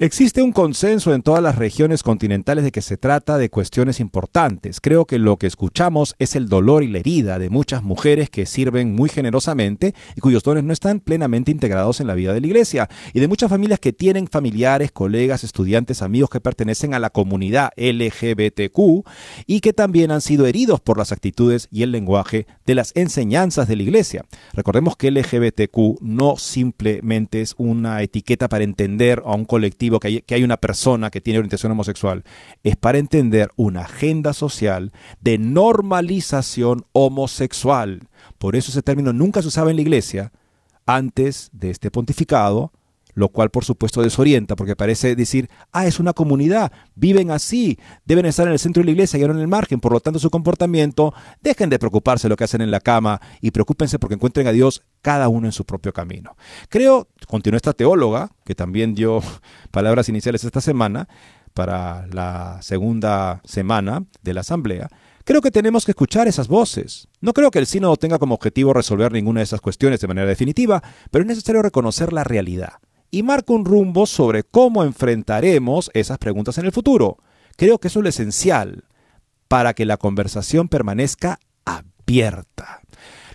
Existe 0.00 0.42
un 0.42 0.52
consenso 0.52 1.12
en 1.12 1.22
todas 1.22 1.42
las 1.42 1.56
regiones 1.56 2.04
continentales 2.04 2.62
de 2.62 2.70
que 2.70 2.82
se 2.82 2.96
trata 2.96 3.36
de 3.36 3.50
cuestiones 3.50 3.98
importantes. 3.98 4.80
Creo 4.80 5.06
que 5.06 5.18
lo 5.18 5.38
que 5.38 5.48
escuchamos 5.48 6.14
es 6.20 6.36
el 6.36 6.48
dolor 6.48 6.84
y 6.84 6.86
la 6.86 6.98
herida 6.98 7.40
de 7.40 7.50
muchas 7.50 7.82
mujeres 7.82 8.30
que 8.30 8.46
sirven 8.46 8.94
muy 8.94 9.08
generosamente 9.08 9.96
y 10.14 10.20
cuyos 10.20 10.44
dones 10.44 10.62
no 10.62 10.72
están 10.72 11.00
plenamente 11.00 11.50
integrados 11.50 12.00
en 12.00 12.06
la 12.06 12.14
vida 12.14 12.32
de 12.32 12.40
la 12.40 12.46
iglesia, 12.46 12.88
y 13.12 13.18
de 13.18 13.26
muchas 13.26 13.50
familias 13.50 13.80
que 13.80 13.92
tienen 13.92 14.28
familiares, 14.28 14.92
colegas, 14.92 15.42
estudiantes, 15.42 16.00
amigos 16.00 16.30
que 16.30 16.40
pertenecen 16.40 16.94
a 16.94 17.00
la 17.00 17.10
comunidad 17.10 17.70
LGBTQ 17.76 19.04
y 19.48 19.58
que 19.58 19.72
también 19.72 20.12
han 20.12 20.20
sido 20.20 20.46
heridos 20.46 20.80
por 20.80 20.96
las 20.98 21.10
actitudes 21.10 21.66
y 21.72 21.82
el 21.82 21.90
lenguaje 21.90 22.46
de 22.66 22.76
las 22.76 22.92
enseñanzas 22.94 23.66
de 23.66 23.74
la 23.74 23.82
iglesia. 23.82 24.24
Recordemos 24.52 24.96
que 24.96 25.10
LGBTQ 25.10 26.02
no 26.02 26.36
simplemente 26.36 27.40
es 27.40 27.56
una 27.58 28.00
etiqueta 28.00 28.48
para 28.48 28.62
entender 28.62 29.24
a 29.26 29.34
un 29.34 29.44
colectivo 29.44 29.87
que 30.00 30.34
hay, 30.34 30.44
una 30.44 30.58
persona 30.58 31.10
que 31.10 31.20
tiene 31.20 31.38
orientación 31.38 31.72
homosexual, 31.72 32.24
es 32.62 32.76
para 32.76 32.98
entender 32.98 33.50
una 33.56 33.82
agenda 33.82 34.32
social 34.32 34.92
de 35.20 35.38
normalización 35.38 36.84
homosexual. 36.92 38.08
Por 38.38 38.56
eso 38.56 38.70
ese 38.70 38.82
término 38.82 39.12
nunca 39.12 39.42
se 39.42 39.48
usaba 39.48 39.70
en 39.70 39.76
la 39.76 39.82
iglesia 39.82 40.32
antes 40.86 41.50
de 41.52 41.70
este 41.70 41.90
pontificado, 41.90 42.72
lo 43.18 43.30
cual 43.30 43.50
por 43.50 43.64
supuesto 43.64 44.00
desorienta 44.00 44.54
porque 44.54 44.76
parece 44.76 45.16
decir, 45.16 45.50
ah, 45.72 45.86
es 45.88 45.98
una 45.98 46.12
comunidad, 46.12 46.70
viven 46.94 47.32
así, 47.32 47.76
deben 48.04 48.26
estar 48.26 48.46
en 48.46 48.52
el 48.52 48.60
centro 48.60 48.80
de 48.80 48.84
la 48.84 48.92
iglesia 48.92 49.18
y 49.18 49.22
no 49.22 49.32
en 49.32 49.40
el 49.40 49.48
margen, 49.48 49.80
por 49.80 49.92
lo 49.92 49.98
tanto 49.98 50.20
su 50.20 50.30
comportamiento, 50.30 51.12
dejen 51.42 51.68
de 51.68 51.80
preocuparse 51.80 52.28
de 52.28 52.30
lo 52.30 52.36
que 52.36 52.44
hacen 52.44 52.60
en 52.60 52.70
la 52.70 52.78
cama 52.78 53.20
y 53.40 53.50
preocúpense 53.50 53.98
porque 53.98 54.14
encuentren 54.14 54.46
a 54.46 54.52
Dios 54.52 54.84
cada 55.02 55.28
uno 55.28 55.48
en 55.48 55.52
su 55.52 55.66
propio 55.66 55.92
camino. 55.92 56.36
Creo, 56.68 57.08
continuó 57.26 57.56
esta 57.56 57.72
teóloga, 57.72 58.30
que 58.44 58.54
también 58.54 58.94
dio 58.94 59.20
palabras 59.72 60.08
iniciales 60.08 60.44
esta 60.44 60.60
semana, 60.60 61.08
para 61.54 62.06
la 62.12 62.62
segunda 62.62 63.40
semana 63.44 64.04
de 64.22 64.34
la 64.34 64.42
asamblea, 64.42 64.88
Creo 65.24 65.42
que 65.42 65.50
tenemos 65.50 65.84
que 65.84 65.90
escuchar 65.90 66.26
esas 66.26 66.48
voces. 66.48 67.06
No 67.20 67.34
creo 67.34 67.50
que 67.50 67.58
el 67.58 67.66
sínodo 67.66 67.98
tenga 67.98 68.18
como 68.18 68.34
objetivo 68.34 68.72
resolver 68.72 69.12
ninguna 69.12 69.40
de 69.40 69.44
esas 69.44 69.60
cuestiones 69.60 70.00
de 70.00 70.08
manera 70.08 70.26
definitiva, 70.26 70.82
pero 71.10 71.20
es 71.20 71.28
necesario 71.28 71.60
reconocer 71.60 72.14
la 72.14 72.24
realidad 72.24 72.78
y 73.10 73.22
marca 73.22 73.52
un 73.52 73.64
rumbo 73.64 74.06
sobre 74.06 74.44
cómo 74.44 74.84
enfrentaremos 74.84 75.90
esas 75.94 76.18
preguntas 76.18 76.58
en 76.58 76.66
el 76.66 76.72
futuro. 76.72 77.18
Creo 77.56 77.78
que 77.78 77.88
eso 77.88 78.00
es 78.00 78.02
lo 78.02 78.08
esencial 78.08 78.84
para 79.48 79.74
que 79.74 79.86
la 79.86 79.96
conversación 79.96 80.68
permanezca 80.68 81.40
abierta. 81.64 82.82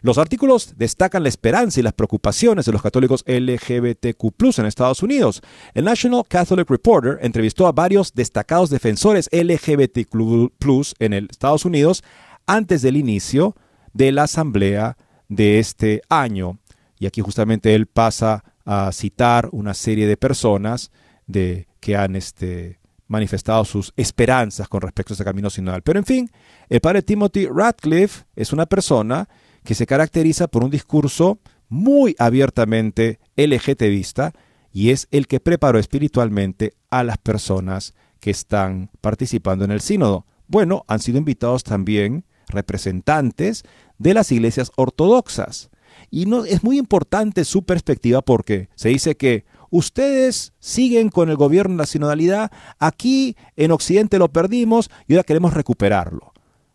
Los 0.01 0.17
artículos 0.17 0.73
destacan 0.77 1.23
la 1.23 1.29
esperanza 1.29 1.79
y 1.79 1.83
las 1.83 1.93
preocupaciones 1.93 2.65
de 2.65 2.73
los 2.73 2.81
católicos 2.81 3.23
LGBTQ 3.25 4.59
en 4.59 4.65
Estados 4.65 5.01
Unidos. 5.01 5.41
El 5.73 5.85
National 5.85 6.25
Catholic 6.27 6.69
Reporter 6.69 7.19
entrevistó 7.21 7.67
a 7.67 7.71
varios 7.71 8.13
destacados 8.13 8.69
defensores 8.69 9.29
LGBTQ 9.31 10.95
en 10.99 11.13
Estados 11.13 11.63
Unidos 11.63 12.03
antes 12.45 12.81
del 12.81 12.97
inicio 12.97 13.55
de 13.93 14.11
la 14.11 14.23
asamblea 14.23 14.97
de 15.29 15.59
este 15.59 16.01
año. 16.09 16.59
Y 16.99 17.05
aquí 17.05 17.21
justamente 17.21 17.73
él 17.73 17.87
pasa 17.87 18.43
a 18.65 18.91
citar 18.91 19.49
una 19.51 19.73
serie 19.73 20.07
de 20.07 20.17
personas 20.17 20.91
de, 21.27 21.67
que 21.79 21.95
han 21.95 22.15
este, 22.15 22.79
manifestado 23.07 23.65
sus 23.65 23.93
esperanzas 23.95 24.67
con 24.67 24.81
respecto 24.81 25.13
a 25.13 25.15
este 25.15 25.23
camino 25.23 25.49
sinodal. 25.49 25.81
Pero 25.81 25.99
en 25.99 26.05
fin, 26.05 26.31
el 26.69 26.81
padre 26.81 27.01
Timothy 27.01 27.47
Radcliffe 27.47 28.25
es 28.35 28.53
una 28.53 28.65
persona 28.65 29.27
que 29.63 29.75
se 29.75 29.85
caracteriza 29.85 30.47
por 30.47 30.63
un 30.63 30.71
discurso 30.71 31.39
muy 31.69 32.15
abiertamente 32.19 33.19
LGTBista 33.35 34.33
y 34.71 34.89
es 34.89 35.07
el 35.11 35.27
que 35.27 35.39
preparó 35.39 35.79
espiritualmente 35.79 36.73
a 36.89 37.03
las 37.03 37.17
personas 37.17 37.93
que 38.19 38.31
están 38.31 38.89
participando 39.01 39.65
en 39.65 39.71
el 39.71 39.81
sínodo. 39.81 40.25
Bueno, 40.47 40.83
han 40.87 40.99
sido 40.99 41.17
invitados 41.17 41.63
también 41.63 42.25
representantes 42.47 43.63
de 43.97 44.13
las 44.13 44.31
iglesias 44.31 44.71
ortodoxas. 44.75 45.69
Y 46.15 46.27
no, 46.27 46.45
es 46.45 46.63
muy 46.63 46.77
importante 46.77 47.43
su 47.43 47.63
perspectiva 47.63 48.21
porque 48.21 48.69
se 48.75 48.89
dice 48.89 49.17
que 49.17 49.45
ustedes 49.71 50.53
siguen 50.59 51.09
con 51.09 51.31
el 51.31 51.37
gobierno 51.37 51.73
de 51.73 51.77
la 51.79 51.85
sinodalidad, 51.87 52.51
aquí 52.77 53.35
en 53.55 53.71
Occidente 53.71 54.19
lo 54.19 54.27
perdimos 54.27 54.91
y 55.07 55.13
ahora 55.13 55.23
queremos 55.23 55.55
recuperarlo. 55.55 56.31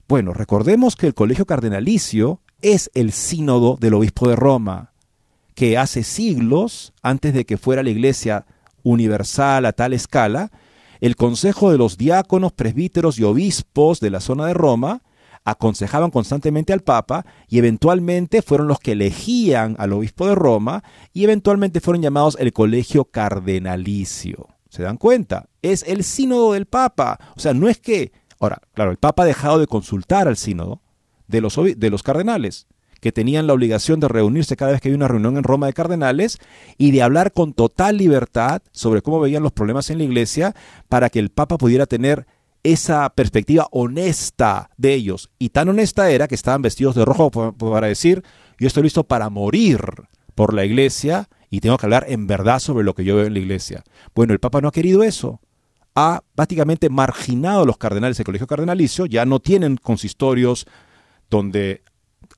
Bueno, 0.09 0.33
recordemos 0.33 0.97
que 0.97 1.07
el 1.07 1.15
colegio 1.15 1.47
cardenalicio 1.47 2.41
es 2.63 2.91
el 2.95 3.13
sínodo 3.13 3.77
del 3.79 3.95
obispo 3.95 4.29
de 4.29 4.35
Roma, 4.35 4.91
que 5.55 5.79
hace 5.79 6.03
siglos, 6.03 6.93
antes 7.01 7.33
de 7.33 7.47
que 7.47 7.59
fuera 7.59 7.85
la 7.85 7.91
iglesia 7.91 8.45
universal 8.83 9.67
a 9.67 9.73
tal 9.73 9.93
escala, 9.93 10.51
el 11.01 11.15
consejo 11.15 11.71
de 11.71 11.79
los 11.79 11.97
diáconos, 11.97 12.51
presbíteros 12.51 13.21
y 13.21 13.23
obispos 13.23 14.01
de 14.01 14.11
la 14.11 14.19
zona 14.19 14.47
de 14.47 14.55
Roma 14.55 15.03
aconsejaban 15.51 16.11
constantemente 16.11 16.75
al 16.75 16.81
Papa 16.81 17.25
y 17.49 17.59
eventualmente 17.59 18.43
fueron 18.43 18.69
los 18.69 18.81
que 18.81 18.93
elegían 18.93 19.77
al 19.79 19.95
obispo 19.95 20.27
de 20.29 20.35
Roma 20.35 20.85
y 21.15 21.25
eventualmente 21.25 21.81
fueron 21.81 22.03
llamados 22.03 22.37
el 22.39 22.53
colegio 22.53 23.07
cardenalicio. 23.07 24.49
¿Se 24.69 24.83
dan 24.83 24.99
cuenta? 24.99 25.49
Es 25.63 25.85
el 25.85 26.05
sínodo 26.05 26.53
del 26.53 26.67
Papa. 26.67 27.19
O 27.35 27.41
sea, 27.41 27.55
no 27.55 27.69
es 27.69 27.79
que... 27.79 28.13
Ahora, 28.39 28.61
claro, 28.75 28.91
el 28.91 28.99
Papa 28.99 29.23
ha 29.23 29.27
dejado 29.27 29.59
de 29.59 29.67
consultar 29.67 30.29
al 30.29 30.37
sínodo, 30.37 30.83
de 31.27 31.41
los, 31.41 31.57
de 31.57 31.91
los 31.91 32.03
cardenales, 32.03 32.67
que 33.01 33.11
tenían 33.11 33.47
la 33.47 33.55
obligación 33.55 34.01
de 34.01 34.09
reunirse 34.09 34.57
cada 34.57 34.73
vez 34.73 34.81
que 34.81 34.89
había 34.89 34.99
una 34.99 35.09
reunión 35.09 35.39
en 35.39 35.45
Roma 35.45 35.67
de 35.67 35.73
cardenales 35.73 36.39
y 36.77 36.91
de 36.91 37.03
hablar 37.03 37.33
con 37.33 37.55
total 37.55 37.97
libertad 37.97 38.61
sobre 38.71 39.01
cómo 39.03 39.19
veían 39.19 39.43
los 39.43 39.53
problemas 39.53 39.89
en 39.91 39.99
la 39.99 40.05
iglesia 40.05 40.55
para 40.89 41.09
que 41.09 41.19
el 41.19 41.31
Papa 41.31 41.57
pudiera 41.57 41.87
tener 41.87 42.27
esa 42.63 43.09
perspectiva 43.11 43.69
honesta 43.71 44.71
de 44.77 44.95
ellos. 44.95 45.31
Y 45.39 45.51
tan 45.51 45.69
honesta 45.69 46.11
era 46.11 46.29
que 46.29 46.35
estaban 46.35 46.63
vestidos 46.63 46.95
de 46.95 47.05
rojo 47.05 47.31
para 47.31 47.87
decir, 47.87 48.23
yo 48.59 48.67
estoy 48.67 48.85
listo 48.85 49.05
para 49.05 49.31
morir 49.31 49.81
por 50.35 50.55
la 50.55 50.65
iglesia 50.65 51.29
y 51.51 51.61
tengo 51.61 51.79
que 51.79 51.87
hablar 51.87 52.07
en 52.09 52.27
verdad 52.27 52.59
sobre 52.59 52.85
lo 52.85 52.95
que 52.95 53.05
yo 53.05 53.17
veo 53.17 53.27
en 53.27 53.35
la 53.35 53.41
iglesia. 53.41 53.85
Bueno, 54.15 54.33
el 54.33 54.41
Papa 54.41 54.61
no 54.61 54.69
ha 54.69 54.73
querido 54.73 55.03
eso 55.03 55.41
ha 56.01 56.23
prácticamente 56.37 56.91
marginado 56.91 57.63
a 57.63 57.67
los 57.67 57.77
cardenales 57.77 58.17
del 58.17 58.25
colegio 58.25 58.47
cardenalicio, 58.47 59.07
ya 59.07 59.27
no 59.27 59.41
tienen 59.41 59.77
consistorios 59.77 60.65
donde 61.29 61.83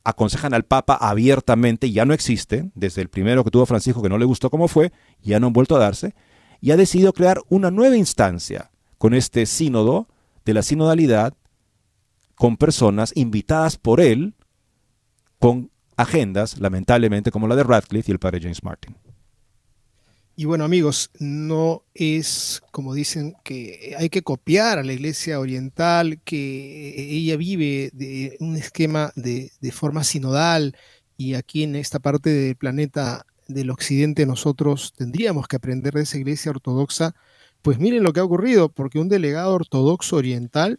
aconsejan 0.02 0.54
al 0.54 0.64
Papa 0.64 0.94
abiertamente, 0.94 1.92
ya 1.92 2.06
no 2.06 2.14
existe, 2.14 2.70
desde 2.74 3.02
el 3.02 3.10
primero 3.10 3.44
que 3.44 3.50
tuvo 3.50 3.66
Francisco 3.66 4.00
que 4.00 4.08
no 4.08 4.16
le 4.16 4.24
gustó 4.24 4.48
cómo 4.48 4.66
fue, 4.66 4.92
ya 5.20 5.40
no 5.40 5.48
han 5.48 5.52
vuelto 5.52 5.76
a 5.76 5.78
darse, 5.78 6.14
y 6.62 6.70
ha 6.70 6.78
decidido 6.78 7.12
crear 7.12 7.42
una 7.50 7.70
nueva 7.70 7.98
instancia 7.98 8.69
con 9.00 9.14
este 9.14 9.46
sínodo 9.46 10.08
de 10.44 10.52
la 10.52 10.62
sinodalidad, 10.62 11.32
con 12.34 12.58
personas 12.58 13.12
invitadas 13.14 13.78
por 13.78 13.98
él, 13.98 14.34
con 15.38 15.70
agendas, 15.96 16.58
lamentablemente, 16.58 17.30
como 17.30 17.48
la 17.48 17.56
de 17.56 17.62
Radcliffe 17.62 18.10
y 18.10 18.12
el 18.12 18.18
padre 18.18 18.40
James 18.42 18.62
Martin. 18.62 18.94
Y 20.36 20.44
bueno 20.44 20.64
amigos, 20.64 21.10
no 21.18 21.82
es 21.94 22.60
como 22.72 22.92
dicen 22.92 23.36
que 23.42 23.94
hay 23.98 24.10
que 24.10 24.20
copiar 24.20 24.78
a 24.78 24.82
la 24.82 24.92
iglesia 24.92 25.40
oriental, 25.40 26.20
que 26.22 26.94
ella 26.96 27.38
vive 27.38 27.88
de 27.94 28.36
un 28.40 28.56
esquema 28.56 29.12
de, 29.16 29.50
forma 29.72 30.04
sinodal 30.04 30.76
y 31.16 31.34
aquí 31.34 31.62
en 31.62 31.74
esta 31.74 32.00
parte 32.00 32.28
del 32.28 32.56
planeta 32.56 33.24
del 33.48 33.70
occidente 33.70 34.26
nosotros 34.26 34.92
tendríamos 34.94 35.48
que 35.48 35.56
aprender 35.56 35.94
de 35.94 36.02
esa 36.02 36.18
iglesia 36.18 36.50
ortodoxa. 36.50 37.14
Pues 37.62 37.78
miren 37.78 38.02
lo 38.02 38.12
que 38.12 38.20
ha 38.20 38.24
ocurrido, 38.24 38.70
porque 38.70 38.98
un 38.98 39.08
delegado 39.08 39.54
ortodoxo 39.54 40.16
oriental 40.16 40.78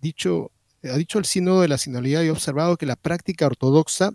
ha 0.00 0.96
dicho 0.96 1.18
al 1.18 1.24
sínodo 1.24 1.62
de 1.62 1.68
la 1.68 1.78
sinodalidad 1.78 2.22
y 2.22 2.28
ha 2.28 2.32
observado 2.32 2.76
que 2.76 2.86
la 2.86 2.96
práctica 2.96 3.46
ortodoxa 3.46 4.12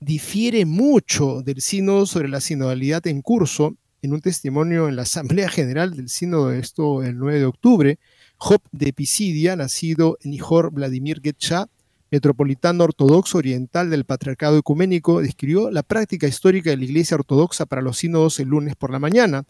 difiere 0.00 0.66
mucho 0.66 1.42
del 1.42 1.60
sínodo 1.60 2.06
sobre 2.06 2.28
la 2.28 2.40
sinodalidad 2.40 3.06
en 3.06 3.22
curso 3.22 3.76
en 4.02 4.12
un 4.12 4.20
testimonio 4.20 4.88
en 4.88 4.96
la 4.96 5.02
Asamblea 5.02 5.48
General 5.48 5.96
del 5.96 6.08
Sínodo 6.08 6.52
esto 6.52 7.02
el 7.02 7.18
9 7.18 7.40
de 7.40 7.44
octubre, 7.46 7.98
Job 8.36 8.60
de 8.72 8.92
Pisidia, 8.92 9.56
nacido 9.56 10.18
en 10.22 10.34
Ijor 10.34 10.70
Vladimir 10.70 11.20
Getcha, 11.22 11.66
metropolitano 12.10 12.84
ortodoxo 12.84 13.38
oriental 13.38 13.90
del 13.90 14.04
Patriarcado 14.04 14.58
Ecuménico, 14.58 15.22
describió 15.22 15.70
la 15.70 15.82
práctica 15.82 16.28
histórica 16.28 16.70
de 16.70 16.76
la 16.76 16.84
Iglesia 16.84 17.16
Ortodoxa 17.16 17.66
para 17.66 17.82
los 17.82 17.98
sínodos 17.98 18.38
el 18.38 18.48
lunes 18.48 18.76
por 18.76 18.90
la 18.90 18.98
mañana. 18.98 19.44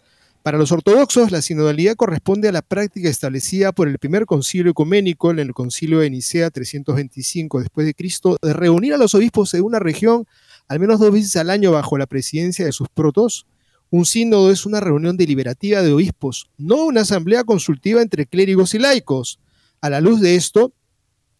Para 0.46 0.58
los 0.58 0.70
ortodoxos, 0.70 1.32
la 1.32 1.42
sinodalidad 1.42 1.96
corresponde 1.96 2.48
a 2.48 2.52
la 2.52 2.62
práctica 2.62 3.08
establecida 3.08 3.72
por 3.72 3.88
el 3.88 3.98
primer 3.98 4.26
concilio 4.26 4.70
ecuménico 4.70 5.32
en 5.32 5.40
el 5.40 5.52
concilio 5.52 5.98
de 5.98 6.08
Nicea 6.08 6.50
325 6.50 7.58
después 7.58 7.84
de 7.84 7.94
Cristo 7.94 8.36
de 8.40 8.52
reunir 8.52 8.94
a 8.94 8.96
los 8.96 9.16
obispos 9.16 9.50
de 9.50 9.60
una 9.60 9.80
región 9.80 10.24
al 10.68 10.78
menos 10.78 11.00
dos 11.00 11.10
veces 11.10 11.34
al 11.34 11.50
año 11.50 11.72
bajo 11.72 11.98
la 11.98 12.06
presidencia 12.06 12.64
de 12.64 12.70
sus 12.70 12.88
protos 12.88 13.48
un 13.90 14.06
sínodo 14.06 14.52
es 14.52 14.66
una 14.66 14.78
reunión 14.78 15.16
deliberativa 15.16 15.82
de 15.82 15.92
obispos, 15.92 16.48
no 16.58 16.84
una 16.84 17.00
asamblea 17.00 17.42
consultiva 17.42 18.00
entre 18.00 18.26
clérigos 18.26 18.72
y 18.74 18.78
laicos. 18.78 19.40
A 19.80 19.90
la 19.90 20.00
luz 20.00 20.20
de 20.20 20.36
esto, 20.36 20.72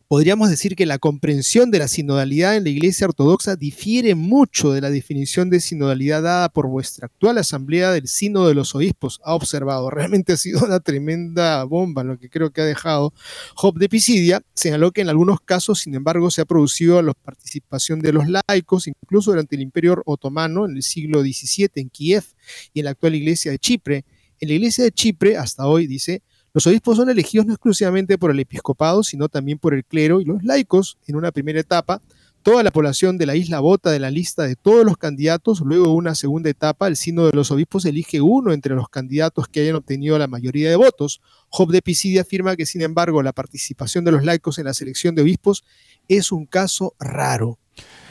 podríamos 0.09 0.51
decir 0.51 0.77
que 0.77 0.87
la 0.87 0.99
comprensión 0.99 1.71
de 1.71 1.81
la 1.81 1.89
sinodalidad 1.89 2.57
en 2.57 2.65
la 2.65 2.71
Iglesia 2.71 3.09
Ortodoxa 3.09 3.57
difiere 3.57 4.15
mucho 4.15 4.73
de 4.73 4.81
la 4.81 4.91
definición 4.91 5.51
de 5.51 5.61
sinodalidad 5.61 6.23
dada 6.23 6.49
por 6.49 6.69
vuestra 6.69 7.07
actual 7.07 7.39
Asamblea 7.39 7.91
del 7.91 8.07
Sínodo 8.07 8.47
de 8.47 8.55
los 8.55 8.75
Obispos. 8.75 9.21
Ha 9.25 9.35
observado, 9.35 9.91
realmente 9.91 10.33
ha 10.33 10.37
sido 10.37 10.65
una 10.65 10.81
tremenda 10.81 11.65
bomba 11.65 12.05
lo 12.05 12.19
que 12.19 12.31
creo 12.31 12.51
que 12.51 12.61
ha 12.61 12.65
dejado 12.65 13.13
Job 13.55 13.79
de 13.79 13.89
Pisidia. 13.89 14.43
Señaló 14.55 14.93
que 14.93 15.01
en 15.01 15.09
algunos 15.09 15.41
casos, 15.41 15.81
sin 15.81 15.95
embargo, 15.95 16.31
se 16.31 16.41
ha 16.41 16.45
producido 16.45 17.03
la 17.03 17.15
participación 17.15 18.01
de 18.01 18.13
los 18.13 18.27
laicos, 18.29 18.87
incluso 18.87 19.33
durante 19.33 19.57
el 19.57 19.63
Imperio 19.63 20.03
Otomano 20.07 20.67
en 20.67 20.77
el 20.77 20.83
siglo 20.83 21.23
XVII 21.23 21.71
en 21.77 21.91
Kiev 21.91 22.25
y 22.73 22.81
en 22.81 22.85
la 22.85 22.93
actual 22.93 23.17
Iglesia 23.17 23.51
de 23.51 23.59
Chipre. 23.59 24.05
En 24.39 24.49
la 24.49 24.55
Iglesia 24.55 24.85
de 24.85 24.93
Chipre, 24.93 25.37
hasta 25.37 25.67
hoy, 25.67 25.87
dice, 25.87 26.23
los 26.57 26.67
obispos 26.67 26.97
son 26.97 27.11
elegidos 27.11 27.45
no 27.45 27.53
exclusivamente 27.53 28.17
por 28.17 28.31
el 28.31 28.41
episcopado, 28.41 29.03
sino 29.03 29.29
también 29.29 29.59
por 29.59 29.75
el 29.75 29.85
clero 29.85 30.23
y 30.23 30.25
los 30.25 30.43
laicos 30.43 30.97
en 31.07 31.17
una 31.17 31.31
primera 31.31 31.61
etapa. 31.61 32.01
Toda 32.43 32.63
la 32.63 32.71
población 32.71 33.19
de 33.19 33.27
la 33.27 33.37
isla 33.37 33.61
vota 33.61 33.91
de 33.91 33.99
la 33.99 34.11
lista 34.11 34.45
de 34.45 34.57
todos 34.57 34.83
los 34.83 34.97
candidatos. 34.97 35.61
Luego, 35.61 35.93
una 35.93 36.15
segunda 36.15 36.49
etapa, 36.49 36.89
el 36.89 36.97
sino 36.97 37.27
de 37.27 37.33
los 37.33 37.51
obispos 37.51 37.85
elige 37.85 38.23
uno 38.23 38.55
entre 38.55 38.75
los 38.75 38.89
candidatos 38.89 39.49
que 39.49 39.61
hayan 39.61 39.75
obtenido 39.75 40.19
la 40.19 40.29
mayoría 40.29 40.71
de 40.71 40.77
votos. 40.77 41.21
Job 41.51 41.71
de 41.73 41.83
Pisidia 41.83 42.23
afirma 42.23 42.57
que, 42.57 42.65
sin 42.65 42.81
embargo, 42.81 43.23
la 43.23 43.35
participación 43.35 44.07
de 44.07 44.13
los 44.13 44.25
laicos 44.25 44.59
en 44.59 44.65
la 44.65 44.73
selección 44.73 45.15
de 45.15 45.21
obispos 45.21 45.63
es 46.09 46.33
un 46.33 46.47
caso 46.47 46.95
raro. 46.99 47.59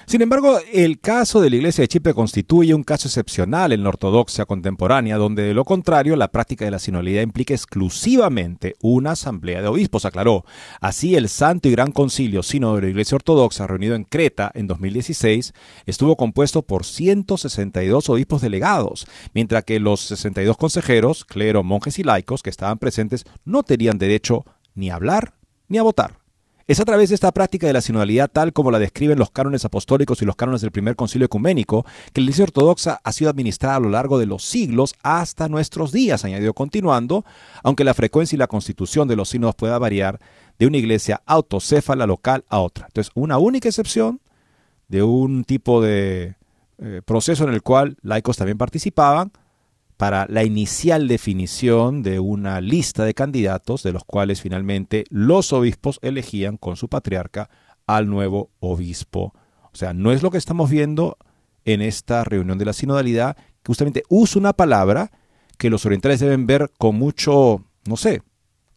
Sin 0.07 0.21
embargo, 0.21 0.59
el 0.71 0.99
caso 0.99 1.41
de 1.41 1.49
la 1.49 1.55
Iglesia 1.55 1.81
de 1.81 1.87
Chipre 1.87 2.13
constituye 2.13 2.75
un 2.75 2.83
caso 2.83 3.07
excepcional 3.07 3.71
en 3.71 3.81
la 3.81 3.89
ortodoxia 3.89 4.45
contemporánea, 4.45 5.17
donde 5.17 5.41
de 5.41 5.55
lo 5.55 5.65
contrario 5.65 6.15
la 6.15 6.31
práctica 6.31 6.63
de 6.63 6.69
la 6.69 6.77
sinodalidad 6.77 7.23
implica 7.23 7.55
exclusivamente 7.55 8.75
una 8.81 9.11
asamblea 9.11 9.63
de 9.63 9.67
obispos, 9.67 10.05
aclaró. 10.05 10.45
Así, 10.79 11.15
el 11.15 11.27
Santo 11.27 11.69
y 11.69 11.71
Gran 11.71 11.91
Concilio 11.91 12.43
Sínodo 12.43 12.75
de 12.75 12.83
la 12.83 12.89
Iglesia 12.89 13.15
Ortodoxa, 13.15 13.65
reunido 13.65 13.95
en 13.95 14.03
Creta 14.03 14.51
en 14.53 14.67
2016, 14.67 15.53
estuvo 15.87 16.15
compuesto 16.15 16.61
por 16.61 16.85
162 16.85 18.07
obispos 18.07 18.43
delegados, 18.43 19.07
mientras 19.33 19.63
que 19.63 19.79
los 19.79 20.01
62 20.01 20.55
consejeros, 20.55 21.25
clero, 21.25 21.63
monjes 21.63 21.97
y 21.97 22.03
laicos 22.03 22.43
que 22.43 22.51
estaban 22.51 22.77
presentes 22.77 23.25
no 23.43 23.63
tenían 23.63 23.97
derecho 23.97 24.45
ni 24.75 24.91
a 24.91 24.95
hablar 24.95 25.33
ni 25.67 25.79
a 25.79 25.83
votar. 25.83 26.24
Es 26.67 26.79
a 26.79 26.85
través 26.85 27.09
de 27.09 27.15
esta 27.15 27.31
práctica 27.31 27.67
de 27.67 27.73
la 27.73 27.81
sinodalidad 27.81 28.27
tal 28.27 28.51
como 28.51 28.71
la 28.71 28.79
describen 28.79 29.19
los 29.19 29.29
cánones 29.29 29.63
apostólicos 29.65 30.23
y 30.23 30.25
los 30.25 30.35
cánones 30.35 30.61
del 30.61 30.71
primer 30.71 30.95
concilio 30.95 31.27
ecuménico 31.27 31.85
que 32.11 32.21
la 32.21 32.23
Iglesia 32.23 32.45
Ortodoxa 32.45 32.99
ha 33.03 33.11
sido 33.11 33.29
administrada 33.29 33.75
a 33.75 33.79
lo 33.79 33.89
largo 33.89 34.17
de 34.17 34.25
los 34.25 34.43
siglos 34.43 34.95
hasta 35.03 35.47
nuestros 35.47 35.91
días, 35.91 36.25
añadió 36.25 36.55
continuando, 36.55 37.23
aunque 37.61 37.83
la 37.83 37.93
frecuencia 37.93 38.35
y 38.35 38.39
la 38.39 38.47
constitución 38.47 39.07
de 39.07 39.15
los 39.15 39.29
sínodos 39.29 39.53
pueda 39.53 39.77
variar 39.77 40.19
de 40.57 40.65
una 40.65 40.77
iglesia 40.77 41.21
autocéfala 41.27 42.07
local 42.07 42.45
a 42.49 42.57
otra. 42.61 42.87
Entonces, 42.87 43.11
una 43.13 43.37
única 43.37 43.69
excepción 43.69 44.19
de 44.87 45.03
un 45.03 45.43
tipo 45.43 45.83
de 45.83 46.33
eh, 46.79 47.01
proceso 47.05 47.43
en 47.43 47.53
el 47.53 47.61
cual 47.61 47.95
laicos 48.01 48.37
también 48.37 48.57
participaban, 48.57 49.31
para 49.97 50.25
la 50.29 50.43
inicial 50.43 51.07
definición 51.07 52.03
de 52.03 52.19
una 52.19 52.59
lista 52.61 53.05
de 53.05 53.13
candidatos 53.13 53.83
de 53.83 53.93
los 53.93 54.03
cuales 54.03 54.41
finalmente 54.41 55.05
los 55.09 55.53
obispos 55.53 55.99
elegían 56.01 56.57
con 56.57 56.75
su 56.75 56.89
patriarca 56.89 57.49
al 57.87 58.09
nuevo 58.09 58.51
obispo. 58.59 59.33
O 59.71 59.75
sea, 59.77 59.93
no 59.93 60.11
es 60.11 60.21
lo 60.21 60.31
que 60.31 60.37
estamos 60.37 60.69
viendo 60.69 61.17
en 61.63 61.81
esta 61.81 62.23
reunión 62.23 62.57
de 62.57 62.65
la 62.65 62.73
sinodalidad, 62.73 63.35
que 63.35 63.67
justamente 63.67 64.03
usa 64.09 64.39
una 64.39 64.53
palabra 64.53 65.11
que 65.57 65.69
los 65.69 65.85
orientales 65.85 66.19
deben 66.19 66.45
ver 66.45 66.71
con 66.77 66.95
mucho, 66.95 67.63
no 67.87 67.97
sé, 67.97 68.21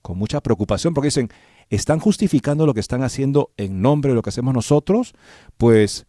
con 0.02 0.16
mucha 0.18 0.40
preocupación, 0.40 0.94
porque 0.94 1.08
dicen, 1.08 1.30
¿están 1.68 1.98
justificando 1.98 2.64
lo 2.64 2.74
que 2.74 2.80
están 2.80 3.02
haciendo 3.02 3.50
en 3.56 3.82
nombre 3.82 4.10
de 4.10 4.14
lo 4.14 4.22
que 4.22 4.30
hacemos 4.30 4.54
nosotros? 4.54 5.14
Pues 5.56 6.06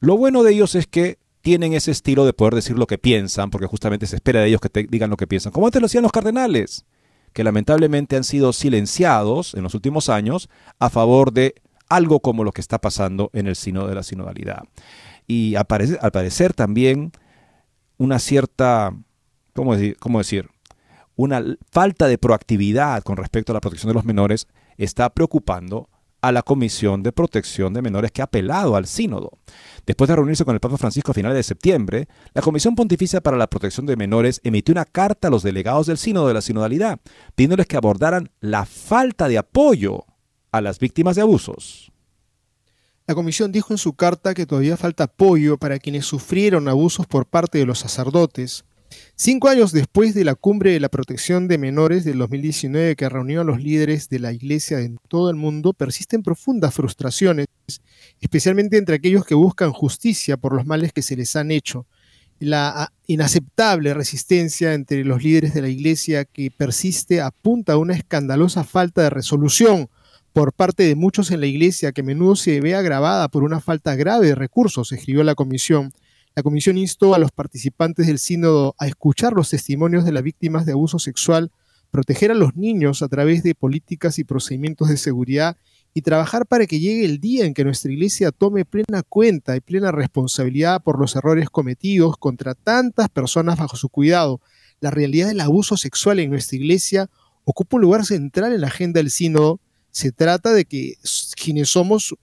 lo 0.00 0.16
bueno 0.16 0.42
de 0.42 0.52
ellos 0.52 0.74
es 0.74 0.86
que 0.86 1.18
tienen 1.42 1.72
ese 1.72 1.90
estilo 1.90 2.24
de 2.24 2.32
poder 2.32 2.54
decir 2.54 2.78
lo 2.78 2.86
que 2.86 2.98
piensan, 2.98 3.50
porque 3.50 3.66
justamente 3.66 4.06
se 4.06 4.16
espera 4.16 4.40
de 4.40 4.48
ellos 4.48 4.60
que 4.60 4.68
te 4.68 4.84
digan 4.84 5.10
lo 5.10 5.16
que 5.16 5.26
piensan, 5.26 5.52
como 5.52 5.66
antes 5.66 5.80
lo 5.80 5.86
hacían 5.86 6.02
los 6.02 6.12
cardenales, 6.12 6.84
que 7.32 7.44
lamentablemente 7.44 8.16
han 8.16 8.24
sido 8.24 8.52
silenciados 8.52 9.54
en 9.54 9.62
los 9.62 9.74
últimos 9.74 10.08
años 10.08 10.48
a 10.78 10.90
favor 10.90 11.32
de 11.32 11.54
algo 11.88 12.20
como 12.20 12.44
lo 12.44 12.52
que 12.52 12.60
está 12.60 12.78
pasando 12.78 13.30
en 13.32 13.46
el 13.46 13.56
sino 13.56 13.86
de 13.86 13.94
la 13.94 14.02
sinodalidad. 14.02 14.62
Y 15.26 15.54
al 15.56 15.66
parecer, 15.66 16.54
también 16.54 17.12
una 17.98 18.18
cierta, 18.18 18.96
¿cómo 19.54 19.76
decir? 19.76 19.96
¿cómo 19.98 20.18
decir? 20.18 20.48
Una 21.16 21.44
falta 21.70 22.08
de 22.08 22.16
proactividad 22.16 23.02
con 23.02 23.16
respecto 23.16 23.52
a 23.52 23.54
la 23.54 23.60
protección 23.60 23.90
de 23.90 23.94
los 23.94 24.04
menores 24.04 24.46
está 24.78 25.10
preocupando 25.10 25.89
a 26.20 26.32
la 26.32 26.42
Comisión 26.42 27.02
de 27.02 27.12
Protección 27.12 27.72
de 27.72 27.82
Menores 27.82 28.12
que 28.12 28.22
ha 28.22 28.24
apelado 28.24 28.76
al 28.76 28.86
sínodo. 28.86 29.30
Después 29.86 30.08
de 30.08 30.16
reunirse 30.16 30.44
con 30.44 30.54
el 30.54 30.60
Papa 30.60 30.76
Francisco 30.76 31.12
a 31.12 31.14
finales 31.14 31.36
de 31.36 31.42
septiembre, 31.42 32.08
la 32.34 32.42
Comisión 32.42 32.74
Pontificia 32.74 33.20
para 33.20 33.36
la 33.36 33.48
Protección 33.48 33.86
de 33.86 33.96
Menores 33.96 34.40
emitió 34.44 34.72
una 34.72 34.84
carta 34.84 35.28
a 35.28 35.30
los 35.30 35.42
delegados 35.42 35.86
del 35.86 35.98
sínodo 35.98 36.28
de 36.28 36.34
la 36.34 36.42
sinodalidad, 36.42 37.00
pidiéndoles 37.34 37.66
que 37.66 37.76
abordaran 37.76 38.30
la 38.40 38.66
falta 38.66 39.28
de 39.28 39.38
apoyo 39.38 40.04
a 40.52 40.60
las 40.60 40.78
víctimas 40.78 41.16
de 41.16 41.22
abusos. 41.22 41.92
La 43.06 43.14
comisión 43.14 43.50
dijo 43.50 43.72
en 43.72 43.78
su 43.78 43.94
carta 43.94 44.34
que 44.34 44.46
todavía 44.46 44.76
falta 44.76 45.04
apoyo 45.04 45.58
para 45.58 45.78
quienes 45.78 46.06
sufrieron 46.06 46.68
abusos 46.68 47.06
por 47.06 47.26
parte 47.26 47.58
de 47.58 47.66
los 47.66 47.80
sacerdotes, 47.80 48.64
Cinco 49.14 49.48
años 49.48 49.72
después 49.72 50.14
de 50.14 50.24
la 50.24 50.34
cumbre 50.34 50.72
de 50.72 50.80
la 50.80 50.88
protección 50.88 51.46
de 51.46 51.58
menores 51.58 52.04
del 52.04 52.18
2019 52.18 52.96
que 52.96 53.08
reunió 53.08 53.42
a 53.42 53.44
los 53.44 53.62
líderes 53.62 54.08
de 54.08 54.18
la 54.18 54.32
Iglesia 54.32 54.80
en 54.80 54.98
todo 55.08 55.30
el 55.30 55.36
mundo, 55.36 55.72
persisten 55.72 56.22
profundas 56.22 56.74
frustraciones, 56.74 57.46
especialmente 58.20 58.78
entre 58.78 58.96
aquellos 58.96 59.24
que 59.24 59.34
buscan 59.34 59.72
justicia 59.72 60.36
por 60.36 60.54
los 60.54 60.66
males 60.66 60.92
que 60.92 61.02
se 61.02 61.16
les 61.16 61.36
han 61.36 61.50
hecho. 61.50 61.86
La 62.38 62.90
inaceptable 63.06 63.92
resistencia 63.92 64.72
entre 64.72 65.04
los 65.04 65.22
líderes 65.22 65.52
de 65.52 65.60
la 65.62 65.68
Iglesia 65.68 66.24
que 66.24 66.50
persiste 66.50 67.20
apunta 67.20 67.74
a 67.74 67.76
una 67.76 67.94
escandalosa 67.94 68.64
falta 68.64 69.02
de 69.02 69.10
resolución 69.10 69.90
por 70.32 70.52
parte 70.52 70.84
de 70.84 70.94
muchos 70.94 71.30
en 71.30 71.40
la 71.40 71.46
Iglesia 71.46 71.92
que 71.92 72.00
a 72.00 72.04
menudo 72.04 72.36
se 72.36 72.60
ve 72.60 72.74
agravada 72.74 73.28
por 73.28 73.42
una 73.42 73.60
falta 73.60 73.94
grave 73.94 74.28
de 74.28 74.34
recursos, 74.34 74.92
escribió 74.92 75.22
la 75.22 75.34
comisión. 75.34 75.92
La 76.36 76.42
comisión 76.42 76.78
instó 76.78 77.14
a 77.14 77.18
los 77.18 77.32
participantes 77.32 78.06
del 78.06 78.18
sínodo 78.18 78.74
a 78.78 78.86
escuchar 78.86 79.32
los 79.32 79.50
testimonios 79.50 80.04
de 80.04 80.12
las 80.12 80.22
víctimas 80.22 80.64
de 80.64 80.72
abuso 80.72 80.98
sexual, 80.98 81.50
proteger 81.90 82.30
a 82.30 82.34
los 82.34 82.54
niños 82.54 83.02
a 83.02 83.08
través 83.08 83.42
de 83.42 83.54
políticas 83.54 84.18
y 84.18 84.24
procedimientos 84.24 84.88
de 84.88 84.96
seguridad 84.96 85.56
y 85.92 86.02
trabajar 86.02 86.46
para 86.46 86.66
que 86.66 86.78
llegue 86.78 87.04
el 87.04 87.18
día 87.18 87.44
en 87.44 87.54
que 87.54 87.64
nuestra 87.64 87.90
iglesia 87.90 88.30
tome 88.30 88.64
plena 88.64 89.02
cuenta 89.02 89.56
y 89.56 89.60
plena 89.60 89.90
responsabilidad 89.90 90.82
por 90.82 91.00
los 91.00 91.16
errores 91.16 91.50
cometidos 91.50 92.16
contra 92.16 92.54
tantas 92.54 93.08
personas 93.08 93.58
bajo 93.58 93.76
su 93.76 93.88
cuidado. 93.88 94.40
La 94.80 94.90
realidad 94.90 95.28
del 95.28 95.40
abuso 95.40 95.76
sexual 95.76 96.20
en 96.20 96.30
nuestra 96.30 96.56
iglesia 96.56 97.10
ocupa 97.44 97.76
un 97.76 97.82
lugar 97.82 98.04
central 98.06 98.52
en 98.52 98.60
la 98.60 98.68
agenda 98.68 99.00
del 99.00 99.10
sínodo. 99.10 99.60
Se 99.90 100.12
trata 100.12 100.52
de 100.52 100.64
que 100.64 100.94
quienes 101.34 101.70
somos 101.70 102.14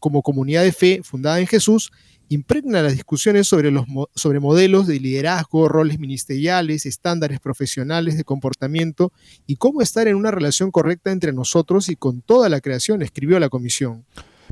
como 0.00 0.22
comunidad 0.22 0.62
de 0.62 0.72
fe 0.72 1.00
fundada 1.02 1.40
en 1.40 1.46
Jesús 1.46 1.92
impregna 2.28 2.82
las 2.82 2.92
discusiones 2.92 3.46
sobre, 3.46 3.70
los, 3.70 3.84
sobre 4.14 4.40
modelos 4.40 4.86
de 4.86 5.00
liderazgo, 5.00 5.68
roles 5.68 5.98
ministeriales, 5.98 6.86
estándares 6.86 7.40
profesionales 7.40 8.16
de 8.16 8.24
comportamiento 8.24 9.12
y 9.46 9.56
cómo 9.56 9.82
estar 9.82 10.08
en 10.08 10.16
una 10.16 10.30
relación 10.30 10.70
correcta 10.70 11.12
entre 11.12 11.32
nosotros 11.32 11.88
y 11.88 11.96
con 11.96 12.22
toda 12.22 12.48
la 12.48 12.60
creación, 12.60 13.02
escribió 13.02 13.38
la 13.38 13.48
comisión. 13.48 14.04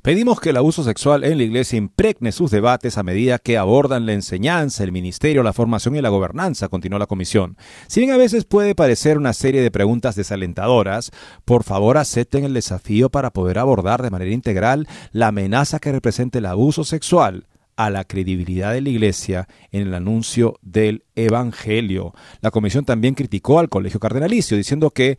Pedimos 0.04 0.38
que 0.38 0.50
el 0.50 0.58
abuso 0.58 0.84
sexual 0.84 1.24
en 1.24 1.38
la 1.38 1.44
Iglesia 1.44 1.78
impregne 1.78 2.30
sus 2.30 2.50
debates 2.50 2.98
a 2.98 3.02
medida 3.02 3.38
que 3.38 3.56
abordan 3.56 4.04
la 4.04 4.12
enseñanza, 4.12 4.84
el 4.84 4.92
ministerio, 4.92 5.42
la 5.42 5.54
formación 5.54 5.96
y 5.96 6.02
la 6.02 6.10
gobernanza, 6.10 6.68
continuó 6.68 6.98
la 6.98 7.06
comisión. 7.06 7.56
Si 7.86 8.00
bien 8.00 8.12
a 8.12 8.18
veces 8.18 8.44
puede 8.44 8.74
parecer 8.74 9.16
una 9.16 9.32
serie 9.32 9.62
de 9.62 9.70
preguntas 9.70 10.14
desalentadoras, 10.14 11.10
por 11.46 11.64
favor 11.64 11.96
acepten 11.96 12.44
el 12.44 12.52
desafío 12.52 13.08
para 13.08 13.30
poder 13.30 13.58
abordar 13.58 14.02
de 14.02 14.10
manera 14.10 14.32
integral 14.32 14.86
la 15.12 15.28
amenaza 15.28 15.78
que 15.78 15.92
representa 15.92 16.38
el 16.38 16.44
abuso 16.44 16.84
sexual 16.84 17.46
a 17.76 17.90
la 17.90 18.04
credibilidad 18.04 18.72
de 18.72 18.80
la 18.80 18.88
Iglesia 18.90 19.48
en 19.72 19.82
el 19.82 19.94
anuncio 19.94 20.58
del 20.62 21.04
Evangelio. 21.14 22.14
La 22.40 22.50
comisión 22.50 22.84
también 22.84 23.14
criticó 23.14 23.58
al 23.58 23.68
Colegio 23.68 24.00
Cardenalicio, 24.00 24.56
diciendo 24.56 24.90
que 24.90 25.18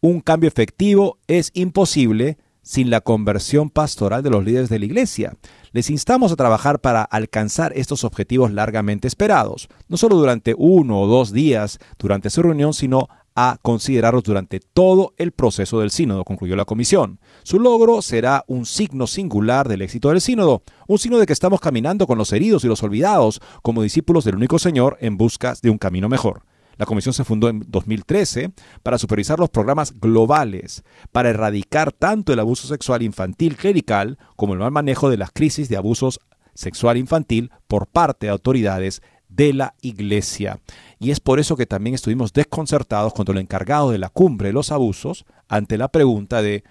un 0.00 0.20
cambio 0.20 0.48
efectivo 0.48 1.18
es 1.26 1.50
imposible 1.54 2.38
sin 2.62 2.90
la 2.90 3.00
conversión 3.00 3.70
pastoral 3.70 4.24
de 4.24 4.30
los 4.30 4.44
líderes 4.44 4.68
de 4.68 4.80
la 4.80 4.86
Iglesia. 4.86 5.34
Les 5.70 5.88
instamos 5.88 6.32
a 6.32 6.36
trabajar 6.36 6.80
para 6.80 7.02
alcanzar 7.02 7.72
estos 7.76 8.02
objetivos 8.02 8.50
largamente 8.52 9.06
esperados, 9.06 9.68
no 9.88 9.96
solo 9.96 10.16
durante 10.16 10.54
uno 10.58 11.00
o 11.00 11.06
dos 11.06 11.32
días 11.32 11.78
durante 11.96 12.28
su 12.28 12.42
reunión, 12.42 12.74
sino 12.74 13.08
a 13.36 13.58
considerarlos 13.60 14.24
durante 14.24 14.60
todo 14.60 15.12
el 15.18 15.30
proceso 15.30 15.80
del 15.80 15.90
sínodo, 15.90 16.24
concluyó 16.24 16.56
la 16.56 16.64
comisión. 16.64 17.20
Su 17.44 17.60
logro 17.60 18.00
será 18.00 18.44
un 18.48 18.64
signo 18.64 19.06
singular 19.06 19.68
del 19.68 19.82
éxito 19.82 20.08
del 20.08 20.22
sínodo, 20.22 20.62
un 20.88 20.98
signo 20.98 21.18
de 21.18 21.26
que 21.26 21.34
estamos 21.34 21.60
caminando 21.60 22.06
con 22.06 22.16
los 22.16 22.32
heridos 22.32 22.64
y 22.64 22.68
los 22.68 22.82
olvidados 22.82 23.40
como 23.62 23.82
discípulos 23.82 24.24
del 24.24 24.36
único 24.36 24.58
Señor 24.58 24.96
en 25.00 25.18
busca 25.18 25.54
de 25.62 25.68
un 25.68 25.76
camino 25.76 26.08
mejor. 26.08 26.42
La 26.78 26.86
comisión 26.86 27.12
se 27.14 27.24
fundó 27.24 27.48
en 27.48 27.62
2013 27.68 28.52
para 28.82 28.98
supervisar 28.98 29.38
los 29.38 29.50
programas 29.50 29.98
globales, 29.98 30.82
para 31.12 31.30
erradicar 31.30 31.92
tanto 31.92 32.32
el 32.32 32.38
abuso 32.38 32.68
sexual 32.68 33.02
infantil 33.02 33.56
clerical 33.56 34.18
como 34.36 34.54
el 34.54 34.60
mal 34.60 34.72
manejo 34.72 35.10
de 35.10 35.16
las 35.18 35.30
crisis 35.30 35.68
de 35.68 35.76
abusos 35.76 36.20
sexual 36.54 36.96
infantil 36.96 37.50
por 37.66 37.86
parte 37.86 38.26
de 38.26 38.32
autoridades 38.32 39.02
de 39.36 39.52
la 39.52 39.74
Iglesia. 39.82 40.58
Y 40.98 41.10
es 41.10 41.20
por 41.20 41.38
eso 41.38 41.56
que 41.56 41.66
también 41.66 41.94
estuvimos 41.94 42.32
desconcertados 42.32 43.12
cuando 43.12 43.32
el 43.32 43.38
encargado 43.38 43.90
de 43.90 43.98
la 43.98 44.08
cumbre 44.08 44.48
de 44.48 44.54
los 44.54 44.72
abusos, 44.72 45.26
ante 45.48 45.76
la 45.76 45.88
pregunta 45.88 46.42
de, 46.42 46.64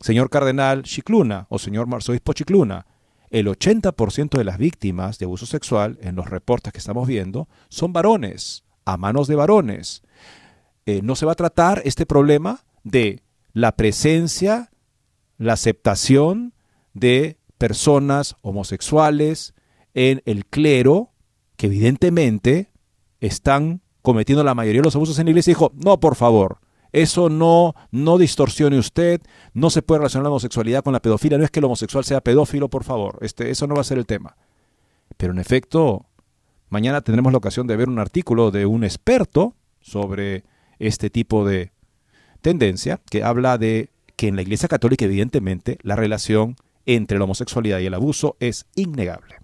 señor 0.00 0.30
cardenal 0.30 0.82
Chicluna 0.82 1.46
o 1.48 1.58
señor 1.58 1.88
arzobispo 1.92 2.32
Chicluna, 2.32 2.86
el 3.30 3.48
80% 3.48 4.38
de 4.38 4.44
las 4.44 4.58
víctimas 4.58 5.18
de 5.18 5.24
abuso 5.24 5.46
sexual 5.46 5.98
en 6.00 6.14
los 6.14 6.30
reportes 6.30 6.72
que 6.72 6.78
estamos 6.78 7.08
viendo 7.08 7.48
son 7.68 7.92
varones, 7.92 8.64
a 8.84 8.96
manos 8.96 9.26
de 9.26 9.34
varones. 9.34 10.02
Eh, 10.86 11.00
no 11.02 11.16
se 11.16 11.26
va 11.26 11.32
a 11.32 11.36
tratar 11.36 11.82
este 11.84 12.06
problema 12.06 12.64
de 12.84 13.22
la 13.52 13.72
presencia, 13.72 14.70
la 15.38 15.54
aceptación 15.54 16.52
de 16.92 17.38
personas 17.58 18.36
homosexuales 18.42 19.54
en 19.94 20.22
el 20.26 20.46
clero, 20.46 21.13
evidentemente 21.64 22.70
están 23.20 23.82
cometiendo 24.02 24.44
la 24.44 24.54
mayoría 24.54 24.80
de 24.80 24.84
los 24.84 24.96
abusos 24.96 25.18
en 25.18 25.26
la 25.26 25.30
iglesia, 25.30 25.52
dijo, 25.52 25.72
no, 25.74 25.98
por 25.98 26.14
favor, 26.14 26.58
eso 26.92 27.28
no, 27.28 27.74
no 27.90 28.18
distorsione 28.18 28.78
usted, 28.78 29.20
no 29.52 29.70
se 29.70 29.82
puede 29.82 30.00
relacionar 30.00 30.24
la 30.24 30.30
homosexualidad 30.30 30.84
con 30.84 30.92
la 30.92 31.00
pedofilia, 31.00 31.38
no 31.38 31.44
es 31.44 31.50
que 31.50 31.60
el 31.60 31.64
homosexual 31.64 32.04
sea 32.04 32.20
pedófilo, 32.20 32.68
por 32.68 32.84
favor, 32.84 33.18
este, 33.22 33.50
eso 33.50 33.66
no 33.66 33.74
va 33.74 33.80
a 33.80 33.84
ser 33.84 33.98
el 33.98 34.06
tema. 34.06 34.36
Pero 35.16 35.32
en 35.32 35.38
efecto, 35.38 36.06
mañana 36.68 37.00
tendremos 37.00 37.32
la 37.32 37.38
ocasión 37.38 37.66
de 37.66 37.76
ver 37.76 37.88
un 37.88 37.98
artículo 37.98 38.50
de 38.50 38.66
un 38.66 38.84
experto 38.84 39.56
sobre 39.80 40.44
este 40.78 41.10
tipo 41.10 41.46
de 41.46 41.72
tendencia 42.42 43.00
que 43.10 43.24
habla 43.24 43.58
de 43.58 43.90
que 44.16 44.28
en 44.28 44.36
la 44.36 44.42
Iglesia 44.42 44.68
Católica 44.68 45.04
evidentemente 45.04 45.78
la 45.82 45.96
relación 45.96 46.56
entre 46.86 47.18
la 47.18 47.24
homosexualidad 47.24 47.78
y 47.78 47.86
el 47.86 47.94
abuso 47.94 48.36
es 48.38 48.66
innegable. 48.74 49.43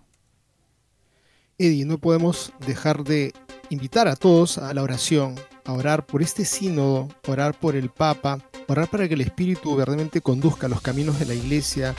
Eddie, 1.60 1.84
no 1.84 1.98
podemos 1.98 2.54
dejar 2.66 3.04
de 3.04 3.34
invitar 3.68 4.08
a 4.08 4.16
todos 4.16 4.56
a 4.56 4.72
la 4.72 4.82
oración, 4.82 5.34
a 5.66 5.74
orar 5.74 6.06
por 6.06 6.22
este 6.22 6.46
sínodo, 6.46 7.06
orar 7.28 7.52
por 7.52 7.76
el 7.76 7.90
Papa, 7.90 8.38
orar 8.66 8.88
para 8.88 9.06
que 9.06 9.12
el 9.12 9.20
Espíritu 9.20 9.76
verdaderamente 9.76 10.22
conduzca 10.22 10.68
los 10.68 10.80
caminos 10.80 11.18
de 11.18 11.26
la 11.26 11.34
iglesia 11.34 11.94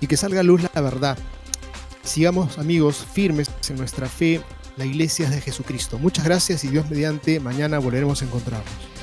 y 0.00 0.08
que 0.08 0.16
salga 0.16 0.40
a 0.40 0.42
luz 0.42 0.62
la 0.74 0.80
verdad. 0.80 1.16
Sigamos 2.02 2.58
amigos 2.58 3.06
firmes 3.12 3.48
en 3.68 3.76
nuestra 3.76 4.08
fe, 4.08 4.40
la 4.76 4.84
iglesia 4.84 5.26
es 5.26 5.30
de 5.30 5.40
Jesucristo. 5.40 6.00
Muchas 6.00 6.24
gracias 6.24 6.64
y 6.64 6.68
Dios 6.68 6.90
mediante, 6.90 7.38
mañana 7.38 7.78
volveremos 7.78 8.22
a 8.22 8.24
encontrarnos. 8.24 8.95